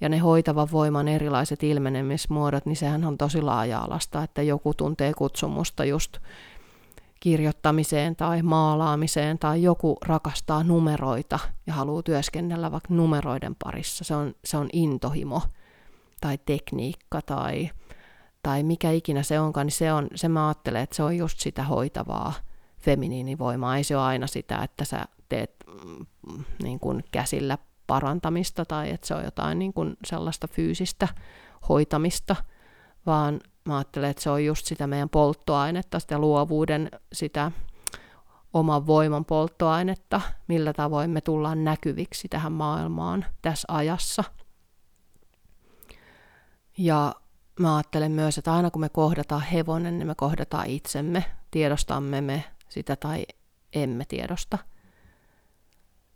Ja 0.00 0.08
ne 0.08 0.18
hoitavan 0.18 0.68
voiman 0.72 1.08
erilaiset 1.08 1.62
ilmenemismuodot, 1.62 2.66
niin 2.66 2.76
sehän 2.76 3.04
on 3.04 3.18
tosi 3.18 3.42
laaja-alasta, 3.42 4.22
että 4.22 4.42
joku 4.42 4.74
tuntee 4.74 5.14
kutsumusta 5.14 5.84
just 5.84 6.18
kirjoittamiseen 7.20 8.16
tai 8.16 8.42
maalaamiseen 8.42 9.38
tai 9.38 9.62
joku 9.62 9.96
rakastaa 10.06 10.64
numeroita 10.64 11.38
ja 11.66 11.74
haluaa 11.74 12.02
työskennellä 12.02 12.72
vaikka 12.72 12.94
numeroiden 12.94 13.56
parissa. 13.64 14.04
Se 14.04 14.14
on, 14.14 14.34
se 14.44 14.56
on 14.56 14.68
intohimo 14.72 15.42
tai 16.22 16.38
tekniikka 16.46 17.22
tai, 17.22 17.70
tai 18.42 18.62
mikä 18.62 18.90
ikinä 18.90 19.22
se 19.22 19.40
onkaan, 19.40 19.66
niin 19.66 19.72
se, 19.72 19.92
on, 19.92 20.08
se 20.14 20.28
mä 20.28 20.48
ajattelen, 20.48 20.82
että 20.82 20.96
se 20.96 21.02
on 21.02 21.16
just 21.16 21.40
sitä 21.40 21.62
hoitavaa 21.62 22.32
feminiinivoimaa. 22.78 23.76
Ei 23.76 23.84
se 23.84 23.96
ole 23.96 24.04
aina 24.04 24.26
sitä, 24.26 24.62
että 24.62 24.84
sä 24.84 25.04
teet 25.28 25.54
mm, 25.66 26.44
niin 26.62 26.80
kuin 26.80 27.04
käsillä 27.12 27.58
parantamista 27.86 28.64
tai 28.64 28.90
että 28.90 29.06
se 29.06 29.14
on 29.14 29.24
jotain 29.24 29.58
niin 29.58 29.72
kuin 29.72 29.96
sellaista 30.04 30.48
fyysistä 30.48 31.08
hoitamista, 31.68 32.36
vaan 33.06 33.40
mä 33.64 33.76
ajattelen, 33.76 34.10
että 34.10 34.22
se 34.22 34.30
on 34.30 34.44
just 34.44 34.66
sitä 34.66 34.86
meidän 34.86 35.08
polttoainetta, 35.08 36.00
sitä 36.00 36.18
luovuuden, 36.18 36.90
sitä 37.12 37.52
oman 38.52 38.86
voiman 38.86 39.24
polttoainetta, 39.24 40.20
millä 40.48 40.72
tavoin 40.72 41.10
me 41.10 41.20
tullaan 41.20 41.64
näkyviksi 41.64 42.28
tähän 42.28 42.52
maailmaan 42.52 43.24
tässä 43.42 43.66
ajassa. 43.70 44.24
Ja 46.78 47.14
mä 47.60 47.76
ajattelen 47.76 48.12
myös, 48.12 48.38
että 48.38 48.54
aina 48.54 48.70
kun 48.70 48.80
me 48.80 48.88
kohdataan 48.88 49.42
hevonen, 49.42 49.98
niin 49.98 50.06
me 50.06 50.14
kohdataan 50.14 50.66
itsemme, 50.66 51.24
tiedostamme 51.50 52.20
me 52.20 52.44
sitä 52.68 52.96
tai 52.96 53.26
emme 53.72 54.04
tiedosta. 54.04 54.58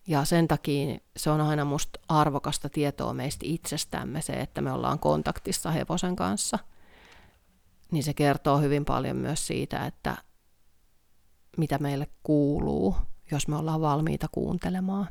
Ja 0.06 0.24
sen 0.24 0.48
takia 0.48 0.98
se 1.16 1.30
on 1.30 1.40
aina 1.40 1.64
musta 1.64 2.00
arvokasta 2.08 2.68
tietoa 2.68 3.14
meistä 3.14 3.46
itsestämme 3.48 4.22
se, 4.22 4.32
että 4.32 4.60
me 4.60 4.72
ollaan 4.72 4.98
kontaktissa 4.98 5.70
hevosen 5.70 6.16
kanssa– 6.16 6.58
niin 7.90 8.02
se 8.02 8.14
kertoo 8.14 8.58
hyvin 8.58 8.84
paljon 8.84 9.16
myös 9.16 9.46
siitä, 9.46 9.86
että 9.86 10.16
mitä 11.56 11.78
meille 11.78 12.06
kuuluu, 12.22 12.96
jos 13.30 13.48
me 13.48 13.56
ollaan 13.56 13.80
valmiita 13.80 14.28
kuuntelemaan. 14.32 15.08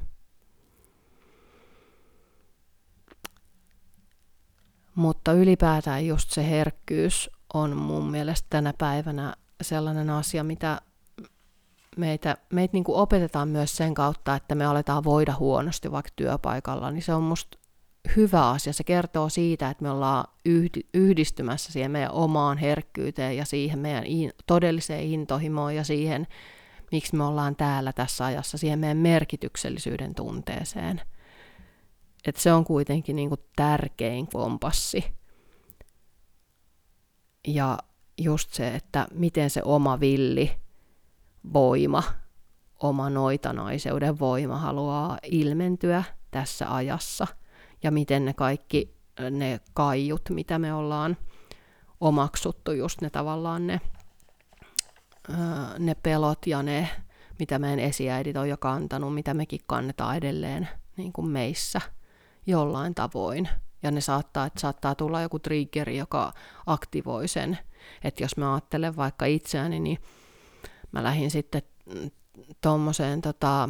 Mutta 4.95 5.33
ylipäätään 5.33 6.07
just 6.07 6.31
se 6.31 6.49
herkkyys 6.49 7.29
on 7.53 7.77
mun 7.77 8.11
mielestä 8.11 8.47
tänä 8.49 8.73
päivänä 8.77 9.35
sellainen 9.61 10.09
asia, 10.09 10.43
mitä 10.43 10.81
meitä, 11.97 12.37
meitä 12.53 12.73
niin 12.73 12.83
kuin 12.83 12.97
opetetaan 12.97 13.47
myös 13.47 13.77
sen 13.77 13.93
kautta, 13.93 14.35
että 14.35 14.55
me 14.55 14.65
aletaan 14.65 15.03
voida 15.03 15.35
huonosti 15.39 15.91
vaikka 15.91 16.11
työpaikalla, 16.15 16.91
niin 16.91 17.01
se 17.01 17.13
on 17.13 17.23
musta 17.23 17.57
hyvä 18.15 18.49
asia. 18.49 18.73
Se 18.73 18.83
kertoo 18.83 19.29
siitä, 19.29 19.69
että 19.69 19.83
me 19.83 19.89
ollaan 19.91 20.25
yhdistymässä 20.93 21.71
siihen 21.71 21.91
meidän 21.91 22.11
omaan 22.11 22.57
herkkyyteen 22.57 23.37
ja 23.37 23.45
siihen 23.45 23.79
meidän 23.79 24.03
todelliseen 24.47 25.03
intohimoon 25.03 25.75
ja 25.75 25.83
siihen, 25.83 26.27
miksi 26.91 27.15
me 27.15 27.23
ollaan 27.23 27.55
täällä 27.55 27.93
tässä 27.93 28.25
ajassa, 28.25 28.57
siihen 28.57 28.79
meidän 28.79 28.97
merkityksellisyyden 28.97 30.15
tunteeseen. 30.15 31.01
Et 32.25 32.35
se 32.35 32.53
on 32.53 32.63
kuitenkin 32.63 33.15
niin 33.15 33.29
kuin 33.29 33.41
tärkein 33.55 34.27
kompassi. 34.27 35.05
Ja 37.47 37.77
just 38.17 38.53
se, 38.53 38.67
että 38.67 39.07
miten 39.11 39.49
se 39.49 39.61
oma 39.63 39.99
villi 39.99 40.51
voima, 41.53 42.03
oma 42.83 43.09
noitanaiseuden 43.09 44.19
voima 44.19 44.57
haluaa 44.57 45.17
ilmentyä 45.23 46.03
tässä 46.31 46.75
ajassa– 46.75 47.27
ja 47.85 47.91
miten 47.91 48.25
ne 48.25 48.33
kaikki 48.33 48.95
ne 49.31 49.59
kaiut, 49.73 50.21
mitä 50.29 50.59
me 50.59 50.73
ollaan 50.73 51.17
omaksuttu, 52.01 52.71
just 52.71 53.01
ne 53.01 53.09
tavallaan 53.09 53.67
ne, 53.67 53.81
ne 55.79 55.95
pelot 55.95 56.47
ja 56.47 56.63
ne, 56.63 56.89
mitä 57.39 57.59
meidän 57.59 57.79
esiäidit 57.79 58.37
on 58.37 58.49
jo 58.49 58.57
kantanut, 58.57 59.13
mitä 59.13 59.33
mekin 59.33 59.59
kannetaan 59.67 60.17
edelleen 60.17 60.69
niin 60.97 61.13
kuin 61.13 61.27
meissä 61.27 61.81
jollain 62.47 62.95
tavoin. 62.95 63.49
Ja 63.83 63.91
ne 63.91 64.01
saattaa, 64.01 64.45
että 64.45 64.59
saattaa 64.59 64.95
tulla 64.95 65.21
joku 65.21 65.39
triggeri, 65.39 65.97
joka 65.97 66.33
aktivoi 66.65 67.27
sen. 67.27 67.57
Että 68.03 68.23
jos 68.23 68.37
mä 68.37 68.53
ajattelen 68.53 68.95
vaikka 68.95 69.25
itseäni, 69.25 69.79
niin 69.79 69.97
mä 70.91 71.03
lähdin 71.03 71.31
sitten 71.31 71.61
tuommoiseen 72.61 73.21
tota, 73.21 73.69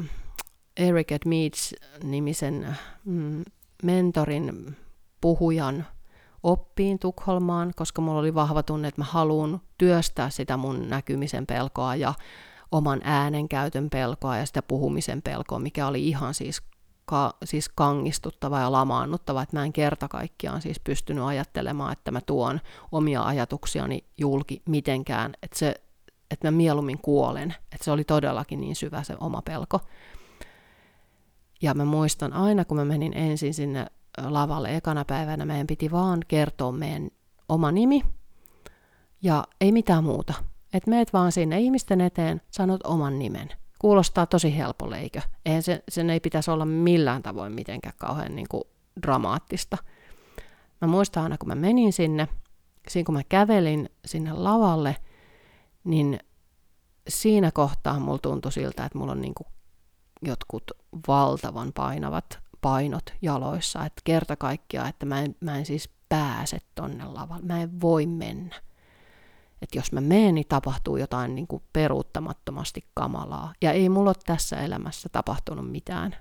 Eric 0.77 1.25
Meets 1.25 1.75
nimisen 2.03 2.77
mm, 3.05 3.43
mentorin 3.83 4.77
puhujan 5.21 5.85
oppiin 6.43 6.99
Tukholmaan, 6.99 7.73
koska 7.75 8.01
mulla 8.01 8.19
oli 8.19 8.33
vahva 8.33 8.63
tunne, 8.63 8.87
että 8.87 9.01
mä 9.01 9.05
haluan 9.05 9.61
työstää 9.77 10.29
sitä 10.29 10.57
mun 10.57 10.89
näkymisen 10.89 11.45
pelkoa 11.45 11.95
ja 11.95 12.13
oman 12.71 13.01
äänenkäytön 13.03 13.89
pelkoa 13.89 14.37
ja 14.37 14.45
sitä 14.45 14.61
puhumisen 14.61 15.21
pelkoa, 15.21 15.59
mikä 15.59 15.87
oli 15.87 16.07
ihan 16.07 16.33
siis, 16.33 16.61
ka, 17.05 17.33
siis 17.43 17.69
kangistuttava 17.69 18.59
ja 18.59 18.71
lamaannuttava, 18.71 19.41
että 19.41 19.57
mä 19.57 19.65
en 19.65 19.73
kerta 19.73 20.07
kaikkiaan 20.07 20.61
siis 20.61 20.79
pystynyt 20.79 21.23
ajattelemaan, 21.23 21.93
että 21.93 22.11
mä 22.11 22.21
tuon 22.21 22.61
omia 22.91 23.23
ajatuksiani 23.23 24.03
julki 24.17 24.61
mitenkään, 24.65 25.33
että, 25.43 25.59
se, 25.59 25.75
että 26.31 26.47
mä 26.47 26.51
mieluummin 26.51 26.97
kuolen, 26.97 27.55
että 27.71 27.85
se 27.85 27.91
oli 27.91 28.03
todellakin 28.03 28.61
niin 28.61 28.75
syvä 28.75 29.03
se 29.03 29.15
oma 29.19 29.41
pelko. 29.41 29.79
Ja 31.61 31.73
mä 31.73 31.85
muistan 31.85 32.33
aina, 32.33 32.65
kun 32.65 32.77
mä 32.77 32.85
menin 32.85 33.13
ensin 33.13 33.53
sinne 33.53 33.85
lavalle 34.17 34.75
ekana 34.75 35.05
päivänä, 35.05 35.45
meidän 35.45 35.67
piti 35.67 35.91
vaan 35.91 36.19
kertoa 36.27 36.71
meidän 36.71 37.09
oma 37.49 37.71
nimi 37.71 38.01
ja 39.21 39.43
ei 39.61 39.71
mitään 39.71 40.03
muuta. 40.03 40.33
Että 40.73 40.89
meet 40.89 41.13
vaan 41.13 41.31
sinne 41.31 41.59
ihmisten 41.59 42.01
eteen, 42.01 42.41
sanot 42.51 42.81
oman 42.83 43.19
nimen. 43.19 43.49
Kuulostaa 43.79 44.25
tosi 44.25 44.57
helpolle, 44.57 44.99
eikö? 44.99 45.21
Eihän 45.45 45.63
se, 45.63 45.83
sen 45.89 46.09
ei 46.09 46.19
pitäisi 46.19 46.51
olla 46.51 46.65
millään 46.65 47.23
tavoin 47.23 47.53
mitenkään 47.53 47.95
kauhean 47.97 48.35
niin 48.35 48.47
kuin 48.49 48.63
dramaattista. 49.01 49.77
Mä 50.81 50.87
muistan 50.87 51.23
aina, 51.23 51.37
kun 51.37 51.47
mä 51.47 51.55
menin 51.55 51.93
sinne, 51.93 52.27
siinä 52.87 53.05
kun 53.05 53.15
mä 53.15 53.23
kävelin 53.23 53.89
sinne 54.05 54.33
lavalle, 54.33 54.95
niin 55.83 56.19
siinä 57.07 57.51
kohtaa 57.51 57.99
mulla 57.99 58.17
tuntui 58.17 58.51
siltä, 58.51 58.85
että 58.85 58.97
mulla 58.97 59.11
on 59.11 59.21
niin 59.21 59.35
kuin 59.35 59.47
jotkut 60.21 60.71
valtavan 61.07 61.73
painavat 61.73 62.39
painot 62.61 63.13
jaloissa, 63.21 63.85
että 63.85 64.01
kerta 64.03 64.35
kaikkiaan, 64.35 64.89
että 64.89 65.05
mä 65.05 65.21
en, 65.21 65.35
mä 65.39 65.57
en 65.57 65.65
siis 65.65 65.89
pääse 66.09 66.57
tonne 66.75 67.05
lavalle, 67.05 67.45
mä 67.45 67.61
en 67.61 67.81
voi 67.81 68.05
mennä. 68.05 68.55
Että 69.61 69.77
jos 69.77 69.91
mä 69.91 70.01
menen, 70.01 70.35
niin 70.35 70.47
tapahtuu 70.49 70.97
jotain 70.97 71.35
niin 71.35 71.47
kuin 71.47 71.63
peruuttamattomasti 71.73 72.85
kamalaa. 72.93 73.53
Ja 73.61 73.71
ei 73.71 73.89
mulla 73.89 74.09
ole 74.09 74.15
tässä 74.25 74.55
elämässä 74.55 75.09
tapahtunut 75.09 75.71
mitään, 75.71 76.15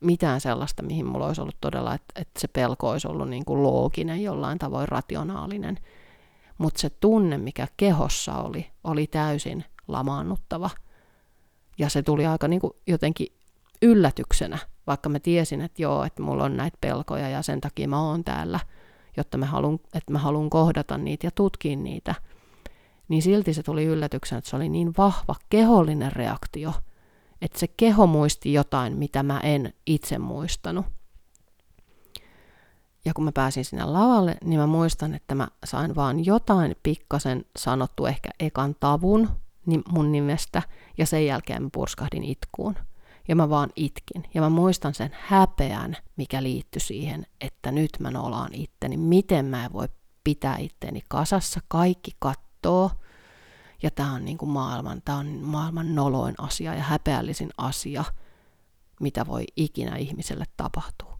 mitään 0.00 0.40
sellaista, 0.40 0.82
mihin 0.82 1.06
mulla 1.06 1.26
olisi 1.26 1.40
ollut 1.40 1.60
todella, 1.60 1.94
että, 1.94 2.20
että 2.20 2.40
se 2.40 2.48
pelko 2.48 2.90
olisi 2.90 3.08
ollut 3.08 3.28
niin 3.28 3.44
kuin 3.44 3.62
looginen, 3.62 4.22
jollain 4.22 4.58
tavoin 4.58 4.88
rationaalinen. 4.88 5.78
Mutta 6.58 6.80
se 6.80 6.90
tunne, 6.90 7.38
mikä 7.38 7.68
kehossa 7.76 8.34
oli, 8.34 8.70
oli 8.84 9.06
täysin 9.06 9.64
lamaannuttava. 9.88 10.70
Ja 11.78 11.88
se 11.88 12.02
tuli 12.02 12.26
aika 12.26 12.48
niin 12.48 12.60
kuin 12.60 12.72
jotenkin 12.86 13.26
yllätyksenä, 13.82 14.58
vaikka 14.86 15.08
mä 15.08 15.18
tiesin, 15.18 15.60
että 15.60 15.82
joo, 15.82 16.04
että 16.04 16.22
mulla 16.22 16.44
on 16.44 16.56
näitä 16.56 16.78
pelkoja 16.80 17.28
ja 17.28 17.42
sen 17.42 17.60
takia 17.60 17.88
mä 17.88 18.02
oon 18.02 18.24
täällä, 18.24 18.60
jotta 19.16 19.38
mä 19.38 19.46
haluan, 19.46 19.78
että 19.94 20.12
mä 20.12 20.18
haluan 20.18 20.50
kohdata 20.50 20.98
niitä 20.98 21.26
ja 21.26 21.30
tutkia 21.30 21.76
niitä, 21.76 22.14
niin 23.08 23.22
silti 23.22 23.54
se 23.54 23.62
tuli 23.62 23.84
yllätyksenä, 23.84 24.38
että 24.38 24.50
se 24.50 24.56
oli 24.56 24.68
niin 24.68 24.94
vahva 24.98 25.34
kehollinen 25.50 26.12
reaktio, 26.12 26.72
että 27.42 27.58
se 27.58 27.68
keho 27.68 28.06
muisti 28.06 28.52
jotain, 28.52 28.96
mitä 28.96 29.22
mä 29.22 29.40
en 29.40 29.72
itse 29.86 30.18
muistanut. 30.18 30.86
Ja 33.04 33.14
kun 33.14 33.24
mä 33.24 33.32
pääsin 33.32 33.64
sinne 33.64 33.84
lavalle, 33.84 34.36
niin 34.44 34.60
mä 34.60 34.66
muistan, 34.66 35.14
että 35.14 35.34
mä 35.34 35.48
sain 35.64 35.94
vaan 35.94 36.26
jotain 36.26 36.76
pikkasen 36.82 37.44
sanottu 37.56 38.06
ehkä 38.06 38.30
ekan 38.40 38.76
tavun 38.80 39.28
mun 39.88 40.12
nimestä, 40.12 40.62
ja 40.98 41.06
sen 41.06 41.26
jälkeen 41.26 41.62
mä 41.62 41.68
purskahdin 41.72 42.24
itkuun. 42.24 42.76
Ja 43.28 43.36
mä 43.36 43.48
vaan 43.48 43.70
itkin. 43.76 44.24
Ja 44.34 44.40
mä 44.40 44.48
muistan 44.48 44.94
sen 44.94 45.10
häpeän, 45.20 45.96
mikä 46.16 46.42
liittyi 46.42 46.80
siihen, 46.80 47.26
että 47.40 47.72
nyt 47.72 47.90
mä 47.98 48.10
nolaan 48.10 48.54
itteni. 48.54 48.96
Miten 48.96 49.44
mä 49.44 49.64
en 49.64 49.72
voi 49.72 49.88
pitää 50.24 50.56
itteni 50.58 51.02
kasassa. 51.08 51.60
Kaikki 51.68 52.10
kattoo. 52.64 52.90
ja 53.82 53.90
tämä 53.90 54.12
on 54.12 54.24
niin 54.24 54.38
kuin 54.38 54.50
maailman, 54.50 55.02
tämä 55.04 55.18
on 55.18 55.26
maailman 55.26 55.94
noloin 55.94 56.34
asia 56.38 56.74
ja 56.74 56.82
häpeällisin 56.82 57.50
asia, 57.56 58.04
mitä 59.00 59.26
voi 59.26 59.44
ikinä 59.56 59.96
ihmiselle 59.96 60.44
tapahtua. 60.56 61.18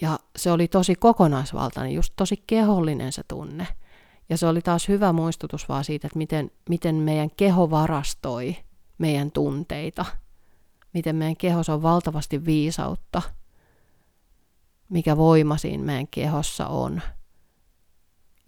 Ja 0.00 0.18
se 0.36 0.50
oli 0.52 0.68
tosi 0.68 0.94
kokonaisvaltainen, 0.94 1.94
just 1.94 2.12
tosi 2.16 2.44
kehollinen 2.46 3.12
se 3.12 3.22
tunne. 3.28 3.66
Ja 4.28 4.36
se 4.36 4.46
oli 4.46 4.60
taas 4.60 4.88
hyvä 4.88 5.12
muistutus 5.12 5.68
vaan 5.68 5.84
siitä, 5.84 6.06
että 6.06 6.18
miten, 6.18 6.50
miten 6.68 6.94
meidän 6.94 7.30
keho 7.30 7.70
varastoi 7.70 8.56
meidän 8.98 9.30
tunteita. 9.30 10.04
Miten 10.94 11.16
meidän 11.16 11.36
kehossa 11.36 11.74
on 11.74 11.82
valtavasti 11.82 12.44
viisautta. 12.44 13.22
Mikä 14.88 15.16
voima 15.16 15.56
siinä 15.56 15.84
meidän 15.84 16.08
kehossa 16.08 16.66
on. 16.66 17.02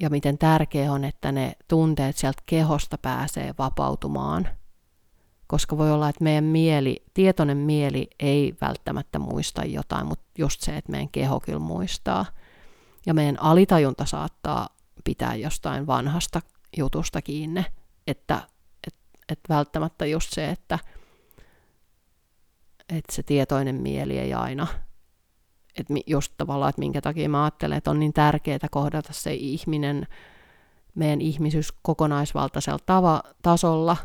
Ja 0.01 0.11
miten 0.11 0.39
tärkeää 0.39 0.93
on, 0.93 1.05
että 1.05 1.33
ne 1.33 1.53
tunteet 1.69 2.17
sieltä 2.17 2.43
kehosta 2.47 2.99
pääsee 2.99 3.55
vapautumaan. 3.59 4.49
Koska 5.47 5.79
voi 5.79 5.93
olla, 5.93 6.09
että 6.09 6.25
meidän 6.25 6.45
mieli, 6.45 7.05
tietoinen 7.15 7.57
mieli 7.57 8.11
ei 8.19 8.55
välttämättä 8.61 9.19
muista 9.19 9.65
jotain, 9.65 10.07
mutta 10.07 10.25
just 10.39 10.61
se, 10.61 10.77
että 10.77 10.91
meidän 10.93 11.09
keho 11.09 11.41
kyllä 11.41 11.59
muistaa. 11.59 12.27
Ja 13.07 13.15
meidän 13.15 13.43
alitajunta 13.43 14.05
saattaa 14.05 14.69
pitää 15.05 15.35
jostain 15.35 15.87
vanhasta 15.87 16.41
jutusta 16.77 17.23
kiinni, 17.23 17.65
että 18.07 18.43
että 19.29 19.55
välttämättä 19.55 20.07
just 20.07 20.33
se, 20.33 20.51
että, 20.51 20.79
että 22.89 23.15
se 23.15 23.23
tietoinen 23.23 23.75
mieli 23.75 24.19
ei 24.19 24.35
aina, 24.35 24.67
että 25.79 25.95
just 26.07 26.33
tavallaan, 26.37 26.71
että 26.71 26.81
minkä 26.81 27.01
takia 27.01 27.29
mä 27.29 27.45
ajattelen, 27.45 27.79
että 27.79 27.91
on 27.91 28.01
niin 28.01 28.13
tärkeää 28.13 28.59
kohdata 28.71 29.13
se 29.13 29.35
ihminen, 29.35 30.07
meidän 30.95 31.21
ihmisyys 31.21 31.73
kokonaisvaltaisella 31.83 32.79
tava, 32.87 33.23
tasolla, 33.43 33.97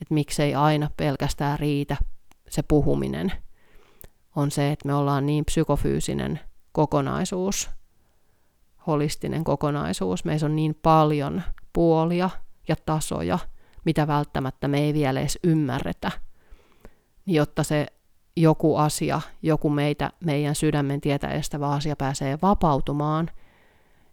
että 0.00 0.14
miksei 0.14 0.54
aina 0.54 0.90
pelkästään 0.96 1.58
riitä 1.58 1.96
se 2.48 2.62
puhuminen, 2.62 3.32
on 4.36 4.50
se, 4.50 4.72
että 4.72 4.88
me 4.88 4.94
ollaan 4.94 5.26
niin 5.26 5.44
psykofyysinen 5.44 6.40
kokonaisuus, 6.72 7.70
holistinen 8.86 9.44
kokonaisuus, 9.44 10.24
meissä 10.24 10.46
on 10.46 10.56
niin 10.56 10.78
paljon 10.82 11.42
puolia 11.72 12.30
ja 12.68 12.76
tasoja– 12.86 13.38
mitä 13.84 14.06
välttämättä 14.06 14.68
me 14.68 14.80
ei 14.80 14.94
vielä 14.94 15.20
edes 15.20 15.38
ymmärretä, 15.44 16.10
niin 17.26 17.34
jotta 17.34 17.62
se 17.62 17.86
joku 18.36 18.76
asia, 18.76 19.20
joku 19.42 19.70
meitä, 19.70 20.10
meidän 20.24 20.54
sydämen 20.54 21.00
tietä 21.00 21.28
estävä 21.28 21.68
asia 21.68 21.96
pääsee 21.96 22.38
vapautumaan, 22.42 23.30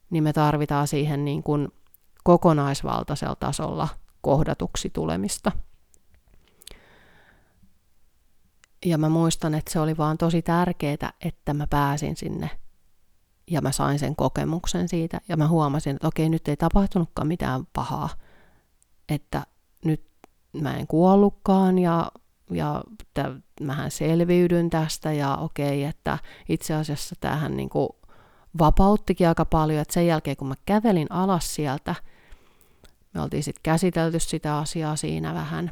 niin 0.10 0.24
me 0.24 0.34
tarvitaan 0.34 0.88
siihen 0.88 1.26
niin 1.26 1.44
kuin 1.44 1.68
kokonaisvaltaisella 2.24 3.36
tasolla 3.36 3.88
kohdatuksi 4.22 4.90
tulemista. 4.90 5.52
Ja 8.86 8.98
mä 8.98 9.10
muistan, 9.10 9.54
että 9.54 9.72
se 9.72 9.80
oli 9.80 9.98
vaan 9.98 10.18
tosi 10.18 10.42
tärkeää, 10.42 11.14
että 11.22 11.54
mä 11.54 11.68
pääsin 11.68 12.16
sinne 12.16 12.50
ja 13.52 13.62
mä 13.62 13.72
sain 13.72 14.00
sen 14.00 14.16
kokemuksen 14.16 14.90
siitä 14.90 15.22
ja 15.30 15.38
mä 15.38 15.48
huomasin, 15.48 15.96
että 15.96 16.08
okei, 16.08 16.30
nyt 16.30 16.48
ei 16.48 16.58
tapahtunutkaan 16.58 17.28
mitään 17.28 17.68
pahaa, 17.74 18.10
että 19.10 19.44
nyt 19.86 20.04
mä 20.62 20.78
en 20.78 20.88
kuollutkaan 20.88 21.80
ja, 21.80 22.12
ja 22.52 22.84
t- 23.14 23.44
mähän 23.62 23.92
selviydyn 23.92 24.70
tästä 24.70 25.12
ja 25.14 25.36
okei, 25.36 25.84
että 25.84 26.18
itse 26.50 26.74
asiassa 26.74 27.16
tähän 27.20 27.58
niin 27.58 27.70
kuin 27.70 27.90
vapauttikin 28.60 29.28
aika 29.28 29.46
paljon, 29.46 29.82
että 29.82 29.94
sen 29.94 30.08
jälkeen 30.08 30.38
kun 30.38 30.48
mä 30.48 30.56
kävelin 30.66 31.12
alas 31.12 31.56
sieltä, 31.56 31.96
me 33.14 33.22
oltiin 33.22 33.44
sitten 33.44 33.64
käsitelty 33.64 34.20
sitä 34.20 34.58
asiaa 34.58 34.96
siinä 34.96 35.34
vähän, 35.34 35.72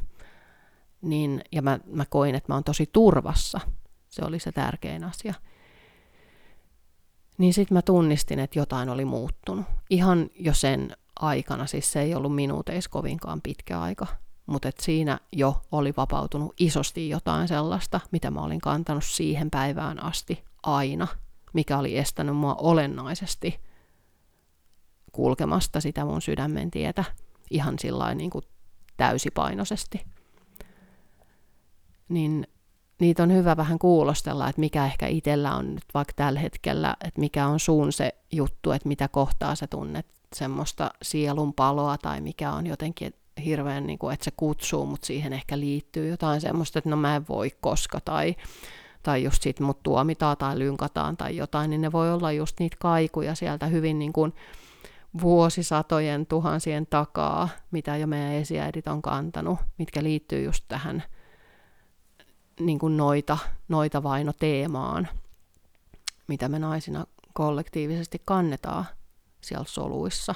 niin, 1.01 1.41
ja 1.51 1.61
mä, 1.61 1.80
mä 1.86 2.05
koin, 2.05 2.36
että 2.36 2.51
mä 2.51 2.55
oon 2.55 2.63
tosi 2.63 2.89
turvassa. 2.93 3.59
Se 4.09 4.25
oli 4.25 4.39
se 4.39 4.51
tärkein 4.51 5.03
asia. 5.03 5.34
Niin 7.38 7.53
sitten 7.53 7.75
mä 7.75 7.82
tunnistin, 7.82 8.39
että 8.39 8.59
jotain 8.59 8.89
oli 8.89 9.05
muuttunut. 9.05 9.65
Ihan 9.89 10.30
jo 10.39 10.53
sen 10.53 10.97
aikana, 11.19 11.65
siis 11.65 11.91
se 11.91 12.01
ei 12.01 12.15
ollut 12.15 12.36
minuuteissa 12.36 12.89
kovinkaan 12.89 13.41
pitkä 13.41 13.82
aika, 13.82 14.07
mutta 14.50 14.70
siinä 14.80 15.20
jo 15.32 15.62
oli 15.72 15.93
vapautunut 15.97 16.54
isosti 16.60 17.10
jotain 17.10 17.47
sellaista, 17.47 18.00
mitä 18.12 18.32
mä 18.32 18.41
olin 18.41 18.62
kantanut 18.62 19.04
siihen 19.04 19.50
päivään 19.50 20.04
asti 20.04 20.43
aina, 20.64 21.08
mikä 21.54 21.78
oli 21.78 21.97
estänyt 21.97 22.36
mua 22.36 22.56
olennaisesti 22.56 23.60
kulkemasta 25.12 25.82
sitä 25.82 26.06
mun 26.06 26.22
sydämen 26.22 26.72
tietä 26.72 27.04
ihan 27.52 27.80
sillä 27.80 28.16
niin 28.16 28.30
kuin 28.30 28.45
täysipainoisesti. 28.97 30.06
Niin 32.10 32.47
niitä 33.00 33.24
on 33.24 33.34
hyvä 33.34 33.58
vähän 33.58 33.80
kuulostella, 33.80 34.50
että 34.50 34.60
mikä 34.60 34.86
ehkä 34.86 35.08
itsellä 35.08 35.56
on 35.56 35.76
nyt 35.76 35.86
vaikka 35.93 36.14
tällä 36.16 36.39
hetkellä, 36.39 36.95
että 37.06 37.20
mikä 37.20 37.47
on 37.47 37.60
suun 37.60 37.93
se 37.93 38.16
juttu, 38.32 38.72
että 38.72 38.88
mitä 38.88 39.08
kohtaa 39.08 39.56
sä 39.56 39.68
tunnet 39.68 40.06
semmoista 40.36 40.91
sielun 41.02 41.54
paloa 41.54 41.97
tai 41.97 42.22
mikä 42.22 42.52
on 42.52 42.68
jotenkin 42.68 43.14
hirveän, 43.39 43.87
niin 43.87 43.99
kuin, 43.99 44.13
että 44.13 44.23
se 44.23 44.31
kutsuu, 44.37 44.85
mutta 44.85 45.07
siihen 45.07 45.33
ehkä 45.33 45.59
liittyy 45.59 46.07
jotain 46.07 46.41
semmoista, 46.41 46.79
että 46.79 46.89
no 46.89 46.95
mä 46.95 47.15
en 47.15 47.25
voi 47.29 47.51
koska 47.61 47.99
tai, 48.05 48.35
tai 49.03 49.23
just 49.23 49.43
sit 49.43 49.59
mut 49.59 49.83
tuomitaan 49.83 50.37
tai 50.37 50.59
lynkataan 50.59 51.17
tai 51.17 51.37
jotain, 51.37 51.69
niin 51.69 51.81
ne 51.81 51.91
voi 51.91 52.13
olla 52.13 52.31
just 52.31 52.59
niitä 52.59 52.77
kaikuja 52.79 53.35
sieltä 53.35 53.65
hyvin 53.65 53.99
niin 53.99 54.13
kuin 54.13 54.33
vuosisatojen, 55.21 56.25
tuhansien 56.25 56.87
takaa, 56.87 57.49
mitä 57.71 57.97
jo 57.97 58.07
meidän 58.07 58.33
esiäidit 58.33 58.87
on 58.87 59.01
kantanut, 59.01 59.59
mitkä 59.77 60.03
liittyy 60.03 60.43
just 60.43 60.65
tähän 60.67 61.03
niin 62.59 62.79
kuin 62.79 62.97
noita, 62.97 63.37
noita 63.67 64.03
vaino 64.03 64.33
teemaan, 64.33 65.07
mitä 66.27 66.49
me 66.49 66.59
naisina 66.59 67.05
kollektiivisesti 67.33 68.21
kannetaan 68.25 68.85
siellä 69.41 69.65
soluissa, 69.67 70.35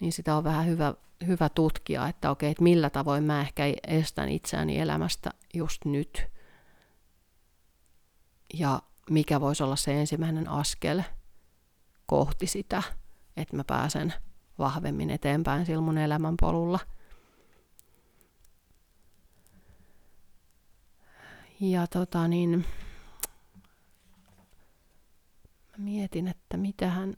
niin 0.00 0.12
sitä 0.12 0.36
on 0.36 0.44
vähän 0.44 0.66
hyvä, 0.66 0.94
hyvä 1.26 1.48
tutkia, 1.48 2.08
että 2.08 2.30
okei, 2.30 2.50
että 2.50 2.62
millä 2.62 2.90
tavoin 2.90 3.24
mä 3.24 3.40
ehkä 3.40 3.62
estän 3.86 4.28
itseäni 4.28 4.78
elämästä 4.78 5.30
just 5.54 5.84
nyt. 5.84 6.26
Ja 8.54 8.82
mikä 9.10 9.40
voisi 9.40 9.62
olla 9.62 9.76
se 9.76 10.00
ensimmäinen 10.00 10.48
askel 10.48 11.02
kohti 12.06 12.46
sitä, 12.46 12.82
että 13.36 13.56
mä 13.56 13.64
pääsen 13.64 14.14
vahvemmin 14.58 15.10
eteenpäin 15.10 15.66
sillä 15.66 15.80
mun 15.80 15.98
elämänpolulla. 15.98 16.78
Ja 21.60 21.86
tota 21.86 22.28
niin, 22.28 22.64
mä 25.70 25.84
mietin, 25.84 26.28
että 26.28 26.56
mitähän 26.56 27.16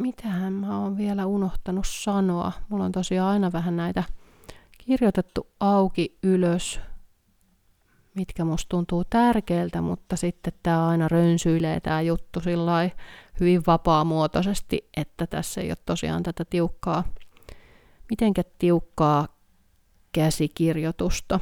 mitähän 0.00 0.52
mä 0.52 0.80
oon 0.80 0.96
vielä 0.96 1.26
unohtanut 1.26 1.86
sanoa. 1.88 2.52
Mulla 2.68 2.84
on 2.84 2.92
tosiaan 2.92 3.30
aina 3.30 3.52
vähän 3.52 3.76
näitä 3.76 4.04
kirjoitettu 4.78 5.46
auki 5.60 6.18
ylös, 6.22 6.80
mitkä 8.14 8.44
musta 8.44 8.68
tuntuu 8.68 9.04
tärkeältä, 9.04 9.80
mutta 9.80 10.16
sitten 10.16 10.52
tämä 10.62 10.88
aina 10.88 11.08
rönsyilee 11.08 11.80
tämä 11.80 12.00
juttu 12.00 12.40
sillä 12.40 12.90
hyvin 13.40 13.62
vapaamuotoisesti, 13.66 14.88
että 14.96 15.26
tässä 15.26 15.60
ei 15.60 15.70
ole 15.70 15.76
tosiaan 15.86 16.22
tätä 16.22 16.44
tiukkaa, 16.44 17.04
mitenkä 18.10 18.42
tiukkaa 18.58 19.28
käsikirjoitusta. 20.12 21.40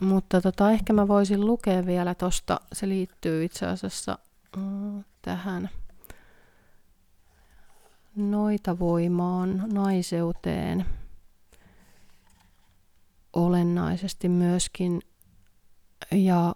Mutta 0.00 0.40
tota, 0.40 0.70
ehkä 0.70 0.92
mä 0.92 1.08
voisin 1.08 1.46
lukea 1.46 1.86
vielä 1.86 2.14
tosta, 2.14 2.60
se 2.72 2.88
liittyy 2.88 3.44
itse 3.44 3.66
asiassa 3.66 4.18
mm, 4.56 5.04
tähän 5.22 5.70
noita 8.18 8.78
voimaan, 8.78 9.64
naiseuteen, 9.72 10.84
olennaisesti 13.32 14.28
myöskin 14.28 15.00
ja, 16.12 16.54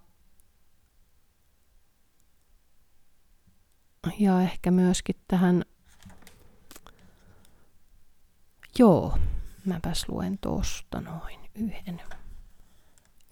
ja 4.18 4.40
ehkä 4.40 4.70
myöskin 4.70 5.16
tähän, 5.28 5.64
joo, 8.78 9.18
mäpäs 9.64 10.08
luen 10.08 10.38
tuosta 10.38 11.00
noin 11.00 11.40
yhden, 11.54 12.02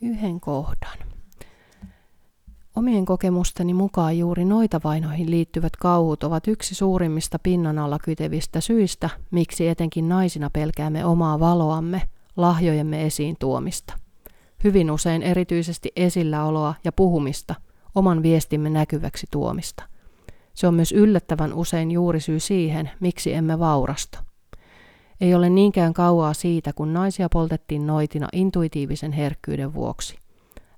yhden 0.00 0.40
kohdan. 0.40 0.98
Omien 2.80 3.04
kokemusteni 3.04 3.74
mukaan 3.74 4.18
juuri 4.18 4.44
noita 4.44 4.80
vainoihin 4.84 5.30
liittyvät 5.30 5.76
kauhut 5.76 6.24
ovat 6.24 6.48
yksi 6.48 6.74
suurimmista 6.74 7.38
pinnan 7.38 7.78
alla 7.78 7.98
kytevistä 7.98 8.60
syistä, 8.60 9.10
miksi 9.30 9.68
etenkin 9.68 10.08
naisina 10.08 10.50
pelkäämme 10.50 11.04
omaa 11.04 11.40
valoamme, 11.40 12.02
lahjojemme 12.36 13.06
esiin 13.06 13.36
tuomista. 13.38 13.94
Hyvin 14.64 14.90
usein 14.90 15.22
erityisesti 15.22 15.92
esilläoloa 15.96 16.74
ja 16.84 16.92
puhumista, 16.92 17.54
oman 17.94 18.22
viestimme 18.22 18.70
näkyväksi 18.70 19.26
tuomista. 19.30 19.84
Se 20.54 20.66
on 20.66 20.74
myös 20.74 20.92
yllättävän 20.92 21.54
usein 21.54 21.90
juuri 21.90 22.20
syy 22.20 22.40
siihen, 22.40 22.90
miksi 23.00 23.34
emme 23.34 23.58
vaurastu. 23.58 24.18
Ei 25.20 25.34
ole 25.34 25.50
niinkään 25.50 25.94
kauaa 25.94 26.34
siitä, 26.34 26.72
kun 26.72 26.92
naisia 26.92 27.28
poltettiin 27.28 27.86
noitina 27.86 28.28
intuitiivisen 28.32 29.12
herkkyyden 29.12 29.74
vuoksi. 29.74 30.29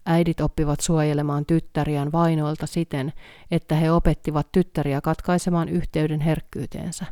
Äidit 0.07 0.40
oppivat 0.40 0.80
suojelemaan 0.80 1.46
tyttäriään 1.46 2.12
vainoilta 2.12 2.66
siten, 2.66 3.12
että 3.50 3.74
he 3.74 3.90
opettivat 3.92 4.53
tyttäriä 4.53 5.00
katkaisemaan 5.00 5.68
yhteyden 5.68 6.20
herkkyyteensä. 6.20 7.05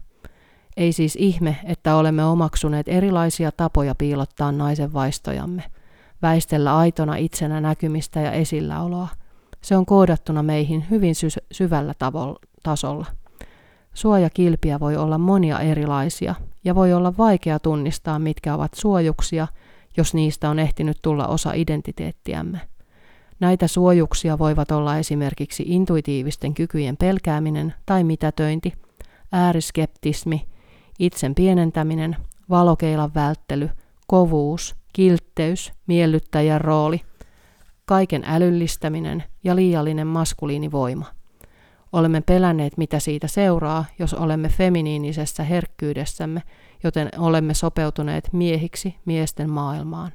Ei 0.77 0.93
siis 0.93 1.17
ihme, 1.17 1.57
että 1.65 1.97
olemme 1.97 2.25
omaksuneet 2.25 2.89
erilaisia 2.89 3.53
tapoja 3.53 3.95
piilottaa 3.95 4.53
naisen 4.53 4.93
vaistojamme, 4.93 5.63
väistellä 6.23 6.77
aitona 6.77 7.17
itsenä 7.17 7.61
näkymistä 7.61 8.21
ja 8.21 8.33
esilläoloa. 8.33 9.09
Se 9.61 9.77
on 9.77 9.87
koodattuna 9.87 10.43
meihin 10.43 10.87
hyvin 10.91 11.15
sy- 11.15 11.29
syvällä 11.53 11.93
tavo- 11.93 12.49
tasolla. 12.63 13.07
Suojakilpiä 13.95 14.81
voi 14.81 14.97
olla 14.97 15.19
monia 15.19 15.61
erilaisia, 15.61 16.35
ja 16.65 16.75
voi 16.75 16.93
olla 16.93 17.17
vaikea 17.19 17.59
tunnistaa, 17.59 18.19
mitkä 18.19 18.55
ovat 18.55 18.75
suojuksia, 18.75 19.47
jos 19.97 20.15
niistä 20.15 20.51
on 20.51 20.59
ehtinyt 20.59 20.99
tulla 21.03 21.27
osa 21.27 21.53
identiteettiämme. 21.53 22.70
Näitä 23.41 23.67
suojuksia 23.67 24.39
voivat 24.39 24.71
olla 24.71 24.99
esimerkiksi 24.99 25.65
intuitiivisten 25.67 26.55
kykyjen 26.55 26.97
pelkääminen 26.97 27.75
tai 27.87 28.05
mitätöinti, 28.05 28.73
ääriskeptismi, 29.33 30.47
itsen 30.99 31.35
pienentäminen, 31.35 32.17
valokeilan 32.51 33.15
välttely, 33.15 33.71
kovuus, 34.07 34.77
kiltteys, 34.93 35.73
miellyttäjän 35.87 36.61
rooli, 36.61 37.01
kaiken 37.85 38.25
älyllistäminen 38.27 39.25
ja 39.45 39.57
liiallinen 39.57 40.07
maskuliinivoima. 40.07 41.07
Olemme 41.93 42.21
pelänneet, 42.21 42.77
mitä 42.77 42.99
siitä 42.99 43.29
seuraa, 43.29 43.85
jos 43.99 44.15
olemme 44.15 44.49
feminiinisessä 44.49 45.43
herkkyydessämme, 45.43 46.43
joten 46.85 47.09
olemme 47.19 47.55
sopeutuneet 47.55 48.29
miehiksi 48.33 48.97
miesten 49.05 49.51
maailmaan. 49.51 50.13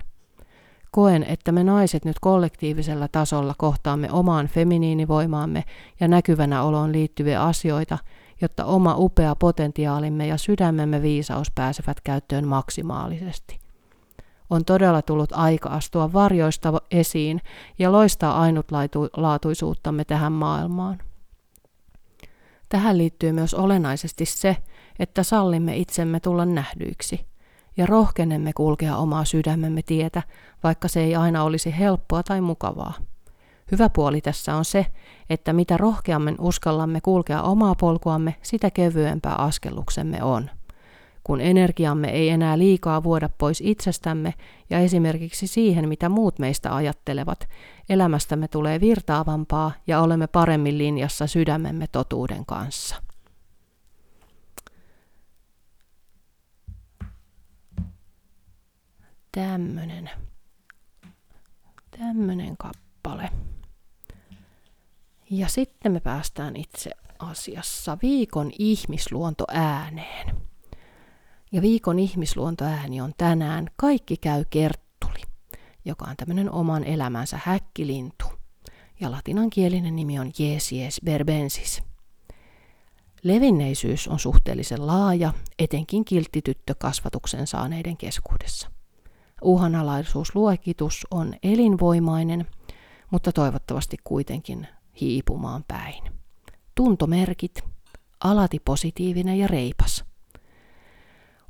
Koen, 0.96 1.24
että 1.24 1.52
me 1.52 1.64
naiset 1.64 2.06
nyt 2.06 2.20
kollektiivisella 2.22 3.08
tasolla 3.08 3.56
kohtaamme 3.58 4.12
omaan 4.12 4.48
feminiinivoimaamme 4.48 5.64
ja 6.00 6.08
näkyvänä 6.08 6.64
oloon 6.64 6.92
liittyviä 6.92 7.44
asioita, 7.44 7.98
jotta 8.42 8.66
oma 8.66 8.96
upea 8.98 9.36
potentiaalimme 9.36 10.28
ja 10.28 10.38
sydämemme 10.38 11.02
viisaus 11.02 11.52
pääsevät 11.56 12.02
käyttöön 12.02 12.48
maksimaalisesti. 12.48 13.60
On 14.50 14.66
todella 14.66 15.02
tullut 15.02 15.30
aika 15.34 15.70
astua 15.70 16.14
varjoista 16.14 16.74
esiin 16.92 17.42
ja 17.80 17.92
loistaa 17.92 18.42
ainutlaatuisuuttamme 18.42 20.06
tähän 20.06 20.32
maailmaan. 20.32 20.98
Tähän 22.70 22.98
liittyy 22.98 23.32
myös 23.32 23.54
olennaisesti 23.54 24.26
se, 24.26 24.58
että 25.00 25.24
sallimme 25.24 25.78
itsemme 25.78 26.20
tulla 26.20 26.46
nähdyiksi 26.46 27.35
ja 27.78 27.86
rohkenemme 27.86 28.54
kulkea 28.54 28.98
omaa 28.98 29.26
sydämemme 29.26 29.82
tietä, 29.82 30.24
vaikka 30.64 30.88
se 30.88 31.04
ei 31.04 31.16
aina 31.16 31.44
olisi 31.44 31.78
helppoa 31.80 32.24
tai 32.24 32.42
mukavaa. 32.42 32.94
Hyvä 33.72 33.90
puoli 33.90 34.22
tässä 34.22 34.56
on 34.56 34.66
se, 34.66 34.86
että 35.30 35.54
mitä 35.54 35.78
rohkeammin 35.78 36.36
uskallamme 36.40 37.02
kulkea 37.02 37.42
omaa 37.42 37.76
polkuamme, 37.76 38.36
sitä 38.42 38.72
kevyempää 38.72 39.36
askelluksemme 39.36 40.24
on. 40.24 40.50
Kun 41.24 41.42
energiamme 41.42 42.10
ei 42.10 42.30
enää 42.30 42.58
liikaa 42.58 43.04
vuoda 43.04 43.30
pois 43.38 43.62
itsestämme 43.62 44.34
ja 44.70 44.80
esimerkiksi 44.80 45.48
siihen, 45.48 45.90
mitä 45.90 46.10
muut 46.10 46.40
meistä 46.40 46.76
ajattelevat, 46.76 47.48
elämästämme 47.90 48.48
tulee 48.48 48.80
virtaavampaa 48.80 49.72
ja 49.88 50.02
olemme 50.02 50.28
paremmin 50.28 50.78
linjassa 50.78 51.28
sydämemme 51.28 51.88
totuuden 51.92 52.46
kanssa. 52.46 52.96
Tämmönen, 59.36 60.10
tämmönen 62.00 62.58
kappale. 62.58 63.30
Ja 65.30 65.48
sitten 65.48 65.92
me 65.92 66.00
päästään 66.00 66.56
itse 66.56 66.92
asiassa 67.20 67.98
viikon 68.02 68.52
ihmisluonto 68.60 69.46
ääneen. 69.48 70.36
Ja 71.52 71.62
viikon 71.62 72.00
ihmisluontoääni 72.00 73.02
on 73.02 73.14
tänään 73.18 73.68
Kaikki 73.76 74.18
käy 74.18 74.46
Kerttuli, 74.50 75.22
joka 75.86 76.06
on 76.06 76.18
tämmöinen 76.18 76.52
oman 76.52 76.84
elämänsä 76.84 77.40
häkkilintu. 77.44 78.26
Ja 79.00 79.12
latinankielinen 79.12 79.96
nimi 79.96 80.20
on 80.20 80.32
Jeesies 80.40 81.02
berbensis. 81.06 81.84
Levinneisyys 83.24 84.08
on 84.08 84.20
suhteellisen 84.20 84.88
laaja, 84.88 85.34
etenkin 85.60 86.06
kilttityttökasvatuksen 86.06 87.48
saaneiden 87.48 87.98
keskuudessa. 87.98 88.75
Uhanalaisuusluokitus 89.42 91.08
on 91.12 91.34
elinvoimainen, 91.44 92.48
mutta 93.12 93.32
toivottavasti 93.32 93.98
kuitenkin 94.04 94.68
hiipumaan 95.02 95.64
päin. 95.68 96.04
Tuntomerkit, 96.76 97.62
alati 98.24 98.60
positiivinen 98.60 99.40
ja 99.40 99.48
reipas– 99.48 100.04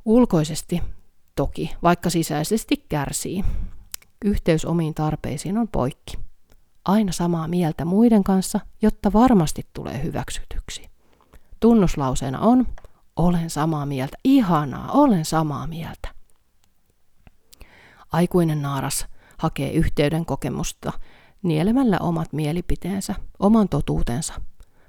Ulkoisesti 0.06 0.82
toki, 1.36 1.76
vaikka 1.82 2.10
sisäisesti 2.10 2.76
kärsii. 2.88 3.44
Yhteys 4.24 4.64
omiin 4.64 4.94
tarpeisiin 4.94 5.58
on 5.58 5.68
poikki. 5.68 6.18
Aina 6.84 7.12
samaa 7.12 7.48
mieltä 7.48 7.84
muiden 7.84 8.24
kanssa, 8.24 8.60
jotta 8.82 9.12
varmasti 9.12 9.66
tulee 9.72 10.02
hyväksytyksi. 10.02 10.90
Tunnuslauseena 11.60 12.38
on, 12.40 12.66
olen 13.16 13.50
samaa 13.50 13.86
mieltä, 13.86 14.16
ihanaa, 14.24 14.92
olen 14.92 15.24
samaa 15.24 15.66
mieltä. 15.66 16.15
Aikuinen 18.16 18.62
naaras 18.62 19.06
hakee 19.38 19.72
yhteyden 19.72 20.26
kokemusta 20.26 20.92
nielemällä 21.42 21.98
omat 22.00 22.32
mielipiteensä, 22.32 23.14
oman 23.38 23.68
totuutensa, 23.68 24.34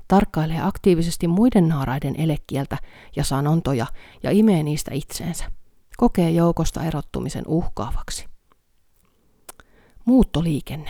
tarkkailee 0.07 0.61
aktiivisesti 0.61 1.27
muiden 1.27 1.67
naaraiden 1.67 2.15
elekieltä 2.17 2.77
ja 3.15 3.23
sanontoja 3.23 3.85
ja 4.23 4.31
imee 4.31 4.63
niistä 4.63 4.91
itseensä. 4.93 5.51
Kokee 5.97 6.29
joukosta 6.29 6.83
erottumisen 6.83 7.43
uhkaavaksi. 7.47 8.25
Muuttoliikenne. 10.05 10.89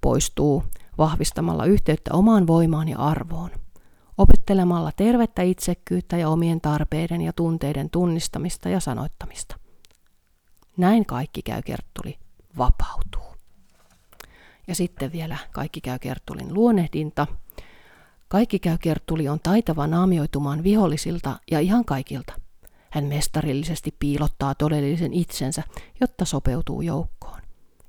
Poistuu 0.00 0.64
vahvistamalla 0.98 1.64
yhteyttä 1.64 2.14
omaan 2.14 2.46
voimaan 2.46 2.88
ja 2.88 2.98
arvoon. 2.98 3.50
Opettelemalla 4.18 4.92
tervettä 4.92 5.42
itsekkyyttä 5.42 6.16
ja 6.16 6.28
omien 6.28 6.60
tarpeiden 6.60 7.20
ja 7.20 7.32
tunteiden 7.32 7.90
tunnistamista 7.90 8.68
ja 8.68 8.80
sanoittamista. 8.80 9.63
Näin 10.76 11.06
kaikki 11.06 11.42
käy 11.42 11.62
Kerttuli 11.62 12.18
vapautuu. 12.58 13.36
Ja 14.66 14.74
sitten 14.74 15.12
vielä 15.12 15.38
kaikki 15.52 15.80
käy 15.80 15.98
Kerttulin 15.98 16.54
luonehdinta– 16.54 17.26
kaikki 18.34 18.58
käy 18.58 18.78
Kerttuli 18.78 19.28
on 19.28 19.40
taitava 19.42 19.86
naamioitumaan 19.86 20.62
vihollisilta 20.62 21.40
ja 21.50 21.60
ihan 21.60 21.84
kaikilta. 21.84 22.32
Hän 22.90 23.04
mestarillisesti 23.04 23.94
piilottaa 23.98 24.54
todellisen 24.54 25.12
itsensä, 25.12 25.62
jotta 26.00 26.24
sopeutuu 26.24 26.82
joukkoon. 26.82 27.40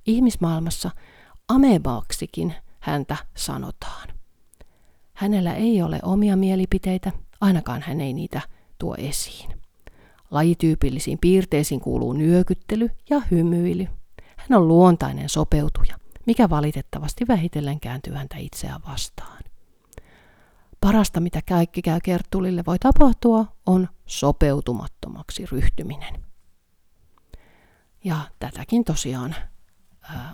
Ihmismaailmassa 0.06 0.92
amebaaksikin 1.48 2.56
häntä 2.80 3.18
sanotaan. 3.36 4.08
Hänellä 5.14 5.54
ei 5.54 5.82
ole 5.82 6.00
omia 6.04 6.36
mielipiteitä, 6.36 7.12
ainakaan 7.42 7.82
hän 7.82 8.02
ei 8.02 8.14
niitä 8.14 8.42
tuo 8.80 8.96
esiin. 8.98 9.55
Lajityypillisiin 10.32 11.18
piirteisiin 11.22 11.82
kuuluu 11.82 12.14
nyökyttely 12.14 12.90
ja 13.10 13.22
hymyily. 13.32 13.88
Hän 14.38 14.60
on 14.60 14.68
luontainen 14.68 15.30
sopeutuja, 15.30 16.00
mikä 16.26 16.50
valitettavasti 16.50 17.28
vähitellen 17.28 17.80
kääntyy 17.80 18.14
häntä 18.14 18.38
itseään 18.38 18.82
vastaan. 18.88 19.44
Parasta, 20.82 21.20
mitä 21.20 21.42
kaikki 21.50 21.82
käy 21.82 22.00
kertulille 22.04 22.64
voi 22.68 22.80
tapahtua, 22.80 23.46
on 23.66 23.90
sopeutumattomaksi 24.06 25.46
ryhtyminen. 25.46 26.26
Ja 28.04 28.18
tätäkin 28.40 28.84
tosiaan 28.84 29.36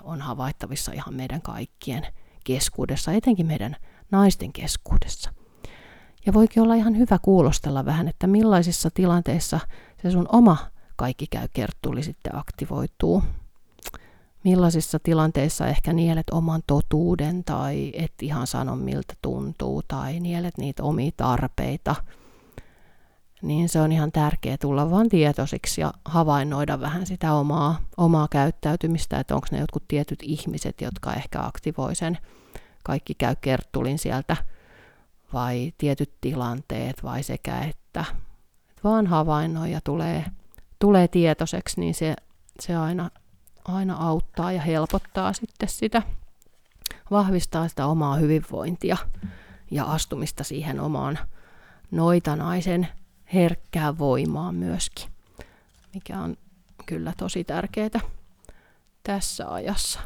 on 0.04 0.22
havaittavissa 0.22 0.92
ihan 0.92 1.14
meidän 1.14 1.42
kaikkien 1.42 2.08
keskuudessa, 2.44 3.12
etenkin 3.12 3.46
meidän 3.46 3.76
naisten 4.12 4.54
keskuudessa. 4.54 5.34
Ja 6.26 6.34
voikin 6.34 6.64
olla 6.64 6.76
ihan 6.76 6.98
hyvä 6.98 7.20
kuulostella 7.22 7.86
vähän, 7.86 8.08
että 8.08 8.28
millaisissa 8.28 8.90
tilanteissa 8.94 9.60
se 10.02 10.12
sun 10.12 10.28
oma 10.32 10.58
kaikki 10.96 11.28
käy 11.28 11.48
kerttuli 11.54 12.04
sitten 12.04 12.36
aktivoituu. 12.36 13.24
Millaisissa 14.44 15.00
tilanteissa 15.00 15.68
ehkä 15.68 15.94
nielet 15.94 16.30
oman 16.30 16.62
totuuden 16.68 17.44
tai 17.44 17.92
et 17.94 18.14
ihan 18.22 18.48
sano 18.48 18.76
miltä 18.76 19.14
tuntuu 19.22 19.82
tai 19.88 20.20
nielet 20.20 20.58
niitä 20.58 20.84
omia 20.84 21.12
tarpeita, 21.18 21.96
niin 23.42 23.70
se 23.70 23.82
on 23.82 23.92
ihan 23.92 24.12
tärkeää 24.12 24.58
tulla 24.58 24.92
vaan 24.92 25.10
tietoisiksi 25.10 25.82
ja 25.82 25.94
havainnoida 26.06 26.80
vähän 26.80 27.06
sitä 27.06 27.34
omaa, 27.34 27.80
omaa 27.98 28.28
käyttäytymistä, 28.28 29.20
että 29.20 29.36
onko 29.36 29.48
ne 29.52 29.60
jotkut 29.60 29.88
tietyt 29.88 30.20
ihmiset, 30.24 30.82
jotka 30.82 31.14
ehkä 31.14 31.46
aktivoi 31.46 31.96
sen. 31.96 32.18
Kaikki 32.84 33.14
käy 33.16 33.36
kerttulin 33.42 34.00
sieltä, 34.00 34.38
vai 35.34 35.74
tietyt 35.78 36.14
tilanteet, 36.22 37.04
vai 37.04 37.24
sekä 37.24 37.60
että, 37.62 38.06
vaan 38.84 39.08
havainnoi 39.08 39.72
ja 39.72 39.82
tulee 39.84 40.26
tulee 40.82 41.08
tietoiseksi, 41.08 41.80
niin 41.80 41.94
se, 41.94 42.16
se 42.60 42.76
aina, 42.76 43.12
aina 43.66 43.96
auttaa 43.96 44.52
ja 44.52 44.62
helpottaa 44.62 45.34
sitten 45.34 45.70
sitä, 45.70 46.02
vahvistaa 47.12 47.68
sitä 47.68 47.86
omaa 47.86 48.16
hyvinvointia 48.16 48.98
ja 49.72 49.84
astumista 49.84 50.44
siihen 50.44 50.80
omaan 50.80 51.20
noitanaisen 51.92 52.88
herkkään 53.34 53.98
voimaan 53.98 54.56
myöskin, 54.56 55.10
mikä 55.94 56.20
on 56.20 56.38
kyllä 56.86 57.14
tosi 57.18 57.44
tärkeää 57.44 58.00
tässä 59.04 59.54
ajassa. 59.54 60.00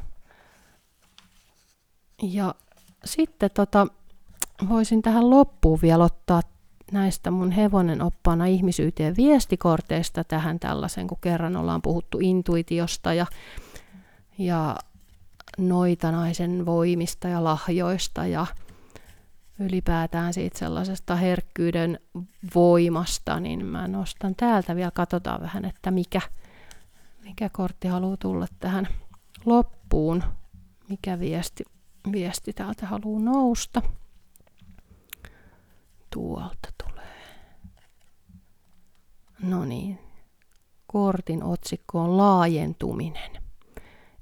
Ja 2.21 2.55
sitten 3.05 3.49
tota, 3.53 3.87
voisin 4.69 5.01
tähän 5.01 5.29
loppuun 5.29 5.79
vielä 5.81 6.03
ottaa 6.03 6.41
näistä 6.91 7.31
mun 7.31 7.51
hevonen 7.51 8.01
oppaana 8.01 8.45
ihmisyyteen 8.45 9.15
viestikorteista 9.17 10.23
tähän 10.23 10.59
tällaisen, 10.59 11.07
kun 11.07 11.17
kerran 11.21 11.55
ollaan 11.55 11.81
puhuttu 11.81 12.17
intuitiosta 12.21 13.13
ja, 13.13 13.25
ja 14.37 14.75
noitanaisen 15.57 16.65
voimista 16.65 17.27
ja 17.27 17.43
lahjoista 17.43 18.27
ja 18.27 18.45
ylipäätään 19.59 20.33
siitä 20.33 20.59
sellaisesta 20.59 21.15
herkkyyden 21.15 21.99
voimasta, 22.55 23.39
niin 23.39 23.65
mä 23.65 23.87
nostan 23.87 24.35
täältä 24.35 24.75
vielä, 24.75 24.91
katsotaan 24.91 25.41
vähän, 25.41 25.65
että 25.65 25.91
mikä, 25.91 26.21
mikä 27.23 27.49
kortti 27.49 27.87
haluaa 27.87 28.17
tulla 28.17 28.47
tähän 28.59 28.87
loppuun, 29.45 30.23
mikä 30.89 31.19
viesti, 31.19 31.63
viesti 32.11 32.53
täältä 32.53 32.85
haluaa 32.85 33.21
nousta. 33.21 33.81
Tuolta 36.15 36.69
tulee. 36.83 37.15
No 39.43 39.65
niin, 39.65 39.99
kortin 40.87 41.43
otsikko 41.43 41.99
on 41.99 42.17
laajentuminen. 42.17 43.31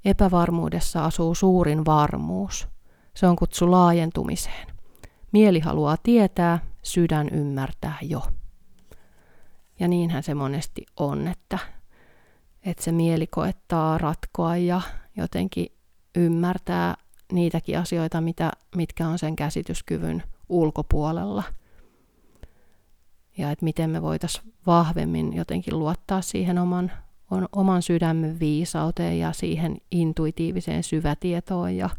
Epävarmuudessa 0.04 1.04
asuu 1.04 1.34
suurin 1.34 1.84
varmuus. 1.84 2.68
Se 3.14 3.26
on 3.26 3.36
kutsu 3.36 3.70
laajentumiseen. 3.70 4.68
Mieli 5.32 5.60
haluaa 5.60 5.96
tietää, 6.02 6.58
sydän 6.82 7.28
ymmärtää 7.28 7.98
jo. 8.02 8.22
Ja 9.80 9.88
niinhän 9.88 10.22
se 10.22 10.34
monesti 10.34 10.86
on, 10.96 11.28
että, 11.28 11.58
että 12.62 12.84
se 12.84 12.92
mieli 12.92 13.26
koettaa 13.26 13.98
ratkoa 13.98 14.56
ja 14.56 14.80
jotenkin 15.16 15.66
ymmärtää 16.16 16.94
niitäkin 17.32 17.78
asioita, 17.78 18.20
mitä, 18.20 18.52
mitkä 18.76 19.08
on 19.08 19.18
sen 19.18 19.36
käsityskyvyn 19.36 20.22
ulkopuolella. 20.48 21.42
Ja 23.38 23.50
että 23.50 23.64
miten 23.64 23.90
me 23.90 24.02
voitaisiin 24.02 24.52
vahvemmin 24.66 25.32
jotenkin 25.32 25.78
luottaa 25.78 26.22
siihen 26.22 26.58
oman, 26.58 26.92
on, 27.30 27.48
oman 27.52 27.82
sydämen 27.82 28.40
viisauteen 28.40 29.18
ja 29.18 29.32
siihen 29.32 29.76
intuitiiviseen 29.90 30.82
syvätietoon 30.82 31.76
ja, 31.76 31.90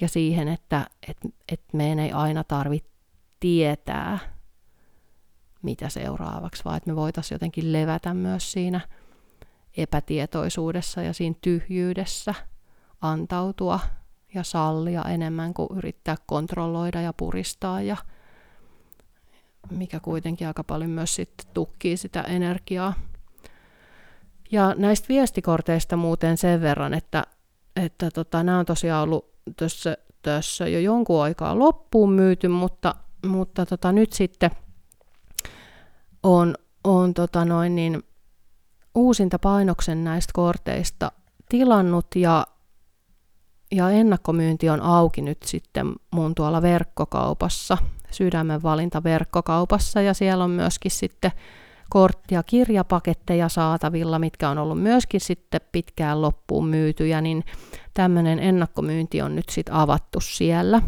ja 0.00 0.08
siihen, 0.08 0.48
että 0.48 0.86
et, 1.08 1.16
et 1.52 1.60
meidän 1.72 1.98
ei 1.98 2.12
aina 2.12 2.44
tarvitse 2.44 2.90
tietää, 3.40 4.18
mitä 5.62 5.88
seuraavaksi, 5.88 6.64
vaan 6.64 6.76
että 6.76 6.90
me 6.90 6.96
voitaisiin 6.96 7.36
jotenkin 7.36 7.72
levätä 7.72 8.14
myös 8.14 8.52
siinä 8.52 8.80
epätietoisuudessa 9.76 11.02
ja 11.02 11.12
siinä 11.12 11.34
tyhjyydessä, 11.40 12.34
antautua 13.00 13.80
ja 14.34 14.42
sallia 14.42 15.02
enemmän 15.02 15.54
kuin 15.54 15.68
yrittää 15.76 16.16
kontrolloida 16.26 17.00
ja 17.00 17.12
puristaa 17.12 17.82
ja 17.82 17.96
mikä 19.70 20.00
kuitenkin 20.00 20.46
aika 20.46 20.64
paljon 20.64 20.90
myös 20.90 21.14
sitten 21.14 21.46
tukkii 21.54 21.96
sitä 21.96 22.22
energiaa. 22.22 22.94
Ja 24.50 24.74
näistä 24.78 25.08
viestikorteista 25.08 25.96
muuten 25.96 26.36
sen 26.36 26.60
verran, 26.60 26.94
että, 26.94 27.24
että 27.76 28.10
tota, 28.10 28.42
nämä 28.42 28.58
on 28.58 28.66
tosiaan 28.66 29.02
ollut 29.02 29.32
tässä, 29.56 29.96
tässä 30.22 30.68
jo 30.68 30.78
jonkun 30.80 31.22
aikaa 31.22 31.58
loppuun 31.58 32.12
myyty, 32.12 32.48
mutta, 32.48 32.94
mutta 33.26 33.66
tota, 33.66 33.92
nyt 33.92 34.12
sitten 34.12 34.50
on, 36.22 36.54
on 36.84 37.14
tota 37.14 37.44
noin 37.44 37.74
niin, 37.76 38.02
uusinta 38.94 39.38
painoksen 39.38 40.04
näistä 40.04 40.30
korteista 40.34 41.12
tilannut 41.48 42.06
ja, 42.16 42.46
ja 43.72 43.90
ennakkomyynti 43.90 44.70
on 44.70 44.80
auki 44.80 45.22
nyt 45.22 45.38
sitten 45.44 45.94
mun 46.10 46.34
tuolla 46.34 46.62
verkkokaupassa, 46.62 47.78
sydämen 48.10 48.62
valinta 48.62 49.02
verkkokaupassa 49.02 50.00
ja 50.00 50.14
siellä 50.14 50.44
on 50.44 50.50
myöskin 50.50 50.90
sitten 50.90 51.30
kortti- 51.90 52.34
ja 52.34 52.42
kirjapaketteja 52.42 53.48
saatavilla, 53.48 54.18
mitkä 54.18 54.48
on 54.48 54.58
ollut 54.58 54.82
myöskin 54.82 55.20
sitten 55.20 55.60
pitkään 55.72 56.22
loppuun 56.22 56.66
myytyjä, 56.66 57.20
niin 57.20 57.44
tämmöinen 57.94 58.38
ennakkomyynti 58.38 59.22
on 59.22 59.36
nyt 59.36 59.48
sitten 59.48 59.74
avattu 59.74 60.20
siellä. 60.20 60.82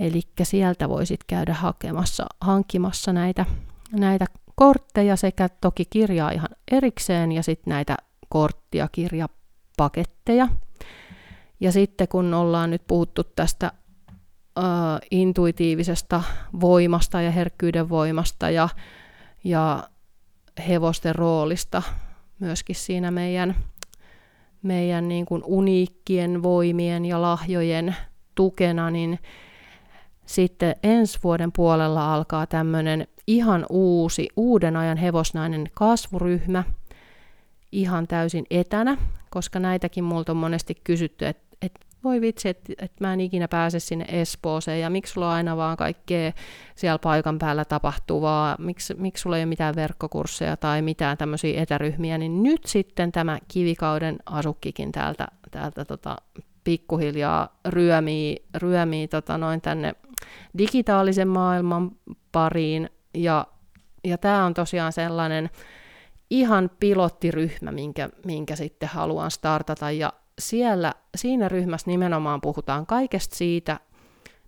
Eli 0.00 0.20
sieltä 0.42 0.88
voisit 0.88 1.20
käydä 1.26 1.54
hakemassa, 1.54 2.26
hankkimassa 2.40 3.12
näitä, 3.12 3.46
näitä 3.92 4.26
kortteja 4.54 5.16
sekä 5.16 5.48
toki 5.48 5.84
kirjaa 5.84 6.30
ihan 6.30 6.48
erikseen 6.70 7.32
ja 7.32 7.42
sitten 7.42 7.70
näitä 7.70 7.96
korttia 8.28 8.88
kirjapaketteja. 8.92 10.48
Ja 11.60 11.72
sitten 11.72 12.08
kun 12.08 12.34
ollaan 12.34 12.70
nyt 12.70 12.82
puhuttu 12.88 13.24
tästä 13.24 13.72
intuitiivisesta 15.10 16.22
voimasta 16.60 17.22
ja 17.22 17.30
herkkyyden 17.30 17.88
voimasta 17.88 18.50
ja, 18.50 18.68
ja 19.44 19.88
hevosten 20.68 21.14
roolista 21.14 21.82
myöskin 22.38 22.76
siinä 22.76 23.10
meidän, 23.10 23.56
meidän 24.62 25.08
niin 25.08 25.26
kuin 25.26 25.42
uniikkien 25.44 26.42
voimien 26.42 27.04
ja 27.04 27.22
lahjojen 27.22 27.96
tukena, 28.34 28.90
niin 28.90 29.18
sitten 30.26 30.76
ensi 30.82 31.18
vuoden 31.24 31.52
puolella 31.52 32.14
alkaa 32.14 32.46
tämmöinen 32.46 33.06
ihan 33.26 33.66
uusi, 33.70 34.28
uuden 34.36 34.76
ajan 34.76 34.96
hevosnainen 34.96 35.70
kasvuryhmä, 35.74 36.64
ihan 37.72 38.06
täysin 38.06 38.46
etänä, 38.50 38.96
koska 39.30 39.58
näitäkin 39.58 40.04
multa 40.04 40.32
on 40.32 40.36
monesti 40.36 40.74
kysytty, 40.84 41.26
että, 41.26 41.56
että 41.62 41.80
voi 42.06 42.20
vitsi, 42.20 42.48
että, 42.48 42.72
että 42.78 43.04
mä 43.04 43.12
en 43.12 43.20
ikinä 43.20 43.48
pääse 43.48 43.80
sinne 43.80 44.04
Espooseen. 44.08 44.80
Ja 44.80 44.90
miksi 44.90 45.12
sulla 45.12 45.28
on 45.28 45.34
aina 45.34 45.56
vaan 45.56 45.76
kaikkea 45.76 46.32
siellä 46.74 46.98
paikan 46.98 47.38
päällä 47.38 47.64
tapahtuvaa, 47.64 48.56
miksi, 48.58 48.94
miksi 48.94 49.22
sulla 49.22 49.36
ei 49.36 49.42
ole 49.42 49.46
mitään 49.46 49.76
verkkokursseja 49.76 50.56
tai 50.56 50.82
mitään 50.82 51.16
tämmöisiä 51.16 51.62
etäryhmiä, 51.62 52.18
niin 52.18 52.42
nyt 52.42 52.64
sitten 52.66 53.12
tämä 53.12 53.38
kivikauden 53.48 54.18
asukkikin 54.26 54.92
täältä, 54.92 55.28
täältä 55.50 55.84
tota, 55.84 56.16
pikkuhiljaa 56.64 57.58
ryömii, 57.68 58.46
ryömii 58.54 59.08
tota 59.08 59.38
noin 59.38 59.60
tänne 59.60 59.94
digitaalisen 60.58 61.28
maailman 61.28 61.90
pariin. 62.32 62.90
Ja, 63.14 63.46
ja 64.04 64.18
tämä 64.18 64.44
on 64.44 64.54
tosiaan 64.54 64.92
sellainen 64.92 65.50
ihan 66.30 66.70
pilottiryhmä, 66.80 67.72
minkä, 67.72 68.08
minkä 68.26 68.56
sitten 68.56 68.88
haluan 68.88 69.30
startata. 69.30 69.90
Ja 69.90 70.12
siellä, 70.38 70.92
siinä 71.16 71.48
ryhmässä 71.48 71.90
nimenomaan 71.90 72.40
puhutaan 72.40 72.86
kaikesta 72.86 73.36
siitä, 73.36 73.80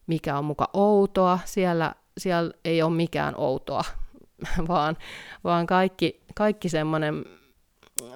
mikä 0.07 0.39
on 0.39 0.45
muka 0.45 0.69
outoa. 0.73 1.39
Siellä, 1.45 1.95
siellä 2.19 2.53
ei 2.65 2.83
ole 2.83 2.95
mikään 2.95 3.35
outoa, 3.37 3.85
vaan, 4.69 4.97
vaan 5.45 5.67
kaikki, 5.67 6.21
kaikki 6.35 6.69
semmoinen, 6.69 7.25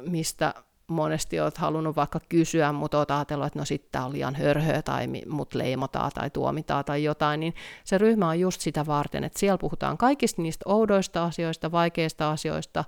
mistä 0.01 0.55
monesti 0.87 1.41
olet 1.41 1.59
halunnut 1.59 1.97
vaikka 1.97 2.21
kysyä, 2.29 2.73
mutta 2.73 2.99
olet 2.99 3.11
ajatellut, 3.11 3.47
että 3.47 3.59
no 3.59 3.65
sitten 3.65 4.03
on 4.03 4.13
liian 4.13 4.35
hörhöä 4.35 4.83
tai 4.83 5.09
mut 5.29 5.55
leimataan 5.55 6.11
tai 6.15 6.31
tuomitaan 6.31 6.85
tai 6.85 7.05
jotain, 7.05 7.41
niin 7.41 7.55
se 7.85 7.99
ryhmä 7.99 8.29
on 8.29 8.41
just 8.41 8.61
sitä 8.61 8.87
varten, 8.87 9.25
että 9.25 9.39
siellä 9.39 9.59
puhutaan 9.59 9.99
kaikista 9.99 10.43
niistä 10.43 10.63
oudoista 10.67 11.25
asioista, 11.25 11.73
vaikeista 11.73 12.31
asioista, 12.31 12.85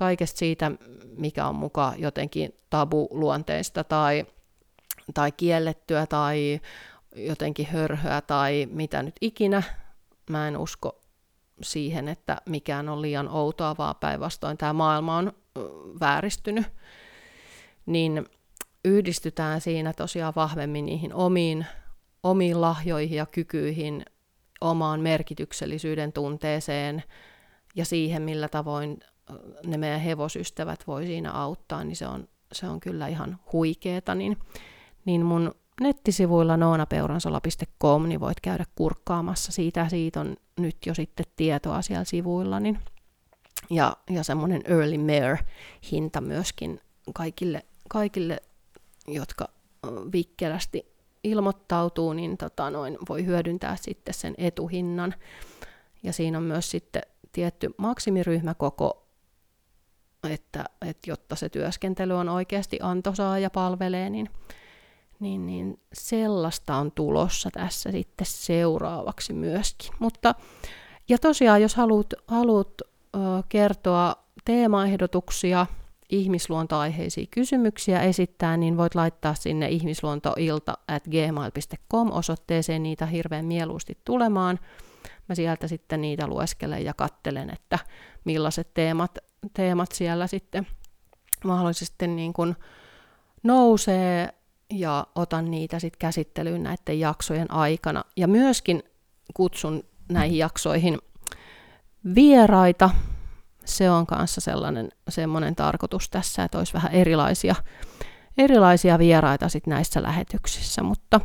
kaikesta 0.00 0.38
siitä, 0.38 0.70
mikä 1.16 1.46
on 1.46 1.54
muka 1.54 1.94
jotenkin 1.98 2.56
tabuluonteista 2.70 3.84
tai, 3.84 4.26
tai 5.14 5.32
kiellettyä 5.32 6.06
tai 6.06 6.60
jotenkin 7.16 7.66
hörhöä 7.66 8.20
tai 8.20 8.68
mitä 8.70 9.02
nyt 9.02 9.16
ikinä. 9.20 9.62
Mä 10.30 10.48
en 10.48 10.56
usko 10.56 11.00
siihen, 11.62 12.08
että 12.08 12.36
mikään 12.48 12.88
on 12.88 13.02
liian 13.02 13.28
outoa, 13.28 13.76
vaan 13.78 13.94
päinvastoin 14.00 14.58
tämä 14.58 14.72
maailma 14.72 15.16
on 15.16 15.32
vääristynyt. 16.00 16.66
Niin 17.86 18.26
yhdistytään 18.84 19.60
siinä 19.60 19.92
tosiaan 19.92 20.32
vahvemmin 20.36 20.86
niihin 20.86 21.14
omiin, 21.14 21.66
omiin 22.22 22.60
lahjoihin 22.60 23.16
ja 23.16 23.26
kykyihin, 23.26 24.04
omaan 24.60 25.00
merkityksellisyyden 25.00 26.12
tunteeseen 26.12 27.02
ja 27.74 27.84
siihen, 27.84 28.22
millä 28.22 28.48
tavoin 28.48 29.00
ne 29.66 29.76
meidän 29.76 30.00
hevosystävät 30.00 30.86
voi 30.86 31.06
siinä 31.06 31.32
auttaa, 31.32 31.84
niin 31.84 31.96
se 31.96 32.06
on, 32.06 32.28
se 32.52 32.66
on 32.66 32.80
kyllä 32.80 33.08
ihan 33.08 33.38
huikeeta. 33.52 34.14
Niin, 34.14 34.36
niin 35.04 35.24
mun 35.24 35.54
nettisivuilla 35.80 36.56
noonapeuransala.com 36.56 38.08
niin 38.08 38.20
voit 38.20 38.40
käydä 38.40 38.64
kurkkaamassa 38.74 39.52
siitä. 39.52 39.88
Siitä 39.88 40.20
on 40.20 40.36
nyt 40.58 40.76
jo 40.86 40.94
sitten 40.94 41.26
tietoa 41.36 41.82
siellä 41.82 42.04
sivuilla, 42.04 42.60
niin 42.60 42.78
Ja, 43.70 43.96
ja 44.10 44.24
semmoinen 44.24 44.62
early 44.64 44.98
mare-hinta 44.98 46.20
myöskin 46.20 46.80
kaikille, 47.14 47.62
kaikille 47.88 48.40
jotka 49.08 49.48
vikkelästi 50.12 50.92
ilmoittautuu, 51.24 52.12
niin 52.12 52.36
tota 52.36 52.70
noin, 52.70 52.98
voi 53.08 53.26
hyödyntää 53.26 53.76
sitten 53.76 54.14
sen 54.14 54.34
etuhinnan. 54.38 55.14
Ja 56.02 56.12
siinä 56.12 56.38
on 56.38 56.44
myös 56.44 56.70
sitten 56.70 57.02
tietty 57.32 57.74
maksimiryhmäkoko, 57.76 59.06
että, 60.28 60.64
että 60.86 61.10
jotta 61.10 61.36
se 61.36 61.48
työskentely 61.48 62.14
on 62.14 62.28
oikeasti 62.28 62.78
antoisaa 62.82 63.38
ja 63.38 63.50
palvelee, 63.50 64.10
niin, 64.10 64.28
niin, 65.20 65.46
niin 65.46 65.80
sellaista 65.92 66.76
on 66.76 66.92
tulossa 66.92 67.50
tässä 67.50 67.90
sitten 67.90 68.26
seuraavaksi 68.26 69.32
myöskin. 69.32 69.90
Mutta, 69.98 70.34
ja 71.08 71.18
tosiaan, 71.18 71.62
jos 71.62 71.74
haluat, 71.74 72.14
haluat 72.26 72.72
kertoa 73.48 74.16
teemaehdotuksia, 74.44 75.66
ihmisluontoaiheisia 76.10 77.26
kysymyksiä 77.30 78.02
esittää, 78.02 78.56
niin 78.56 78.76
voit 78.76 78.94
laittaa 78.94 79.34
sinne 79.34 79.68
ihmisluontoilta 79.68 80.78
at 80.88 81.04
gmail.com 81.04 82.12
osoitteeseen 82.12 82.82
niitä 82.82 83.06
hirveän 83.06 83.44
mieluusti 83.44 83.98
tulemaan. 84.04 84.58
Mä 85.28 85.34
sieltä 85.34 85.68
sitten 85.68 86.00
niitä 86.00 86.26
lueskelen 86.26 86.84
ja 86.84 86.94
kattelen, 86.94 87.50
että 87.50 87.78
millaiset 88.24 88.74
teemat, 88.74 89.18
teemat 89.54 89.92
siellä 89.92 90.26
sitten 90.26 90.66
mahdollisesti 91.44 92.06
niin 92.06 92.32
kuin 92.32 92.56
nousee 93.42 94.34
ja 94.70 95.06
otan 95.14 95.50
niitä 95.50 95.78
sitten 95.78 95.98
käsittelyyn 95.98 96.62
näiden 96.62 97.00
jaksojen 97.00 97.50
aikana. 97.50 98.04
Ja 98.16 98.28
myöskin 98.28 98.82
kutsun 99.34 99.84
näihin 100.08 100.38
jaksoihin 100.38 100.98
vieraita, 102.14 102.90
se 103.64 103.90
on 103.90 104.06
kanssa 104.06 104.40
sellainen 104.40 104.88
semmoinen 105.08 105.56
tarkoitus 105.56 106.10
tässä, 106.10 106.44
että 106.44 106.58
olisi 106.58 106.74
vähän 106.74 106.92
erilaisia, 106.92 107.54
erilaisia 108.38 108.98
vieraita 108.98 109.48
sit 109.48 109.66
näissä 109.66 110.02
lähetyksissä. 110.02 110.82
Mutta 110.82 111.20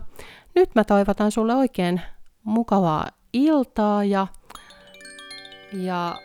nyt 0.56 0.76
mä 0.76 0.84
toivotan 0.84 1.32
sulle 1.32 1.56
oikein 1.56 2.02
mukavaa 2.44 3.08
iltaa 3.34 4.04
ja, 4.04 4.28
ja 5.74 6.22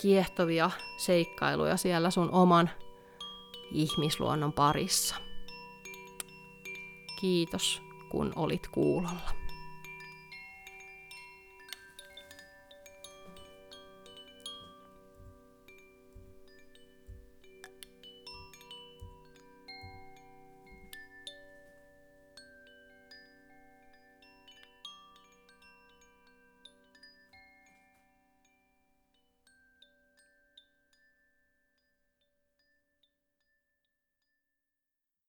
kiehtovia 0.00 0.70
seikkailuja 0.96 1.76
siellä 1.76 2.10
sun 2.10 2.30
oman 2.30 2.70
ihmisluonnon 3.72 4.52
parissa. 4.52 5.14
Kiitos, 7.20 7.82
kun 8.10 8.32
olit 8.36 8.68
kuulolla. 8.68 9.43